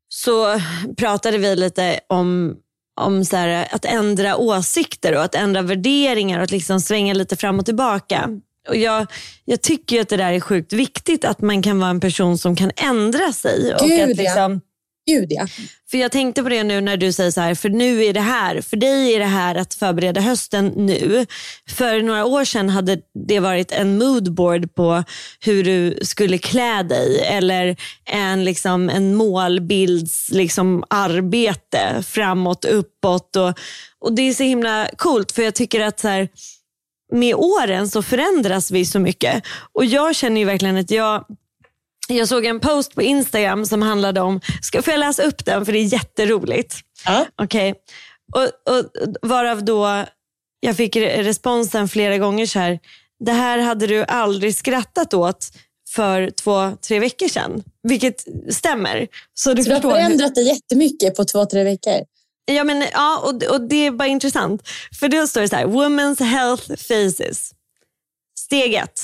så 0.08 0.60
pratade 0.96 1.38
vi 1.38 1.56
lite 1.56 2.00
om, 2.06 2.56
om 3.00 3.24
så 3.24 3.36
här, 3.36 3.68
att 3.70 3.84
ändra 3.84 4.36
åsikter 4.36 5.16
och 5.16 5.24
att 5.24 5.34
ändra 5.34 5.62
värderingar 5.62 6.38
och 6.38 6.44
att 6.44 6.50
liksom 6.50 6.80
svänga 6.80 7.14
lite 7.14 7.36
fram 7.36 7.58
och 7.58 7.64
tillbaka. 7.64 8.30
Och 8.68 8.76
jag, 8.76 9.06
jag 9.44 9.62
tycker 9.62 10.00
att 10.00 10.08
det 10.08 10.16
där 10.16 10.32
är 10.32 10.40
sjukt 10.40 10.72
viktigt, 10.72 11.24
att 11.24 11.40
man 11.40 11.62
kan 11.62 11.78
vara 11.80 11.90
en 11.90 12.00
person 12.00 12.38
som 12.38 12.56
kan 12.56 12.70
ändra 12.76 13.32
sig. 13.32 13.74
och 13.74 13.88
Gud, 13.88 14.10
att 14.10 14.16
liksom, 14.16 14.60
Gud 15.06 15.26
ja. 15.30 15.46
för 15.90 15.98
jag 15.98 16.12
tänkte 16.12 16.42
på 16.42 16.48
det 16.48 16.64
nu 16.64 16.80
när 16.80 16.96
du 16.96 17.12
säger 17.12 17.30
så 17.30 17.40
här, 17.40 17.54
för 17.54 17.68
nu 17.68 18.04
är 18.04 18.12
det 18.12 18.20
här, 18.20 18.60
för 18.60 18.76
dig 18.76 19.14
är 19.14 19.18
det 19.18 19.24
här 19.24 19.54
att 19.54 19.74
förbereda 19.74 20.20
hösten 20.20 20.72
nu. 20.76 21.26
För 21.68 22.02
några 22.02 22.24
år 22.24 22.44
sedan 22.44 22.68
hade 22.68 22.98
det 23.28 23.40
varit 23.40 23.72
en 23.72 23.98
moodboard 23.98 24.74
på 24.74 25.04
hur 25.40 25.64
du 25.64 25.98
skulle 26.02 26.38
klä 26.38 26.82
dig 26.82 27.20
eller 27.20 27.76
en, 28.04 28.44
liksom, 28.44 28.90
en 28.90 29.14
målbilds 29.14 30.28
liksom, 30.32 30.84
arbete 30.90 32.02
framåt, 32.02 32.64
uppåt. 32.64 33.36
Och, 33.36 33.58
och 34.00 34.12
Det 34.12 34.22
är 34.22 34.34
så 34.34 34.42
himla 34.42 34.88
coolt 34.96 35.32
för 35.32 35.42
jag 35.42 35.54
tycker 35.54 35.80
att 35.80 36.00
så 36.00 36.08
här, 36.08 36.28
med 37.12 37.34
åren 37.34 37.88
så 37.88 38.02
förändras 38.02 38.70
vi 38.70 38.84
så 38.84 38.98
mycket. 38.98 39.42
Och 39.72 39.84
jag 39.84 40.16
känner 40.16 40.40
ju 40.40 40.44
verkligen 40.44 40.76
att 40.76 40.90
jag 40.90 41.24
jag 42.08 42.28
såg 42.28 42.44
en 42.44 42.60
post 42.60 42.94
på 42.94 43.02
Instagram 43.02 43.66
som 43.66 43.82
handlade 43.82 44.20
om, 44.20 44.40
ska, 44.62 44.82
får 44.82 44.92
jag 44.92 44.98
läsa 44.98 45.22
upp 45.22 45.44
den 45.44 45.66
för 45.66 45.72
det 45.72 45.78
är 45.78 45.92
jätteroligt. 45.92 46.76
Ja. 47.04 47.26
Okej. 47.42 47.74
Och, 48.34 48.74
och, 48.74 48.84
varav 49.22 49.64
då 49.64 50.04
jag 50.60 50.76
fick 50.76 50.96
re- 50.96 51.22
responsen 51.22 51.88
flera 51.88 52.18
gånger 52.18 52.46
så 52.46 52.58
här, 52.58 52.78
det 53.24 53.32
här 53.32 53.58
hade 53.58 53.86
du 53.86 54.04
aldrig 54.04 54.54
skrattat 54.56 55.14
åt 55.14 55.50
för 55.88 56.30
två, 56.30 56.76
tre 56.88 57.00
veckor 57.00 57.28
sedan. 57.28 57.62
Vilket 57.82 58.24
stämmer. 58.50 59.08
Så 59.34 59.54
du 59.54 59.62
Så 59.62 59.68
du 59.68 59.74
har 59.74 59.80
förändrat 59.80 60.34
dig 60.34 60.46
jättemycket 60.46 61.14
på 61.16 61.24
två, 61.24 61.46
tre 61.46 61.64
veckor. 61.64 62.00
Ja, 62.44 62.64
men, 62.64 62.84
ja 62.92 63.18
och, 63.18 63.42
och 63.42 63.60
det 63.60 63.86
är 63.86 63.90
bara 63.90 64.08
intressant. 64.08 64.68
För 65.00 65.08
då 65.08 65.26
står 65.26 65.40
det 65.40 65.48
så 65.48 65.56
här, 65.56 65.66
Women's 65.66 66.22
Health 66.22 66.68
Phases. 66.68 67.50
Steg 68.38 68.74
ett, 68.74 69.00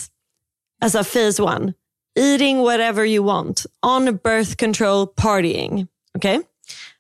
alltså 0.83 1.05
phase 1.05 1.43
one. 1.43 1.73
Eating 2.19 2.59
whatever 2.59 3.05
you 3.05 3.27
want. 3.27 3.67
On 3.87 4.05
birth 4.05 4.57
control 4.57 5.07
partying. 5.07 5.87
Okej? 6.15 6.41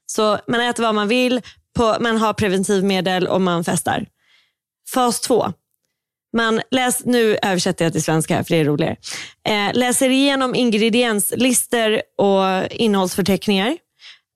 Så 0.06 0.38
man 0.46 0.60
äter 0.60 0.82
vad 0.82 0.94
man 0.94 1.08
vill, 1.08 1.40
på, 1.76 1.96
man 2.00 2.16
har 2.16 2.32
preventivmedel 2.32 3.26
och 3.26 3.40
man 3.40 3.64
festar. 3.64 4.06
Fas 4.94 5.20
två. 5.20 5.52
Man 6.36 6.60
läs, 6.70 7.04
nu 7.04 7.38
översätter 7.42 7.84
jag 7.84 7.92
till 7.92 8.02
svenska 8.02 8.36
här 8.36 8.42
för 8.42 8.54
det 8.54 8.60
är 8.60 8.64
roligare. 8.64 8.96
Eh, 9.48 9.74
läser 9.74 10.10
igenom 10.10 10.54
ingredienslistor 10.54 12.02
och 12.18 12.66
innehållsförteckningar 12.70 13.76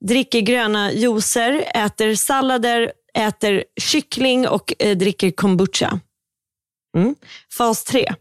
dricker 0.03 0.39
gröna 0.39 0.91
juicer, 0.91 1.63
äter 1.75 2.15
sallader, 2.15 2.91
äter 3.13 3.63
kyckling 3.81 4.47
och 4.47 4.73
eh, 4.79 4.97
dricker 4.97 5.31
kombucha. 5.31 5.99
Mm. 6.97 7.15
Fas 7.57 7.83
tre. 7.83 8.13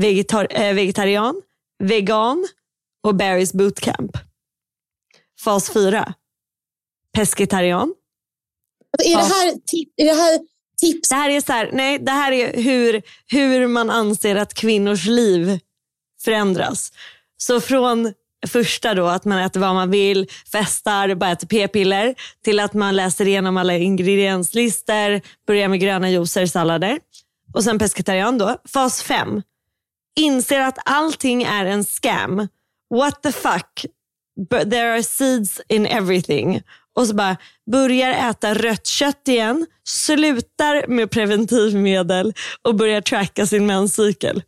Vegetar 0.00 0.46
eh, 0.50 0.74
vegetarian, 0.74 1.42
vegan 1.78 2.48
och 3.02 3.14
Barry's 3.14 3.56
bootcamp. 3.56 4.10
Fas 5.44 5.70
4. 5.70 6.14
Pescetarian. 7.14 7.94
Alltså, 8.98 9.10
är, 9.10 9.16
det 9.16 9.34
här, 9.34 9.54
är 9.96 10.04
det 10.04 10.20
här 10.20 10.40
tips? 10.80 11.08
Det 11.08 11.14
här 11.14 11.30
är, 11.30 11.40
så 11.40 11.52
här, 11.52 11.70
nej, 11.72 11.98
det 11.98 12.10
här 12.10 12.32
är 12.32 12.62
hur, 12.62 13.02
hur 13.26 13.66
man 13.66 13.90
anser 13.90 14.36
att 14.36 14.54
kvinnors 14.54 15.06
liv 15.06 15.58
förändras. 16.24 16.92
Så 17.36 17.60
från 17.60 18.14
första 18.46 18.94
då 18.94 19.06
att 19.06 19.24
man 19.24 19.38
äter 19.38 19.60
vad 19.60 19.74
man 19.74 19.90
vill, 19.90 20.26
festar, 20.52 21.14
bara 21.14 21.30
äter 21.30 21.46
p-piller 21.46 22.14
till 22.44 22.60
att 22.60 22.74
man 22.74 22.96
läser 22.96 23.28
igenom 23.28 23.56
alla 23.56 23.76
ingredienslistor, 23.76 25.20
börjar 25.46 25.68
med 25.68 25.80
gröna 25.80 26.10
juicer, 26.10 26.46
sallader 26.46 26.98
och 27.54 27.64
sen 27.64 27.78
pescetarian 27.78 28.38
då. 28.38 28.56
Fas 28.68 29.02
5. 29.02 29.42
Inser 30.18 30.60
att 30.60 30.78
allting 30.84 31.42
är 31.42 31.64
en 31.64 31.84
scam. 31.84 32.48
What 32.94 33.22
the 33.22 33.32
fuck? 33.32 33.86
But 34.50 34.70
there 34.70 34.92
are 34.92 35.02
seeds 35.02 35.60
in 35.68 35.86
everything. 35.86 36.62
Och 36.96 37.06
så 37.06 37.14
bara 37.14 37.36
börjar 37.70 38.30
äta 38.30 38.54
rött 38.54 38.86
kött 38.86 39.28
igen, 39.28 39.66
slutar 39.84 40.86
med 40.86 41.10
preventivmedel 41.10 42.34
och 42.62 42.74
börjar 42.74 43.00
tracka 43.00 43.46
sin 43.46 43.66
menscykel. 43.66 44.42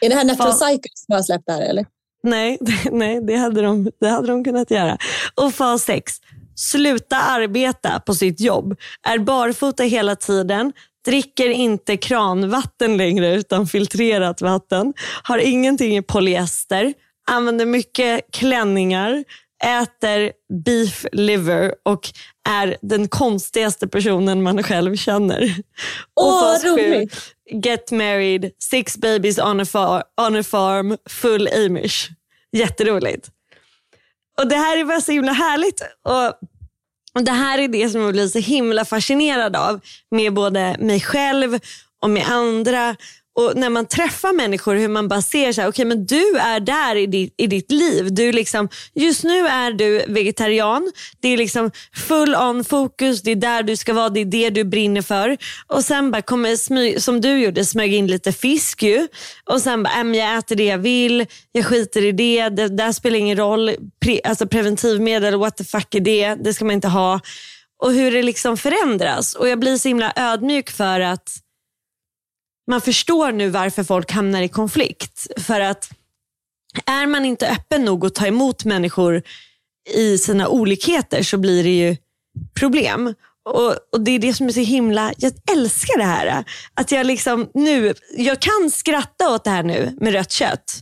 Är 0.00 0.08
det 0.08 0.14
här 0.14 0.24
Natural. 0.24 0.52
Cycles 0.52 1.04
som 1.06 1.14
har 1.14 1.22
släppt 1.22 1.46
det 1.46 1.52
här 1.52 1.62
eller? 1.62 1.86
Nej, 2.22 2.58
nej 2.92 3.20
det, 3.26 3.36
hade 3.36 3.62
de, 3.62 3.90
det 4.00 4.08
hade 4.08 4.28
de 4.28 4.44
kunnat 4.44 4.70
göra. 4.70 4.98
Och 5.34 5.54
fas 5.54 5.82
6. 5.82 6.14
Sluta 6.54 7.16
arbeta 7.16 8.00
på 8.00 8.14
sitt 8.14 8.40
jobb. 8.40 8.76
Är 9.02 9.18
barfota 9.18 9.82
hela 9.82 10.16
tiden. 10.16 10.72
Dricker 11.04 11.48
inte 11.48 11.96
kranvatten 11.96 12.96
längre 12.96 13.34
utan 13.34 13.66
filtrerat 13.66 14.40
vatten. 14.40 14.92
Har 15.22 15.38
ingenting 15.38 15.96
i 15.96 16.02
polyester. 16.02 16.94
Använder 17.30 17.66
mycket 17.66 18.20
klänningar. 18.32 19.24
Äter 19.64 20.32
beef 20.64 21.06
liver 21.12 21.74
och 21.84 22.10
är 22.48 22.76
den 22.82 23.08
konstigaste 23.08 23.88
personen 23.88 24.42
man 24.42 24.62
själv 24.62 24.96
känner. 24.96 25.54
Åh, 26.20 26.60
7. 26.62 26.68
roligt. 26.68 27.34
Get 27.64 27.90
married, 27.90 28.50
six 28.58 28.96
babies 28.96 29.38
on 29.38 29.60
a, 29.60 29.64
far, 29.64 30.02
on 30.20 30.36
a 30.36 30.42
farm, 30.42 30.96
full 31.08 31.48
Amish. 31.48 32.08
Jätteroligt. 32.52 33.28
Och 34.40 34.48
Det 34.48 34.56
här 34.56 34.76
är 34.76 34.84
bara 34.84 35.00
så 35.00 35.12
himla 35.12 35.32
härligt. 35.32 35.82
Och 36.04 36.48
och 37.14 37.24
Det 37.24 37.32
här 37.32 37.58
är 37.58 37.68
det 37.68 37.88
som 37.88 38.00
jag 38.00 38.12
blir 38.12 38.28
så 38.28 38.38
himla 38.38 38.84
fascinerad 38.84 39.56
av 39.56 39.80
med 40.10 40.34
både 40.34 40.76
mig 40.78 41.00
själv 41.00 41.58
och 42.02 42.10
med 42.10 42.26
andra. 42.28 42.96
Och 43.40 43.56
När 43.56 43.70
man 43.70 43.86
träffar 43.86 44.32
människor, 44.32 44.74
hur 44.74 44.88
man 44.88 45.08
bara 45.08 45.22
ser 45.22 45.52
så 45.52 45.60
här, 45.60 45.68
okay, 45.68 45.84
men 45.84 46.06
du 46.06 46.38
är 46.38 46.60
där 46.60 46.96
i 46.96 47.06
ditt, 47.06 47.34
i 47.36 47.46
ditt 47.46 47.70
liv. 47.70 48.14
Du 48.14 48.32
liksom, 48.32 48.68
just 48.94 49.24
nu 49.24 49.46
är 49.46 49.72
du 49.72 50.04
vegetarian. 50.08 50.92
Det 51.20 51.28
är 51.28 51.36
liksom 51.36 51.70
full 52.08 52.34
on 52.34 52.64
fokus. 52.64 53.22
Det 53.22 53.30
är 53.30 53.36
där 53.36 53.62
du 53.62 53.76
ska 53.76 53.92
vara. 53.92 54.08
Det 54.08 54.20
är 54.20 54.24
det 54.24 54.50
du 54.50 54.64
brinner 54.64 55.02
för. 55.02 55.36
Och 55.66 55.84
Sen 55.84 56.10
bara 56.10 56.22
kommer, 56.22 56.56
smy, 56.56 57.00
som 57.00 57.20
du 57.20 57.38
gjorde, 57.38 57.64
smög 57.64 57.94
in 57.94 58.06
lite 58.06 58.32
fisk. 58.32 58.82
Ju. 58.82 59.08
Och 59.44 59.60
sen 59.60 59.82
bara, 59.82 59.94
äm, 59.94 60.14
jag 60.14 60.38
äter 60.38 60.56
det 60.56 60.64
jag 60.64 60.78
vill. 60.78 61.26
Jag 61.52 61.66
skiter 61.66 62.04
i 62.04 62.12
det. 62.12 62.48
Det 62.48 62.68
där 62.68 62.92
spelar 62.92 63.18
ingen 63.18 63.36
roll. 63.36 63.70
Pre, 64.04 64.20
alltså 64.24 64.46
preventivmedel, 64.46 65.36
what 65.36 65.56
the 65.56 65.64
fuck 65.64 65.94
är 65.94 66.00
det? 66.00 66.34
Det 66.34 66.54
ska 66.54 66.64
man 66.64 66.74
inte 66.74 66.88
ha. 66.88 67.20
Och 67.82 67.92
hur 67.92 68.12
det 68.12 68.22
liksom 68.22 68.56
förändras. 68.56 69.34
Och 69.34 69.48
Jag 69.48 69.58
blir 69.58 69.76
så 69.76 69.88
himla 69.88 70.12
ödmjuk 70.16 70.70
för 70.70 71.00
att 71.00 71.28
man 72.70 72.80
förstår 72.80 73.32
nu 73.32 73.48
varför 73.48 73.84
folk 73.84 74.12
hamnar 74.12 74.42
i 74.42 74.48
konflikt. 74.48 75.26
För 75.36 75.60
att 75.60 75.90
är 76.86 77.06
man 77.06 77.24
inte 77.24 77.48
öppen 77.48 77.84
nog 77.84 78.06
att 78.06 78.14
ta 78.14 78.26
emot 78.26 78.64
människor 78.64 79.22
i 79.94 80.18
sina 80.18 80.48
olikheter 80.48 81.22
så 81.22 81.38
blir 81.38 81.64
det 81.64 81.78
ju 81.78 81.96
problem. 82.54 83.14
Och, 83.44 83.76
och 83.92 84.00
Det 84.00 84.10
är 84.10 84.18
det 84.18 84.34
som 84.34 84.46
är 84.46 84.52
så 84.52 84.60
himla, 84.60 85.12
jag 85.16 85.32
älskar 85.52 85.98
det 85.98 86.04
här. 86.04 86.44
Att 86.74 86.92
jag 86.92 87.06
liksom 87.06 87.50
nu, 87.54 87.94
jag 88.16 88.40
kan 88.40 88.70
skratta 88.72 89.34
åt 89.34 89.44
det 89.44 89.50
här 89.50 89.62
nu 89.62 89.96
med 90.00 90.12
rött 90.12 90.30
kött 90.30 90.80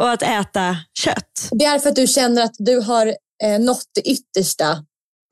och 0.00 0.10
att 0.10 0.22
äta 0.22 0.76
kött. 0.98 1.48
Det 1.50 1.64
är 1.64 1.78
för 1.78 1.88
att 1.88 1.96
du 1.96 2.06
känner 2.06 2.42
att 2.42 2.54
du 2.58 2.80
har 2.80 3.06
eh, 3.42 3.60
nått 3.60 3.86
det 3.94 4.00
yttersta 4.00 4.84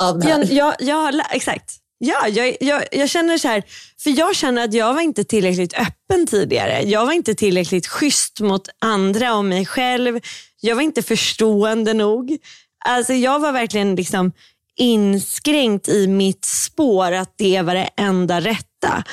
av 0.02 0.18
det 0.18 0.26
här. 0.26 0.38
Jag, 0.38 0.52
jag, 0.52 0.74
jag 0.80 0.96
har, 0.96 1.22
exakt. 1.30 1.81
Ja, 2.04 2.28
jag, 2.28 2.56
jag, 2.60 2.84
jag 2.92 3.08
känner 3.08 3.38
så 3.38 3.48
här, 3.48 3.62
för 3.98 4.10
jag 4.10 4.36
känner 4.36 4.64
att 4.64 4.74
jag 4.74 4.94
var 4.94 5.00
inte 5.00 5.24
tillräckligt 5.24 5.74
öppen 5.74 6.26
tidigare. 6.26 6.82
Jag 6.82 7.06
var 7.06 7.12
inte 7.12 7.34
tillräckligt 7.34 7.86
schysst 7.86 8.40
mot 8.40 8.68
andra 8.78 9.34
och 9.34 9.44
mig 9.44 9.66
själv. 9.66 10.20
Jag 10.60 10.74
var 10.74 10.82
inte 10.82 11.02
förstående 11.02 11.94
nog. 11.94 12.38
Alltså 12.84 13.12
jag 13.12 13.40
var 13.40 13.52
verkligen 13.52 13.94
liksom 13.94 14.32
inskränkt 14.76 15.88
i 15.88 16.06
mitt 16.06 16.44
spår 16.44 17.12
att 17.12 17.34
det 17.36 17.62
var 17.62 17.74
det 17.74 17.90
enda 17.96 18.40
rätta. 18.40 19.04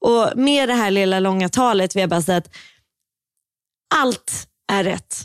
Och 0.00 0.32
med 0.36 0.68
det 0.68 0.74
här 0.74 0.90
lilla 0.90 1.20
långa 1.20 1.48
talet 1.48 1.96
vill 1.96 2.00
jag 2.00 2.10
bara 2.10 2.22
säga 2.22 2.38
att 2.38 2.50
allt 3.94 4.48
är 4.72 4.84
rätt. 4.84 5.16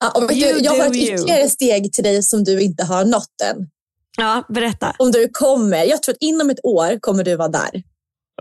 Ja, 0.00 0.26
du, 0.28 0.34
jag 0.34 0.72
har 0.72 0.86
ett 0.86 0.96
you. 0.96 1.14
ytterligare 1.14 1.48
steg 1.48 1.92
till 1.92 2.04
dig 2.04 2.22
som 2.22 2.44
du 2.44 2.60
inte 2.60 2.84
har 2.84 3.04
nått 3.04 3.40
än. 3.44 3.68
Ja, 4.16 4.44
berätta. 4.48 4.94
Om 4.98 5.12
du 5.12 5.28
kommer, 5.32 5.84
jag 5.84 6.02
tror 6.02 6.12
att 6.12 6.22
inom 6.22 6.50
ett 6.50 6.64
år 6.64 6.98
kommer 7.00 7.24
du 7.24 7.36
vara 7.36 7.48
där. 7.48 7.82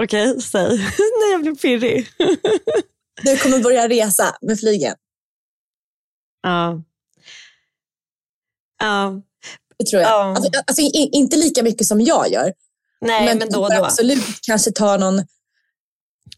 Okej, 0.01 0.41
säg. 0.41 0.77
Nej, 1.19 1.31
jag 1.31 1.41
blir 1.41 1.55
pirrig. 1.55 2.07
Du 3.23 3.37
kommer 3.37 3.59
börja 3.59 3.89
resa 3.89 4.35
med 4.41 4.59
flygen. 4.59 4.95
ja. 6.43 6.83
Ja. 8.79 9.21
Det 9.77 9.85
tror 9.85 10.01
jag. 10.01 10.11
Ja. 10.11 10.35
Alltså, 10.35 10.51
alltså, 10.67 10.81
inte 10.93 11.37
lika 11.37 11.63
mycket 11.63 11.87
som 11.87 12.01
jag 12.01 12.31
gör. 12.31 12.53
Nej, 13.01 13.25
men, 13.25 13.39
du 13.39 13.45
då 13.45 13.63
och 13.63 13.69
då. 13.69 13.85
absolut 13.85 14.39
kanske 14.41 14.71
ta 14.71 14.97
någon... 14.97 15.21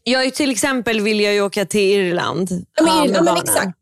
Jag 0.02 0.34
till 0.34 0.50
exempel 0.50 1.00
vill 1.00 1.20
jag 1.20 1.34
ju 1.34 1.40
åka 1.40 1.66
till 1.66 1.80
Irland. 1.80 2.66
Ja, 2.74 2.84
men, 2.84 3.10
med 3.10 3.16
ja, 3.16 3.22
men 3.22 3.36
exakt. 3.36 3.78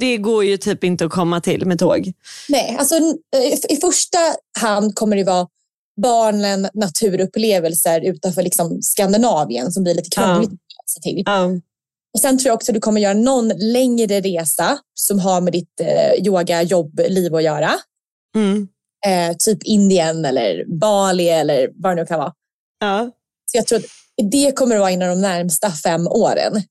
Det 0.00 0.16
går 0.16 0.44
ju 0.44 0.56
typ 0.56 0.84
inte 0.84 1.04
att 1.04 1.10
komma 1.10 1.40
till 1.40 1.66
med 1.66 1.78
tåg. 1.78 2.12
Nej, 2.48 2.76
alltså, 2.78 2.94
eh, 3.36 3.58
i 3.68 3.76
första 3.80 4.18
hand 4.58 4.94
kommer 4.94 5.16
det 5.16 5.24
vara 5.24 5.48
barnen 6.02 6.68
naturupplevelser 6.74 8.00
utanför 8.00 8.42
liksom 8.42 8.82
Skandinavien 8.82 9.72
som 9.72 9.82
blir 9.82 9.94
lite 9.94 10.10
krångligt 10.10 10.52
att 10.52 10.58
ta 10.58 10.92
sig 10.92 11.02
till. 11.02 11.22
Ja. 11.26 11.50
Och 12.14 12.20
sen 12.20 12.38
tror 12.38 12.48
jag 12.48 12.54
också 12.54 12.72
att 12.72 12.74
du 12.74 12.80
kommer 12.80 13.00
göra 13.00 13.14
någon 13.14 13.48
längre 13.48 14.20
resa 14.20 14.78
som 14.94 15.18
har 15.18 15.40
med 15.40 15.52
ditt 15.52 15.80
eh, 15.80 16.26
yoga, 16.26 16.62
jobb, 16.62 17.00
liv 17.08 17.34
att 17.34 17.42
göra. 17.42 17.70
Mm. 18.36 18.68
Eh, 19.06 19.36
typ 19.36 19.62
Indien 19.62 20.24
eller 20.24 20.78
Bali 20.78 21.28
eller 21.28 21.70
vad 21.74 21.96
det 21.96 22.02
nu 22.02 22.06
kan 22.06 22.18
vara. 22.18 22.32
Ja. 22.80 23.10
Så 23.46 23.56
jag 23.56 23.66
tror 23.66 23.78
att 23.78 23.84
det 24.30 24.52
kommer 24.52 24.74
att 24.74 24.80
vara 24.80 24.90
inom 24.90 25.08
de 25.08 25.20
närmsta 25.20 25.70
fem 25.70 26.06
åren. 26.06 26.62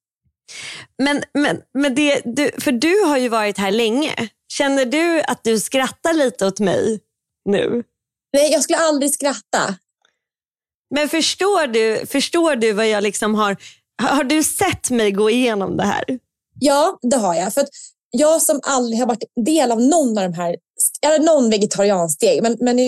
Men, 0.97 1.24
men, 1.34 1.62
men 1.74 1.95
det, 1.95 2.22
du, 2.26 2.51
för 2.60 2.72
du 2.72 3.04
har 3.04 3.18
ju 3.18 3.30
varit 3.30 3.58
här 3.58 3.72
länge. 3.72 4.30
Känner 4.54 4.86
du 4.86 5.22
att 5.22 5.43
du 5.43 5.60
skrattar 5.60 6.14
lite 6.14 6.45
åt 6.45 6.60
mig 6.60 6.99
nu? 7.49 7.84
Nej, 8.34 8.51
jag 8.51 8.64
skulle 8.64 8.80
aldrig 8.80 9.14
skratta. 9.14 9.76
Men 10.95 11.10
förstår 11.10 11.68
du, 11.68 12.06
förstår 12.06 12.56
du 12.56 12.74
vad 12.74 12.89
jag 12.89 13.04
liksom 13.04 13.36
har... 13.36 13.58
Har 14.01 14.24
du 14.24 14.43
sett 14.43 14.89
mig 14.89 15.12
gå 15.12 15.30
igenom 15.30 15.78
det 15.78 15.84
här? 15.84 16.04
Ja, 16.60 16.99
det 17.01 17.18
har 17.18 17.36
jag. 17.36 17.54
För 17.54 17.66
jag 18.12 18.41
som 18.41 18.60
aldrig 18.64 18.99
har 18.99 19.08
varit 19.08 19.24
del 19.45 19.72
av 19.72 19.82
någon 19.82 20.18
av 20.18 20.24
de 20.24 20.34
här, 20.34 20.56
eller 21.06 21.20
någon 21.20 21.49
vegetariansteg, 21.49 22.43
men, 22.43 22.58
men 22.60 22.80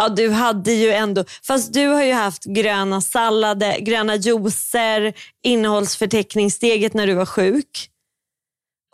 Ja, 0.00 0.08
du 0.08 0.30
hade 0.30 0.72
ju 0.72 0.90
ändå... 0.90 1.24
Fast 1.46 1.72
du 1.72 1.86
har 1.86 2.02
ju 2.02 2.12
haft 2.12 2.44
gröna 2.44 3.00
sallader, 3.00 3.78
gröna 3.78 4.16
juicer, 4.16 5.14
innehållsförteckningssteget 5.44 6.94
när 6.94 7.06
du 7.06 7.14
var 7.14 7.26
sjuk. 7.26 7.90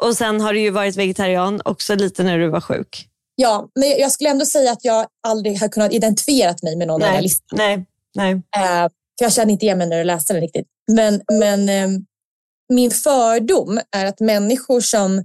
Och 0.03 0.17
sen 0.17 0.41
har 0.41 0.53
du 0.53 0.61
ju 0.61 0.71
varit 0.71 0.97
vegetarian 0.97 1.61
också 1.65 1.95
lite 1.95 2.23
när 2.23 2.39
du 2.39 2.49
var 2.49 2.61
sjuk. 2.61 3.09
ja, 3.35 3.69
men 3.75 3.89
jag 3.89 4.13
skulle 4.13 4.31
ändå 4.31 4.45
säga 4.47 4.73
att 4.73 4.85
jag 4.85 5.07
aldrig 5.27 5.61
har 5.61 5.69
kunnat 5.69 5.93
identifiera 5.93 6.55
mig 6.63 6.77
med 6.77 6.87
någon 6.87 7.03
av 7.03 7.09
de 7.09 7.15
här 7.15 7.23
listorna. 7.23 7.63
nej, 7.65 7.85
nej. 8.15 8.33
Eh, 8.33 8.89
för 9.19 9.25
jag 9.25 9.33
kände 9.33 9.53
inte 9.53 9.65
igen 9.65 9.79
mig 9.79 9.89
när 9.89 9.97
jag 9.97 10.07
läste 10.07 10.33
den 10.33 10.43
riktigt. 10.43 10.67
Men, 10.93 11.23
men 11.33 11.69
eh, 11.69 11.89
min 12.73 12.91
fördom 12.91 13.81
är 13.97 14.07
att 14.07 14.21
människor 14.21 14.81
som, 14.81 15.25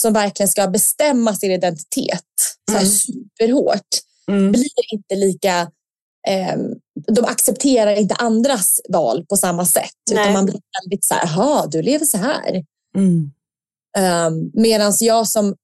som 0.00 0.12
verkligen 0.12 0.48
ska 0.48 0.66
bestämma 0.68 1.34
sin 1.34 1.50
identitet 1.50 2.24
så 2.70 2.76
här 2.76 2.80
Mm. 2.82 2.90
superhårt 2.92 3.88
Mm. 4.30 4.52
blir 4.52 4.92
inte 4.92 5.14
lika... 5.14 5.60
Eh, 6.28 6.56
de 7.14 7.24
accepterar 7.24 7.96
inte 7.96 8.14
andras 8.14 8.80
val 8.88 9.26
på 9.26 9.36
samma 9.36 9.66
sätt. 9.66 9.90
Nej. 10.10 10.20
Utan 10.22 10.32
man 10.32 10.44
blir 10.44 10.60
väldigt 10.82 11.04
så 11.04 11.14
här, 11.14 11.22
jaha, 11.26 11.66
du 11.66 11.82
lever 11.82 12.04
så 12.04 12.18
här. 12.18 12.64
Mm. 12.96 13.30
Um, 13.98 14.50
Medan 14.54 14.92
jag 15.00 15.28
som, 15.28 15.54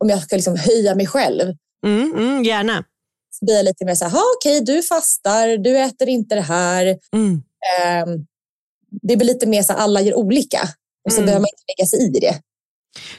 om 0.00 0.08
jag 0.08 0.22
ska 0.22 0.36
liksom 0.36 0.56
höja 0.56 0.94
mig 0.94 1.06
själv, 1.06 1.54
Mm, 1.86 2.12
mm, 2.16 2.44
gärna. 2.44 2.84
så 3.38 3.44
blir 3.44 3.54
jag 3.56 3.64
lite 3.64 3.84
mer 3.84 3.94
så 3.94 4.04
här, 4.04 4.12
"Ha, 4.12 4.22
okej, 4.38 4.60
du 4.60 4.82
fastar, 4.82 5.56
du 5.58 5.78
äter 5.78 6.08
inte 6.08 6.34
det 6.34 6.40
här. 6.40 6.98
Mm. 7.16 7.42
Ehm, 7.80 8.26
det 9.02 9.16
blir 9.16 9.26
lite 9.26 9.46
mer 9.46 9.62
så 9.62 9.72
här, 9.72 9.80
alla 9.80 10.00
gör 10.00 10.14
olika. 10.14 10.60
Och 11.04 11.12
så 11.12 11.18
Mm. 11.18 11.26
behöver 11.26 11.40
man 11.40 11.48
inte 11.48 11.64
lägga 11.78 11.86
sig 11.86 12.16
i 12.16 12.20
det. 12.20 12.40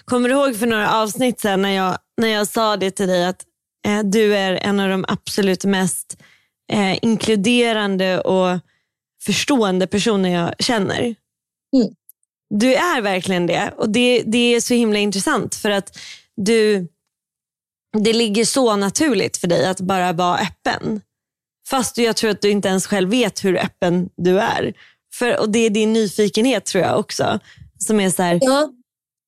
Kommer 0.06 0.30
du 0.30 0.36
ihåg 0.36 0.56
för 0.56 0.68
några 0.68 0.94
avsnitt 1.02 1.40
sen 1.42 1.62
när 1.62 1.70
jag, 1.70 1.98
när 2.22 2.28
jag 2.28 2.48
sa 2.48 2.78
det 2.78 2.92
till 2.92 3.08
dig 3.08 3.26
att 3.26 3.42
du 4.04 4.36
är 4.36 4.54
en 4.54 4.80
av 4.80 4.90
de 4.90 5.06
absolut 5.08 5.66
mest 5.66 6.18
eh, 6.72 6.98
inkluderande 7.02 8.22
och 8.22 8.60
förstående 9.24 9.88
personer 9.88 10.30
jag 10.30 10.54
känner. 10.60 11.00
Mm. 11.02 11.96
Du 12.50 12.76
är 12.76 13.02
verkligen 13.02 13.48
det 13.48 13.74
och 13.78 13.90
det, 13.90 14.24
det 14.26 14.56
är 14.56 14.62
så 14.62 14.74
himla 14.74 15.00
intressant 15.00 15.56
för 15.56 15.70
att 15.70 15.98
du, 16.36 16.88
det 17.98 18.14
ligger 18.14 18.46
så 18.46 18.76
naturligt 18.76 19.38
för 19.38 19.48
dig 19.48 19.66
att 19.66 19.80
bara 19.80 20.14
vara 20.14 20.38
öppen. 20.38 21.02
Fast 21.70 21.98
jag 21.98 22.16
tror 22.16 22.32
att 22.32 22.42
du 22.42 22.50
inte 22.50 22.68
ens 22.68 22.88
själv 22.88 23.10
vet 23.10 23.46
hur 23.46 23.58
öppen 23.58 24.10
du 24.16 24.40
är. 24.40 24.74
För, 25.14 25.40
och 25.40 25.50
Det 25.50 25.60
är 25.60 25.70
din 25.70 25.94
nyfikenhet 25.94 26.66
tror 26.66 26.84
jag 26.84 27.00
också. 27.00 27.40
Som 27.80 28.00
är 28.00 28.10
så 28.10 28.24
här, 28.24 28.40
Ja, 28.42 28.70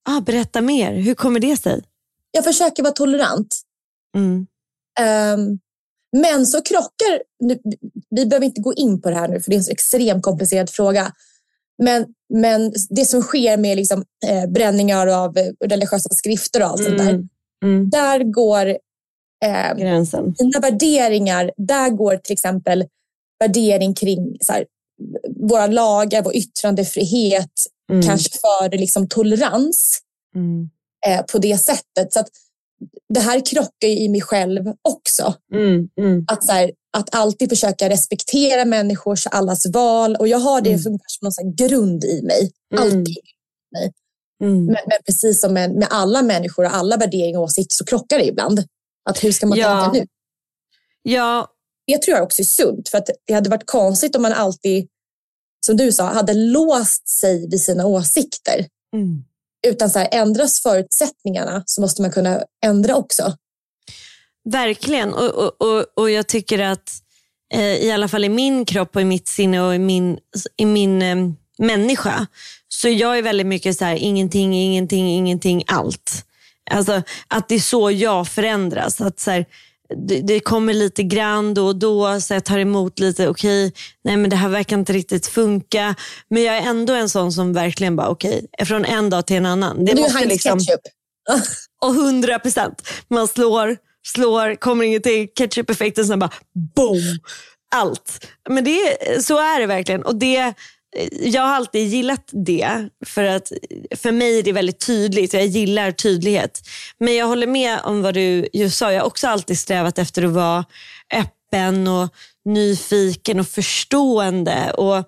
ah, 0.08 0.20
berätta 0.20 0.60
mer. 0.60 0.92
Hur 0.92 1.14
kommer 1.14 1.40
det 1.40 1.56
sig? 1.56 1.82
jag 2.36 2.44
försöker 2.44 2.82
vara 2.82 2.92
tolerant. 2.92 3.62
Mm. 4.16 4.46
Ehm, 5.00 5.58
men 6.16 6.46
så 6.46 6.62
krockar, 6.62 7.22
nu, 7.40 7.58
vi 8.10 8.26
behöver 8.26 8.46
inte 8.46 8.60
gå 8.60 8.74
in 8.74 9.02
på 9.02 9.10
det 9.10 9.16
här 9.16 9.28
nu 9.28 9.40
för 9.40 9.50
det 9.50 9.54
är 9.54 9.58
en 9.58 9.64
så 9.64 9.72
extremt 9.72 10.22
komplicerad 10.22 10.70
fråga. 10.70 11.12
Men, 11.82 12.06
men 12.34 12.72
det 12.90 13.04
som 13.04 13.22
sker 13.22 13.56
med 13.56 13.76
liksom, 13.76 14.04
eh, 14.26 14.46
bränningar 14.46 15.06
av 15.06 15.38
eh, 15.38 15.52
religiösa 15.64 16.08
skrifter 16.12 16.62
och 16.62 16.68
allt 16.68 16.80
mm. 16.80 16.98
sånt 16.98 17.08
där, 17.08 17.28
mm. 17.64 17.90
där 17.90 18.24
går 18.24 18.66
eh, 19.44 19.76
gränsen. 19.76 20.34
Mina 20.38 20.60
värderingar, 20.60 21.50
där 21.56 21.90
går 21.90 22.16
till 22.16 22.32
exempel 22.32 22.84
värdering 23.40 23.94
kring 23.94 24.36
så 24.40 24.52
här, 24.52 24.66
våra 25.40 25.66
lagar, 25.66 26.22
vår 26.22 26.36
yttrandefrihet, 26.36 27.52
mm. 27.90 28.02
kanske 28.02 28.38
för 28.38 28.78
liksom, 28.78 29.08
tolerans 29.08 30.00
mm. 30.34 30.70
eh, 31.06 31.24
på 31.32 31.38
det 31.38 31.58
sättet. 31.58 32.12
Så 32.12 32.20
att, 32.20 32.28
det 33.14 33.20
här 33.20 33.46
krockar 33.46 33.88
i 33.88 34.08
mig 34.08 34.20
själv 34.20 34.64
också. 34.82 35.34
Mm, 35.54 35.88
mm. 36.00 36.24
Att, 36.28 36.44
så 36.44 36.52
här, 36.52 36.72
att 36.96 37.14
alltid 37.14 37.48
försöka 37.48 37.88
respektera 37.88 38.64
människors, 38.64 39.26
allas 39.26 39.66
val. 39.66 40.16
Och 40.16 40.28
jag 40.28 40.38
har 40.38 40.60
det 40.60 40.70
mm. 40.70 40.80
som 40.80 40.98
någon 41.22 41.56
grund 41.56 42.04
i 42.04 42.22
mig. 42.22 42.52
Mm. 42.74 42.84
Alltid. 42.84 43.16
Mm. 44.42 44.64
Men, 44.64 44.76
men, 44.86 44.98
precis 45.06 45.40
som 45.40 45.52
med, 45.52 45.74
med, 45.74 45.88
alla 45.90 46.22
människor 46.22 46.64
och 46.64 46.74
alla 46.74 46.96
värderingar 46.96 47.38
och 47.38 47.44
åsikter 47.44 47.74
så 47.74 47.84
krockar 47.84 48.18
det 48.18 48.24
ibland. 48.24 48.64
Att 49.10 49.24
hur 49.24 49.32
ska 49.32 49.46
man 49.46 49.58
ja. 49.58 49.80
tänka 49.80 49.98
nu? 49.98 50.06
Ja. 51.02 51.52
Det 51.86 52.02
tror 52.02 52.16
jag 52.16 52.24
också 52.24 52.42
är 52.42 52.44
sunt. 52.44 52.88
För 52.88 52.98
att 52.98 53.10
det 53.26 53.34
hade 53.34 53.50
varit 53.50 53.66
konstigt 53.66 54.16
om 54.16 54.22
man 54.22 54.32
alltid, 54.32 54.88
som 55.66 55.76
du 55.76 55.92
sa, 55.92 56.04
hade 56.04 56.34
låst 56.34 57.08
sig 57.08 57.50
vid 57.50 57.60
sina 57.60 57.86
åsikter. 57.86 58.66
Mm. 58.96 59.24
Utan 59.66 59.90
så 59.90 59.98
här, 59.98 60.08
ändras 60.12 60.62
förutsättningarna 60.62 61.62
så 61.66 61.80
måste 61.80 62.02
man 62.02 62.10
kunna 62.10 62.42
ändra 62.64 62.96
också. 62.96 63.36
Verkligen. 64.44 65.14
Och, 65.14 65.30
och, 65.30 65.62
och, 65.62 65.84
och 65.94 66.10
jag 66.10 66.26
tycker 66.26 66.58
att 66.58 66.92
eh, 67.54 67.76
i 67.76 67.90
alla 67.92 68.08
fall 68.08 68.24
i 68.24 68.28
min 68.28 68.64
kropp 68.64 68.96
och 68.96 69.02
i 69.02 69.04
mitt 69.04 69.28
sinne 69.28 69.60
och 69.60 69.74
i 69.74 69.78
min, 69.78 70.18
i 70.56 70.66
min 70.66 71.02
eh, 71.02 71.16
människa 71.58 72.26
så 72.68 72.88
jag 72.88 73.18
är 73.18 73.22
väldigt 73.22 73.46
mycket 73.46 73.78
så 73.78 73.84
här, 73.84 73.94
ingenting, 73.96 74.54
ingenting, 74.54 75.08
ingenting, 75.08 75.64
allt. 75.66 76.24
Alltså 76.70 77.02
att 77.28 77.48
det 77.48 77.54
är 77.54 77.60
så 77.60 77.90
jag 77.90 78.28
förändras. 78.28 79.00
Att 79.00 79.20
så 79.20 79.30
här, 79.30 79.46
det, 79.88 80.20
det, 80.20 80.40
kommer 80.40 80.74
lite 80.74 81.02
grann 81.02 81.54
då 81.54 81.66
och 81.66 81.76
då, 81.76 82.20
så 82.20 82.34
jag 82.34 82.44
tar 82.44 82.58
emot 82.58 82.98
lite, 82.98 83.28
okej, 83.28 83.66
okay, 83.66 83.80
nej 84.04 84.16
men 84.16 84.30
det 84.30 84.36
här 84.36 84.48
verkar 84.48 84.78
inte 84.78 84.92
riktigt 84.92 85.26
funka. 85.26 85.94
Men 86.30 86.42
jag 86.42 86.56
är 86.56 86.62
ändå 86.62 86.94
en 86.94 87.08
sån 87.08 87.32
som 87.32 87.52
verkligen 87.52 87.96
bara, 87.96 88.08
okej, 88.08 88.46
okay, 88.52 88.66
från 88.66 88.84
en 88.84 89.10
dag 89.10 89.26
till 89.26 89.36
en 89.36 89.46
annan. 89.46 89.84
Det 89.84 89.92
du 89.92 90.02
måste 90.02 90.18
är 90.18 90.26
liksom, 90.26 90.58
ketchup. 90.58 90.80
och 91.84 91.94
hundra 91.94 92.38
procent. 92.38 92.88
Man 93.08 93.28
slår, 93.28 93.76
slår, 94.06 94.54
kommer 94.54 94.84
ingenting, 94.84 95.28
ketchup-effekten, 95.38 96.06
sen 96.06 96.18
bara 96.18 96.32
boom. 96.76 97.18
Allt. 97.74 98.26
Men 98.48 98.64
det, 98.64 98.98
så 99.24 99.38
är 99.38 99.60
det 99.60 99.66
verkligen. 99.66 100.02
Och 100.02 100.16
det 100.16 100.54
jag 101.20 101.42
har 101.42 101.54
alltid 101.54 101.88
gillat 101.88 102.30
det. 102.32 102.88
För 103.06 103.24
att 103.24 103.52
för 103.96 104.12
mig 104.12 104.38
är 104.38 104.42
det 104.42 104.52
väldigt 104.52 104.86
tydligt 104.86 105.34
jag 105.34 105.46
gillar 105.46 105.90
tydlighet. 105.90 106.68
Men 106.98 107.14
jag 107.14 107.26
håller 107.26 107.46
med 107.46 107.80
om 107.84 108.02
vad 108.02 108.14
du 108.14 108.48
just 108.52 108.78
sa. 108.78 108.92
Jag 108.92 109.00
har 109.00 109.06
också 109.06 109.28
alltid 109.28 109.58
strävat 109.58 109.98
efter 109.98 110.22
att 110.22 110.32
vara 110.32 110.64
öppen 111.14 111.88
och 111.88 112.14
nyfiken 112.44 113.40
och 113.40 113.48
förstående. 113.48 114.70
Och 114.70 115.04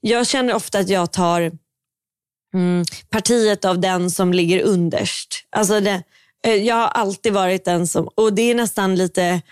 jag 0.00 0.26
känner 0.26 0.54
ofta 0.54 0.78
att 0.78 0.88
jag 0.88 1.12
tar 1.12 1.52
mm, 2.54 2.84
partiet 3.10 3.64
av 3.64 3.80
den 3.80 4.10
som 4.10 4.32
ligger 4.32 4.62
underst. 4.62 5.44
Alltså 5.50 5.80
det, 5.80 6.02
eh, 6.46 6.54
jag 6.54 6.74
har 6.74 6.88
alltid 6.88 7.32
varit 7.32 7.64
den 7.64 7.86
som, 7.86 8.08
och 8.14 8.32
det 8.32 8.42
är 8.42 8.54
nästan 8.54 8.96
lite 8.96 9.42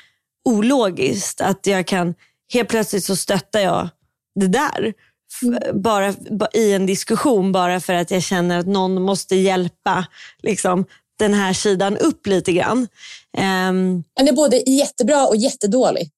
ologiskt 0.45 1.41
att 1.41 1.67
jag 1.67 1.87
kan, 1.87 2.15
helt 2.53 2.69
plötsligt 2.69 3.05
så 3.05 3.17
stöttar 3.17 3.61
jag 3.61 3.89
det 4.35 4.49
där. 4.49 4.95
Mm. 5.43 5.83
bara 5.83 6.15
i 6.53 6.73
en 6.73 6.87
diskussion 6.87 7.53
bara 7.53 7.81
för 7.81 7.93
att 7.93 8.11
jag 8.11 8.23
känner 8.23 8.59
att 8.59 8.67
någon 8.67 9.03
måste 9.03 9.37
hjälpa 9.37 10.07
liksom, 10.43 10.85
den 11.19 11.35
här 11.35 11.53
sidan 11.53 11.97
upp 11.97 12.27
lite 12.27 12.53
grann. 12.53 12.79
Um, 12.79 14.05
den 14.17 14.29
är 14.29 14.33
både 14.33 14.57
jättebra 14.57 15.27
och 15.27 15.37
jättedålig 15.37 16.11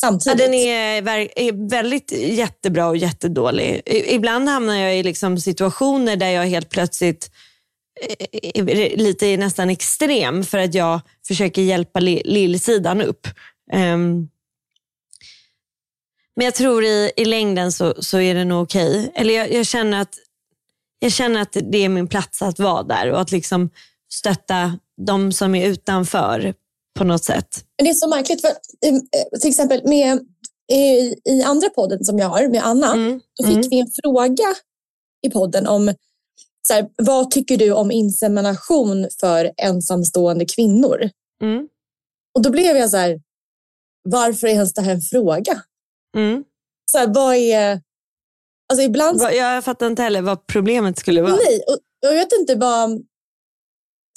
samtidigt. 0.00 0.40
Ja, 0.40 0.46
den 0.46 0.54
är, 0.54 1.08
är, 1.36 1.70
väldigt 1.70 2.12
jättebra 2.12 2.86
och 2.86 2.96
jättedålig. 2.96 3.82
Ibland 3.86 4.48
hamnar 4.48 4.74
jag 4.74 4.98
i 4.98 5.02
liksom 5.02 5.38
situationer 5.38 6.16
där 6.16 6.30
jag 6.30 6.46
helt 6.46 6.68
plötsligt 6.68 7.30
är 8.00 8.68
eh, 8.68 8.78
eh, 8.78 8.96
lite 8.96 9.36
nästan 9.36 9.70
extrem 9.70 10.44
för 10.44 10.58
att 10.58 10.74
jag 10.74 11.00
försöker 11.26 11.62
hjälpa 11.62 12.00
lillsidan 12.00 13.02
upp. 13.02 13.26
Um, 13.72 14.28
men 16.36 16.44
jag 16.44 16.54
tror 16.54 16.84
i, 16.84 17.12
i 17.16 17.24
längden 17.24 17.72
så, 17.72 17.94
så 18.02 18.18
är 18.18 18.34
det 18.34 18.44
nog 18.44 18.62
okej. 18.62 18.90
Okay. 18.90 19.10
Eller 19.14 19.34
jag, 19.34 19.52
jag, 19.52 19.66
känner 19.66 20.00
att, 20.00 20.14
jag 20.98 21.12
känner 21.12 21.42
att 21.42 21.56
det 21.72 21.78
är 21.78 21.88
min 21.88 22.08
plats 22.08 22.42
att 22.42 22.58
vara 22.58 22.82
där 22.82 23.12
och 23.12 23.20
att 23.20 23.32
liksom 23.32 23.70
stötta 24.12 24.78
de 25.06 25.32
som 25.32 25.54
är 25.54 25.68
utanför 25.68 26.54
på 26.98 27.04
något 27.04 27.24
sätt. 27.24 27.64
Det 27.82 27.88
är 27.88 27.94
så 27.94 28.08
märkligt, 28.08 28.40
för 28.40 28.48
eh, 28.48 29.00
till 29.40 29.50
exempel 29.50 29.80
med, 29.84 30.20
i, 30.72 31.14
i 31.24 31.42
andra 31.42 31.68
podden 31.68 32.04
som 32.04 32.18
jag 32.18 32.28
har 32.28 32.48
med 32.48 32.66
Anna, 32.66 32.92
mm. 32.92 33.20
då 33.38 33.46
fick 33.46 33.56
mm. 33.56 33.68
vi 33.70 33.80
en 33.80 33.90
fråga 34.02 34.54
i 35.26 35.30
podden 35.30 35.66
om 35.66 35.94
så 36.62 36.74
här, 36.74 36.88
vad 36.96 37.30
tycker 37.30 37.56
du 37.56 37.72
om 37.72 37.90
insemination 37.90 39.08
för 39.20 39.52
ensamstående 39.56 40.44
kvinnor? 40.44 41.10
Mm. 41.42 41.68
Och 42.34 42.42
då 42.42 42.50
blev 42.50 42.76
jag 42.76 42.90
så 42.90 42.96
här, 42.96 43.20
varför 44.02 44.46
är 44.46 44.52
ens 44.52 44.74
det 44.74 44.82
här 44.82 44.92
en 44.92 45.00
fråga? 45.00 45.62
Mm. 46.16 46.44
Så 46.90 46.98
här, 46.98 47.06
vad 47.14 47.36
är... 47.36 47.80
Alltså 48.68 48.82
ibland... 48.82 49.20
Jag 49.20 49.64
fattar 49.64 49.86
inte 49.86 50.02
heller 50.02 50.22
vad 50.22 50.46
problemet 50.46 50.98
skulle 50.98 51.22
vara. 51.22 51.32
Nej, 51.32 51.62
och, 51.68 51.78
jag 52.00 52.12
vet 52.12 52.32
inte 52.32 52.54
vad... 52.54 53.02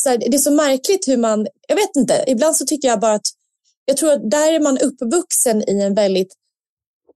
Så 0.04 0.10
här, 0.10 0.18
det 0.18 0.38
är 0.38 0.38
så 0.38 0.52
märkligt 0.52 1.08
hur 1.08 1.18
man... 1.18 1.48
Jag 1.68 1.76
vet 1.76 1.96
inte. 1.96 2.24
Ibland 2.28 2.56
så 2.58 2.66
tycker 2.66 2.88
jag 2.88 3.00
bara 3.00 3.14
att... 3.14 3.28
Jag 3.86 3.98
tror 3.98 4.12
att 4.12 4.32
där 4.32 4.54
är 4.54 4.60
man 4.60 4.78
uppvuxen 4.78 5.70
i 5.70 5.82
en 5.82 5.96
väldigt 5.96 6.34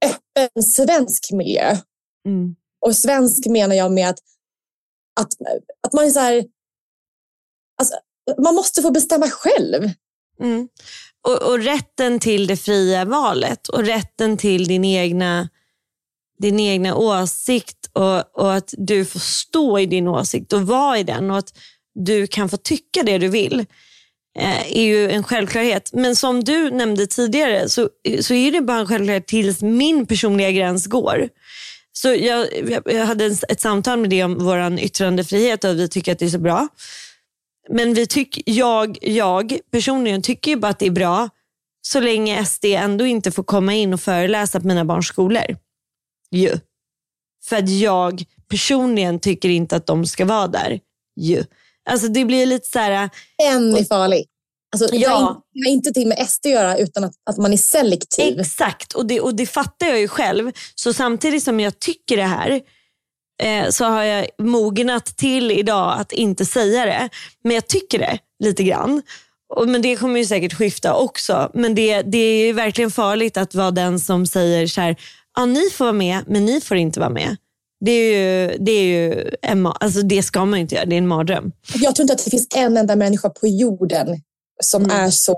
öppen 0.05 0.63
svensk 0.63 1.31
miljö. 1.31 1.77
Mm. 2.25 2.55
Och 2.79 2.95
svensk 2.95 3.45
menar 3.45 3.75
jag 3.75 3.91
med 3.91 4.09
att, 4.09 4.19
att, 5.19 5.33
att 5.87 5.93
man 5.93 6.05
är 6.05 6.09
så 6.09 6.19
här... 6.19 6.45
Alltså, 7.77 7.95
man 8.37 8.55
måste 8.55 8.81
få 8.81 8.91
bestämma 8.91 9.29
själv. 9.29 9.89
Mm. 10.39 10.67
Och, 11.27 11.51
och, 11.51 11.63
rätten 11.63 12.19
till 12.19 12.47
det 12.47 12.57
fria 12.57 13.05
valet 13.05 13.67
och 13.67 13.85
rätten 13.85 14.37
till 14.37 14.67
din 14.67 14.85
egna, 14.85 15.49
din 16.41 16.59
egna 16.59 16.95
åsikt 16.95 17.89
och, 17.93 18.39
och 18.39 18.53
att 18.53 18.73
du 18.77 19.05
får 19.05 19.19
stå 19.19 19.79
i 19.79 19.85
din 19.85 20.07
åsikt 20.07 20.53
och 20.53 20.61
vara 20.61 20.97
i 20.97 21.03
den 21.03 21.31
och 21.31 21.37
att 21.37 21.53
du 21.95 22.27
kan 22.27 22.49
få 22.49 22.57
tycka 22.57 23.03
det 23.03 23.17
du 23.17 23.27
vill 23.27 23.59
eh, 24.39 24.77
är 24.77 24.83
ju 24.83 25.11
en 25.11 25.23
självklarhet. 25.23 25.89
Men 25.93 26.15
som 26.15 26.43
du 26.43 26.71
nämnde 26.71 27.07
tidigare 27.07 27.69
så, 27.69 27.89
så 28.21 28.33
är 28.33 28.51
det 28.51 28.61
bara 28.61 28.79
en 28.79 28.87
självklarhet 28.87 29.27
tills 29.27 29.61
min 29.61 30.05
personliga 30.05 30.51
gräns 30.51 30.87
går. 30.87 31.29
Så 31.91 32.07
jag, 32.07 32.47
jag 32.85 33.05
hade 33.05 33.25
ett 33.25 33.61
samtal 33.61 33.99
med 33.99 34.09
dig 34.09 34.23
om 34.23 34.45
vår 34.45 34.79
yttrandefrihet 34.79 35.63
och 35.63 35.79
vi 35.79 35.87
tycker 35.87 36.11
att 36.11 36.19
det 36.19 36.25
är 36.25 36.29
så 36.29 36.39
bra. 36.39 36.67
Men 37.73 37.93
vi 37.93 38.07
tyck, 38.07 38.41
jag, 38.45 38.97
jag 39.01 39.57
personligen 39.71 40.21
tycker 40.21 40.51
ju 40.51 40.57
bara 40.57 40.67
att 40.67 40.79
det 40.79 40.85
är 40.85 40.91
bra 40.91 41.29
så 41.81 41.99
länge 41.99 42.45
SD 42.45 42.65
ändå 42.65 43.05
inte 43.05 43.31
får 43.31 43.43
komma 43.43 43.73
in 43.73 43.93
och 43.93 44.01
föreläsa 44.01 44.59
på 44.59 44.67
mina 44.67 44.85
barns 44.85 45.07
skolor. 45.07 45.57
Ju. 46.31 46.59
För 47.43 47.55
att 47.55 47.69
jag 47.69 48.23
personligen 48.49 49.19
tycker 49.19 49.49
inte 49.49 49.75
att 49.75 49.85
de 49.85 50.05
ska 50.05 50.25
vara 50.25 50.47
där. 50.47 50.79
Ju. 51.19 51.43
Alltså 51.89 52.07
det 52.07 52.25
blir 52.25 52.45
lite 52.45 52.67
så 52.67 52.79
här... 52.79 53.09
En 53.43 53.75
är 53.75 53.83
farlig. 53.83 54.25
Alltså, 54.71 54.95
ja. 54.95 55.43
Det 55.53 55.69
har 55.69 55.73
inte 55.73 55.91
till 55.91 56.07
med 56.07 56.29
SD 56.29 56.45
att 56.45 56.51
göra 56.51 56.77
utan 56.77 57.03
att, 57.03 57.13
att 57.29 57.37
man 57.37 57.53
är 57.53 57.57
selektiv. 57.57 58.39
Exakt, 58.39 58.93
och 58.93 59.05
det, 59.05 59.21
och 59.21 59.35
det 59.35 59.45
fattar 59.45 59.87
jag 59.87 59.99
ju 59.99 60.07
själv. 60.07 60.51
Så 60.75 60.93
samtidigt 60.93 61.43
som 61.43 61.59
jag 61.59 61.79
tycker 61.79 62.17
det 62.17 62.23
här 62.23 62.61
eh, 63.43 63.69
så 63.69 63.85
har 63.85 64.03
jag 64.03 64.27
mognat 64.37 65.05
till 65.05 65.51
idag 65.51 65.99
att 65.99 66.11
inte 66.11 66.45
säga 66.45 66.85
det. 66.85 67.09
Men 67.43 67.55
jag 67.55 67.67
tycker 67.67 67.99
det 67.99 68.19
lite 68.43 68.63
grann. 68.63 69.01
Och, 69.55 69.69
men 69.69 69.81
det 69.81 69.95
kommer 69.95 70.19
ju 70.19 70.25
säkert 70.25 70.53
skifta 70.53 70.95
också. 70.95 71.51
Men 71.53 71.75
det, 71.75 72.01
det 72.01 72.17
är 72.17 72.53
verkligen 72.53 72.91
farligt 72.91 73.37
att 73.37 73.55
vara 73.55 73.71
den 73.71 73.99
som 73.99 74.25
säger 74.25 74.67
så 74.67 74.81
här, 74.81 74.95
ja, 75.35 75.45
ni 75.45 75.69
får 75.69 75.85
vara 75.85 75.93
med 75.93 76.23
men 76.27 76.45
ni 76.45 76.61
får 76.61 76.77
inte 76.77 76.99
vara 76.99 77.09
med. 77.09 77.37
Det, 77.85 77.91
är 77.91 78.49
ju, 78.49 78.57
det, 78.57 78.71
är 78.71 78.83
ju 78.83 79.31
en, 79.41 79.65
alltså 79.65 80.01
det 80.01 80.23
ska 80.23 80.45
man 80.45 80.59
inte 80.59 80.75
göra, 80.75 80.85
det 80.85 80.95
är 80.95 80.97
en 80.97 81.07
mardröm. 81.07 81.51
Jag 81.73 81.95
tror 81.95 82.03
inte 82.03 82.13
att 82.13 82.25
det 82.25 82.31
finns 82.31 82.47
en 82.55 82.77
enda 82.77 82.95
människa 82.95 83.29
på 83.29 83.47
jorden 83.47 84.21
som 84.63 84.83
mm. 84.83 84.97
är 84.97 85.09
så, 85.09 85.37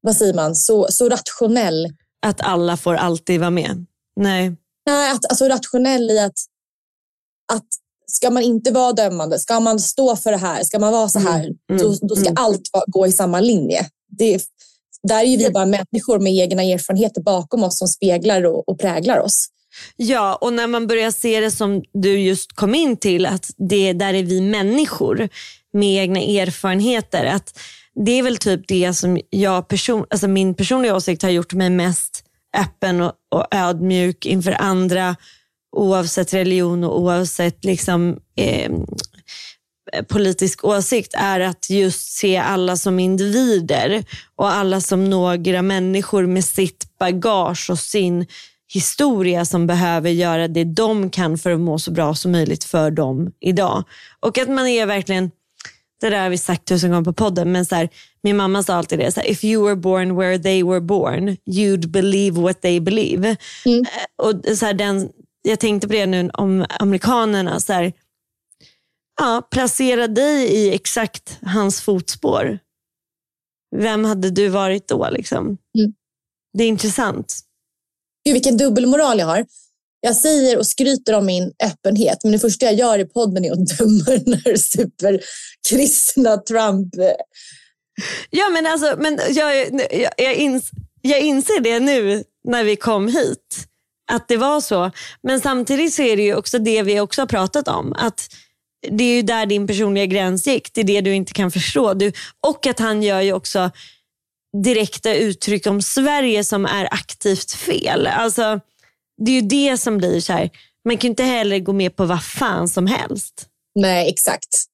vad 0.00 0.16
säger 0.16 0.34
man, 0.34 0.54
så, 0.54 0.86
så 0.90 1.08
rationell. 1.08 1.86
Att 2.26 2.40
alla 2.40 2.76
får 2.76 2.94
alltid 2.94 3.40
vara 3.40 3.50
med? 3.50 3.86
Nej. 4.20 4.56
Nej, 4.86 5.10
att, 5.10 5.26
alltså 5.30 5.44
rationell 5.44 6.10
i 6.10 6.18
att 6.18 6.38
att 7.52 7.66
ska 8.06 8.30
man 8.30 8.42
inte 8.42 8.70
vara 8.70 8.92
dömande, 8.92 9.38
ska 9.38 9.60
man 9.60 9.80
stå 9.80 10.16
för 10.16 10.30
det 10.30 10.36
här, 10.36 10.64
ska 10.64 10.78
man 10.78 10.92
vara 10.92 11.08
så 11.08 11.18
här, 11.18 11.44
mm. 11.44 11.56
Mm. 11.70 11.82
Då, 11.82 11.96
då, 12.02 12.16
ska 12.16 12.28
mm. 12.28 12.42
allt 12.42 12.70
gå 12.86 13.06
i 13.06 13.12
samma 13.12 13.40
linje. 13.40 13.86
Det, 14.18 14.42
där 15.02 15.20
är 15.20 15.24
ju 15.24 15.36
vi 15.36 15.50
bara 15.50 15.66
människor 15.66 16.18
med 16.18 16.32
egna 16.32 16.62
erfarenheter 16.62 17.22
bakom 17.22 17.64
oss 17.64 17.78
som 17.78 17.88
speglar 17.88 18.46
och, 18.46 18.68
och 18.68 18.78
präglar 18.78 19.18
oss. 19.18 19.46
Ja, 19.96 20.34
och 20.34 20.52
när 20.52 20.66
man 20.66 20.86
börjar 20.86 21.10
se 21.10 21.40
det 21.40 21.50
som 21.50 21.82
du 21.92 22.18
just 22.18 22.52
kom 22.52 22.74
in 22.74 22.96
till, 22.96 23.26
att 23.26 23.50
det 23.56 23.92
där 23.92 24.14
är 24.14 24.22
vi 24.22 24.40
människor 24.40 25.28
med 25.72 26.02
egna 26.02 26.20
erfarenheter. 26.20 27.24
Att 27.24 27.58
det 28.04 28.12
är 28.12 28.22
väl 28.22 28.36
typ 28.36 28.68
det 28.68 28.94
som 28.94 29.20
jag 29.30 29.68
person, 29.68 30.06
alltså 30.10 30.28
min 30.28 30.54
personliga 30.54 30.96
åsikt 30.96 31.22
har 31.22 31.30
gjort 31.30 31.52
mig 31.52 31.70
mest 31.70 32.22
öppen 32.58 33.00
och, 33.00 33.12
och 33.34 33.46
ödmjuk 33.50 34.26
inför 34.26 34.52
andra 34.52 35.16
oavsett 35.76 36.34
religion 36.34 36.84
och 36.84 37.00
oavsett 37.00 37.64
liksom, 37.64 38.16
eh, 38.36 38.72
politisk 40.08 40.64
åsikt 40.64 41.14
är 41.14 41.40
att 41.40 41.70
just 41.70 42.12
se 42.12 42.36
alla 42.36 42.76
som 42.76 42.98
individer 43.00 44.04
och 44.36 44.52
alla 44.52 44.80
som 44.80 45.10
några 45.10 45.62
människor 45.62 46.26
med 46.26 46.44
sitt 46.44 46.98
bagage 46.98 47.70
och 47.70 47.78
sin 47.78 48.26
historia 48.72 49.44
som 49.44 49.66
behöver 49.66 50.10
göra 50.10 50.48
det 50.48 50.64
de 50.64 51.10
kan 51.10 51.38
för 51.38 51.50
att 51.50 51.60
må 51.60 51.78
så 51.78 51.90
bra 51.90 52.14
som 52.14 52.32
möjligt 52.32 52.64
för 52.64 52.90
dem 52.90 53.32
idag. 53.40 53.84
Och 54.20 54.38
att 54.38 54.48
man 54.48 54.66
är 54.66 54.86
verkligen, 54.86 55.30
det 56.00 56.10
där 56.10 56.22
har 56.22 56.30
vi 56.30 56.38
sagt 56.38 56.64
tusen 56.64 56.90
gånger 56.90 57.04
på 57.04 57.12
podden, 57.12 57.52
men 57.52 57.66
så 57.66 57.74
här, 57.74 57.88
min 58.22 58.36
mamma 58.36 58.62
sa 58.62 58.74
alltid 58.74 58.98
det, 58.98 59.12
så 59.12 59.20
här, 59.20 59.30
if 59.30 59.44
you 59.44 59.64
were 59.64 59.76
born 59.76 60.16
where 60.16 60.38
they 60.38 60.62
were 60.62 60.80
born, 60.80 61.36
you'd 61.46 61.86
believe 61.86 62.40
what 62.40 62.62
they 62.62 62.80
believe. 62.80 63.36
Mm. 63.64 63.84
Och 64.22 64.56
så 64.58 64.66
här, 64.66 64.74
den, 64.74 65.08
jag 65.46 65.60
tänkte 65.60 65.88
på 65.88 65.92
det 65.92 66.06
nu 66.06 66.30
om 66.32 66.66
amerikanerna, 66.80 67.60
så 67.60 67.72
här, 67.72 67.92
ja, 69.18 69.48
placera 69.50 70.08
dig 70.08 70.44
i 70.44 70.74
exakt 70.74 71.38
hans 71.42 71.80
fotspår. 71.80 72.58
Vem 73.76 74.04
hade 74.04 74.30
du 74.30 74.48
varit 74.48 74.88
då? 74.88 75.08
Liksom? 75.10 75.44
Mm. 75.44 75.92
Det 76.58 76.64
är 76.64 76.68
intressant. 76.68 77.38
Gud, 78.24 78.32
vilken 78.32 78.56
dubbelmoral 78.56 79.18
jag 79.18 79.26
har. 79.26 79.46
Jag 80.00 80.16
säger 80.16 80.58
och 80.58 80.66
skryter 80.66 81.14
om 81.14 81.26
min 81.26 81.52
öppenhet, 81.64 82.18
men 82.22 82.32
det 82.32 82.38
första 82.38 82.66
jag 82.66 82.74
gör 82.74 82.98
i 82.98 83.04
podden 83.04 83.44
är 83.44 83.52
att 83.52 83.78
döma 83.78 84.04
den 84.24 84.40
här 84.44 84.56
superkristna 84.56 86.36
Trump. 86.36 86.94
Ja, 88.30 88.48
men 88.48 88.66
alltså, 88.66 88.96
men 88.98 89.18
jag, 89.30 89.56
jag, 89.92 90.12
jag, 90.16 90.34
ins, 90.34 90.70
jag 91.02 91.20
inser 91.20 91.60
det 91.60 91.80
nu 91.80 92.24
när 92.44 92.64
vi 92.64 92.76
kom 92.76 93.08
hit, 93.08 93.66
att 94.12 94.28
det 94.28 94.36
var 94.36 94.60
så. 94.60 94.90
Men 95.22 95.40
samtidigt 95.40 95.94
så 95.94 96.02
är 96.02 96.16
det 96.16 96.22
ju 96.22 96.34
också 96.34 96.58
det 96.58 96.82
vi 96.82 97.00
också 97.00 97.22
har 97.22 97.26
pratat 97.26 97.68
om. 97.68 97.92
Att 97.92 98.30
det 98.90 99.04
är 99.04 99.16
ju 99.16 99.22
där 99.22 99.46
din 99.46 99.66
personliga 99.66 100.06
gräns 100.06 100.46
gick. 100.46 100.70
Det 100.74 100.80
är 100.80 100.84
det 100.84 101.00
du 101.00 101.14
inte 101.14 101.32
kan 101.32 101.50
förstå. 101.50 101.94
Du, 101.94 102.12
och 102.46 102.66
att 102.66 102.78
han 102.78 103.02
gör 103.02 103.20
ju 103.20 103.32
också 103.32 103.70
direkta 104.62 105.14
uttryck 105.14 105.66
om 105.66 105.82
Sverige 105.82 106.44
som 106.44 106.66
är 106.66 106.94
aktivt 106.94 107.52
fel. 107.52 108.06
Alltså, 108.06 108.60
det 109.24 109.30
är 109.30 109.34
ju 109.34 109.48
det 109.48 109.78
som 109.78 109.98
blir 109.98 110.20
så 110.20 110.32
här. 110.32 110.50
Man 110.84 110.96
kan 110.96 111.10
inte 111.10 111.22
heller 111.22 111.58
gå 111.58 111.72
med 111.72 111.96
på 111.96 112.04
vad 112.04 112.24
fan 112.24 112.68
som 112.68 112.86
helst. 112.86 113.46
Nej, 113.74 114.08
exakt. 114.08 114.64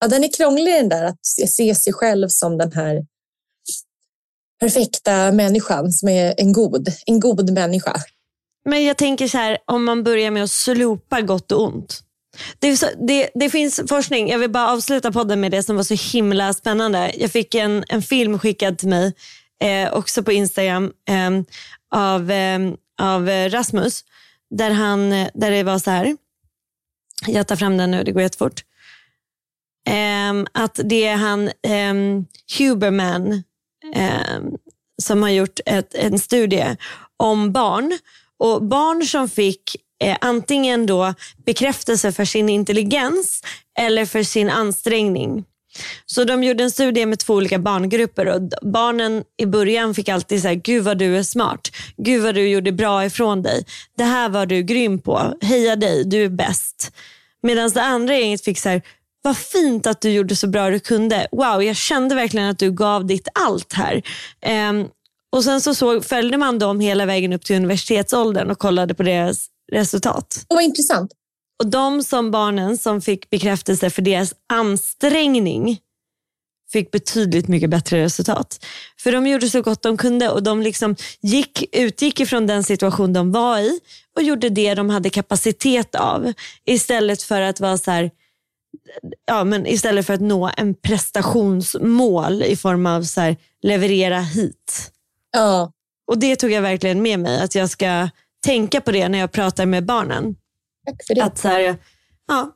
Ja, 0.00 0.08
den 0.08 0.24
är 0.24 0.32
krånglig 0.32 0.74
den 0.74 0.88
där 0.88 1.04
att 1.04 1.26
se 1.26 1.74
sig 1.74 1.92
själv 1.92 2.28
som 2.28 2.58
den 2.58 2.72
här 2.72 3.06
perfekta 4.60 5.32
människan 5.32 5.92
som 5.92 6.08
är 6.08 6.34
en 6.36 6.52
god, 6.52 6.88
en 7.06 7.20
god 7.20 7.52
människa. 7.52 7.96
Men 8.64 8.84
jag 8.84 8.96
tänker 8.96 9.28
så 9.28 9.38
här, 9.38 9.58
om 9.64 9.84
man 9.84 10.04
börjar 10.04 10.30
med 10.30 10.44
att 10.44 10.50
slopa 10.50 11.20
gott 11.20 11.52
och 11.52 11.64
ont. 11.64 12.00
Det, 12.58 12.76
så, 12.76 12.86
det, 12.98 13.30
det, 13.34 13.50
finns 13.50 13.80
forskning, 13.88 14.28
jag 14.28 14.38
vill 14.38 14.50
bara 14.50 14.72
avsluta 14.72 15.12
podden 15.12 15.40
med 15.40 15.50
det 15.50 15.62
som 15.62 15.76
var 15.76 15.82
så 15.82 15.94
himla 16.12 16.52
spännande. 16.52 17.12
Jag 17.18 17.30
fick 17.30 17.54
en, 17.54 17.84
en 17.88 18.02
film 18.02 18.38
skickad 18.38 18.78
till 18.78 18.88
mig, 18.88 19.14
eh, 19.62 19.92
också 19.92 20.22
på 20.22 20.32
Instagram, 20.32 20.92
eh, 21.08 21.30
av, 21.94 22.30
eh, 22.30 22.58
av 23.00 23.28
Rasmus. 23.28 24.04
Där, 24.50 24.70
han, 24.70 25.10
där 25.10 25.50
det 25.50 25.62
var 25.62 25.78
så 25.78 25.90
här, 25.90 26.16
jag 27.26 27.46
tar 27.46 27.56
fram 27.56 27.76
den 27.76 27.90
nu, 27.90 28.04
det 28.04 28.12
går 28.12 28.22
jättefort. 28.22 28.64
Eh, 29.88 30.62
att 30.62 30.80
det 30.84 31.06
är 31.06 31.16
han 31.16 31.48
eh, 31.48 32.24
Huberman 32.58 33.42
eh, 33.94 34.40
som 35.02 35.22
har 35.22 35.30
gjort 35.30 35.60
ett, 35.66 35.94
en 35.94 36.18
studie 36.18 36.76
om 37.16 37.52
barn. 37.52 37.98
Och 38.38 38.62
Barn 38.62 39.06
som 39.06 39.28
fick 39.28 39.76
eh, 40.04 40.16
antingen 40.20 40.86
då 40.86 41.14
bekräftelse 41.46 42.12
för 42.12 42.24
sin 42.24 42.48
intelligens 42.48 43.42
eller 43.78 44.06
för 44.06 44.22
sin 44.22 44.50
ansträngning. 44.50 45.44
Så 46.06 46.24
de 46.24 46.44
gjorde 46.44 46.64
en 46.64 46.70
studie 46.70 47.06
med 47.06 47.18
två 47.18 47.34
olika 47.34 47.58
barngrupper 47.58 48.26
och 48.28 48.42
barnen 48.62 49.24
i 49.36 49.46
början 49.46 49.94
fick 49.94 50.08
alltid 50.08 50.42
säga, 50.42 50.54
gud 50.54 50.84
vad 50.84 50.98
du 50.98 51.16
är 51.18 51.22
smart. 51.22 51.70
Gud 51.96 52.22
vad 52.22 52.34
du 52.34 52.48
gjorde 52.48 52.72
bra 52.72 53.04
ifrån 53.04 53.42
dig. 53.42 53.64
Det 53.96 54.04
här 54.04 54.28
var 54.28 54.46
du 54.46 54.62
grym 54.62 54.98
på. 54.98 55.34
Heja 55.40 55.76
dig, 55.76 56.04
du 56.04 56.24
är 56.24 56.28
bäst. 56.28 56.92
Medan 57.42 57.70
det 57.70 57.82
andra 57.82 58.18
gänget 58.18 58.44
fick 58.44 58.58
så 58.58 58.68
här, 58.68 58.82
vad 59.24 59.36
fint 59.36 59.86
att 59.86 60.00
du 60.00 60.10
gjorde 60.10 60.36
så 60.36 60.46
bra 60.46 60.70
du 60.70 60.80
kunde. 60.80 61.26
Wow, 61.32 61.62
jag 61.62 61.76
kände 61.76 62.14
verkligen 62.14 62.48
att 62.48 62.58
du 62.58 62.72
gav 62.72 63.06
ditt 63.06 63.28
allt 63.34 63.72
här. 63.72 64.02
Um, 64.70 64.88
och 65.32 65.44
Sen 65.44 65.60
så 65.60 65.74
såg, 65.74 66.04
följde 66.04 66.38
man 66.38 66.58
dem 66.58 66.80
hela 66.80 67.06
vägen 67.06 67.32
upp 67.32 67.44
till 67.44 67.56
universitetsåldern 67.56 68.50
och 68.50 68.58
kollade 68.58 68.94
på 68.94 69.02
deras 69.02 69.46
resultat. 69.72 70.44
Och 70.48 70.56
vad 70.56 70.64
intressant. 70.64 71.10
Och 71.62 71.70
de 71.70 72.02
som 72.02 72.30
barnen 72.30 72.78
som 72.78 73.00
fick 73.00 73.30
bekräftelse 73.30 73.90
för 73.90 74.02
deras 74.02 74.34
ansträngning 74.52 75.78
fick 76.72 76.90
betydligt 76.90 77.48
mycket 77.48 77.70
bättre 77.70 78.04
resultat. 78.04 78.64
För 79.00 79.12
de 79.12 79.26
gjorde 79.26 79.50
så 79.50 79.62
gott 79.62 79.82
de 79.82 79.96
kunde 79.96 80.28
och 80.28 80.42
de 80.42 80.62
liksom 80.62 80.96
gick, 81.20 81.64
utgick 81.72 82.20
ifrån 82.20 82.46
den 82.46 82.64
situation 82.64 83.12
de 83.12 83.32
var 83.32 83.58
i 83.58 83.80
och 84.16 84.22
gjorde 84.22 84.48
det 84.48 84.74
de 84.74 84.90
hade 84.90 85.10
kapacitet 85.10 85.94
av. 85.94 86.32
Istället 86.66 87.22
för 87.22 87.40
att 87.40 87.60
vara 87.60 87.78
så 87.78 87.90
här, 87.90 88.10
ja, 89.26 89.44
men 89.44 89.66
istället 89.66 90.06
för 90.06 90.14
att 90.14 90.20
nå 90.20 90.50
en 90.56 90.74
prestationsmål 90.74 92.42
i 92.42 92.56
form 92.56 92.86
av 92.86 93.02
så 93.02 93.20
här, 93.20 93.36
leverera 93.62 94.20
hit. 94.20 94.92
Ja. 95.32 95.72
Och 96.06 96.18
det 96.18 96.36
tog 96.36 96.50
jag 96.50 96.62
verkligen 96.62 97.02
med 97.02 97.18
mig, 97.18 97.42
att 97.42 97.54
jag 97.54 97.70
ska 97.70 98.08
tänka 98.46 98.80
på 98.80 98.92
det 98.92 99.08
när 99.08 99.18
jag 99.18 99.32
pratar 99.32 99.66
med 99.66 99.84
barnen. 99.84 100.36
Tack 100.86 101.06
för 101.06 101.14
det. 101.14 101.24
Att 101.24 101.38
så 101.38 101.48
här, 101.48 101.76
ja, 102.28 102.50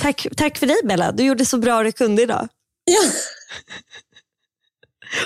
tack, 0.00 0.26
tack 0.36 0.58
för 0.58 0.66
dig 0.66 0.76
Bella, 0.84 1.12
du 1.12 1.24
gjorde 1.24 1.44
så 1.44 1.58
bra 1.58 1.82
du 1.82 1.92
kunde 1.92 2.22
idag. 2.22 2.48
Ja. 2.84 3.00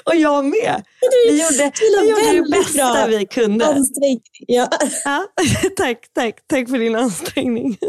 Och 0.05 0.17
jag 0.17 0.45
med. 0.45 0.83
Vi 1.29 1.43
gjorde, 1.43 1.73
vi 1.81 2.11
gjorde 2.11 2.33
det 2.33 2.51
bästa 2.51 2.93
bra. 2.93 3.07
vi 3.07 3.27
kunde. 3.27 3.67
Ansträngning. 3.67 4.23
Ja. 4.47 4.69
ja. 5.05 5.27
tack, 5.77 6.09
tack, 6.13 6.47
tack 6.47 6.69
för 6.69 6.79
din 6.79 6.97
ansträngning. 6.97 7.79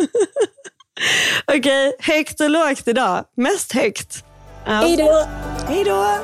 Okej, 1.48 1.89
okay, 1.89 2.16
högt 2.16 2.41
och 2.41 2.50
lågt 2.50 2.88
idag. 2.88 3.26
Mest 3.36 3.74
högt. 3.74 4.26
Ja. 4.66 4.72
Hej 4.72 4.98
då. 4.98 5.28
Hej 5.68 5.84
då. 5.84 6.18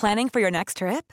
Planning 0.00 0.30
for 0.30 0.40
your 0.40 0.50
next 0.50 0.78
trip? 0.78 1.12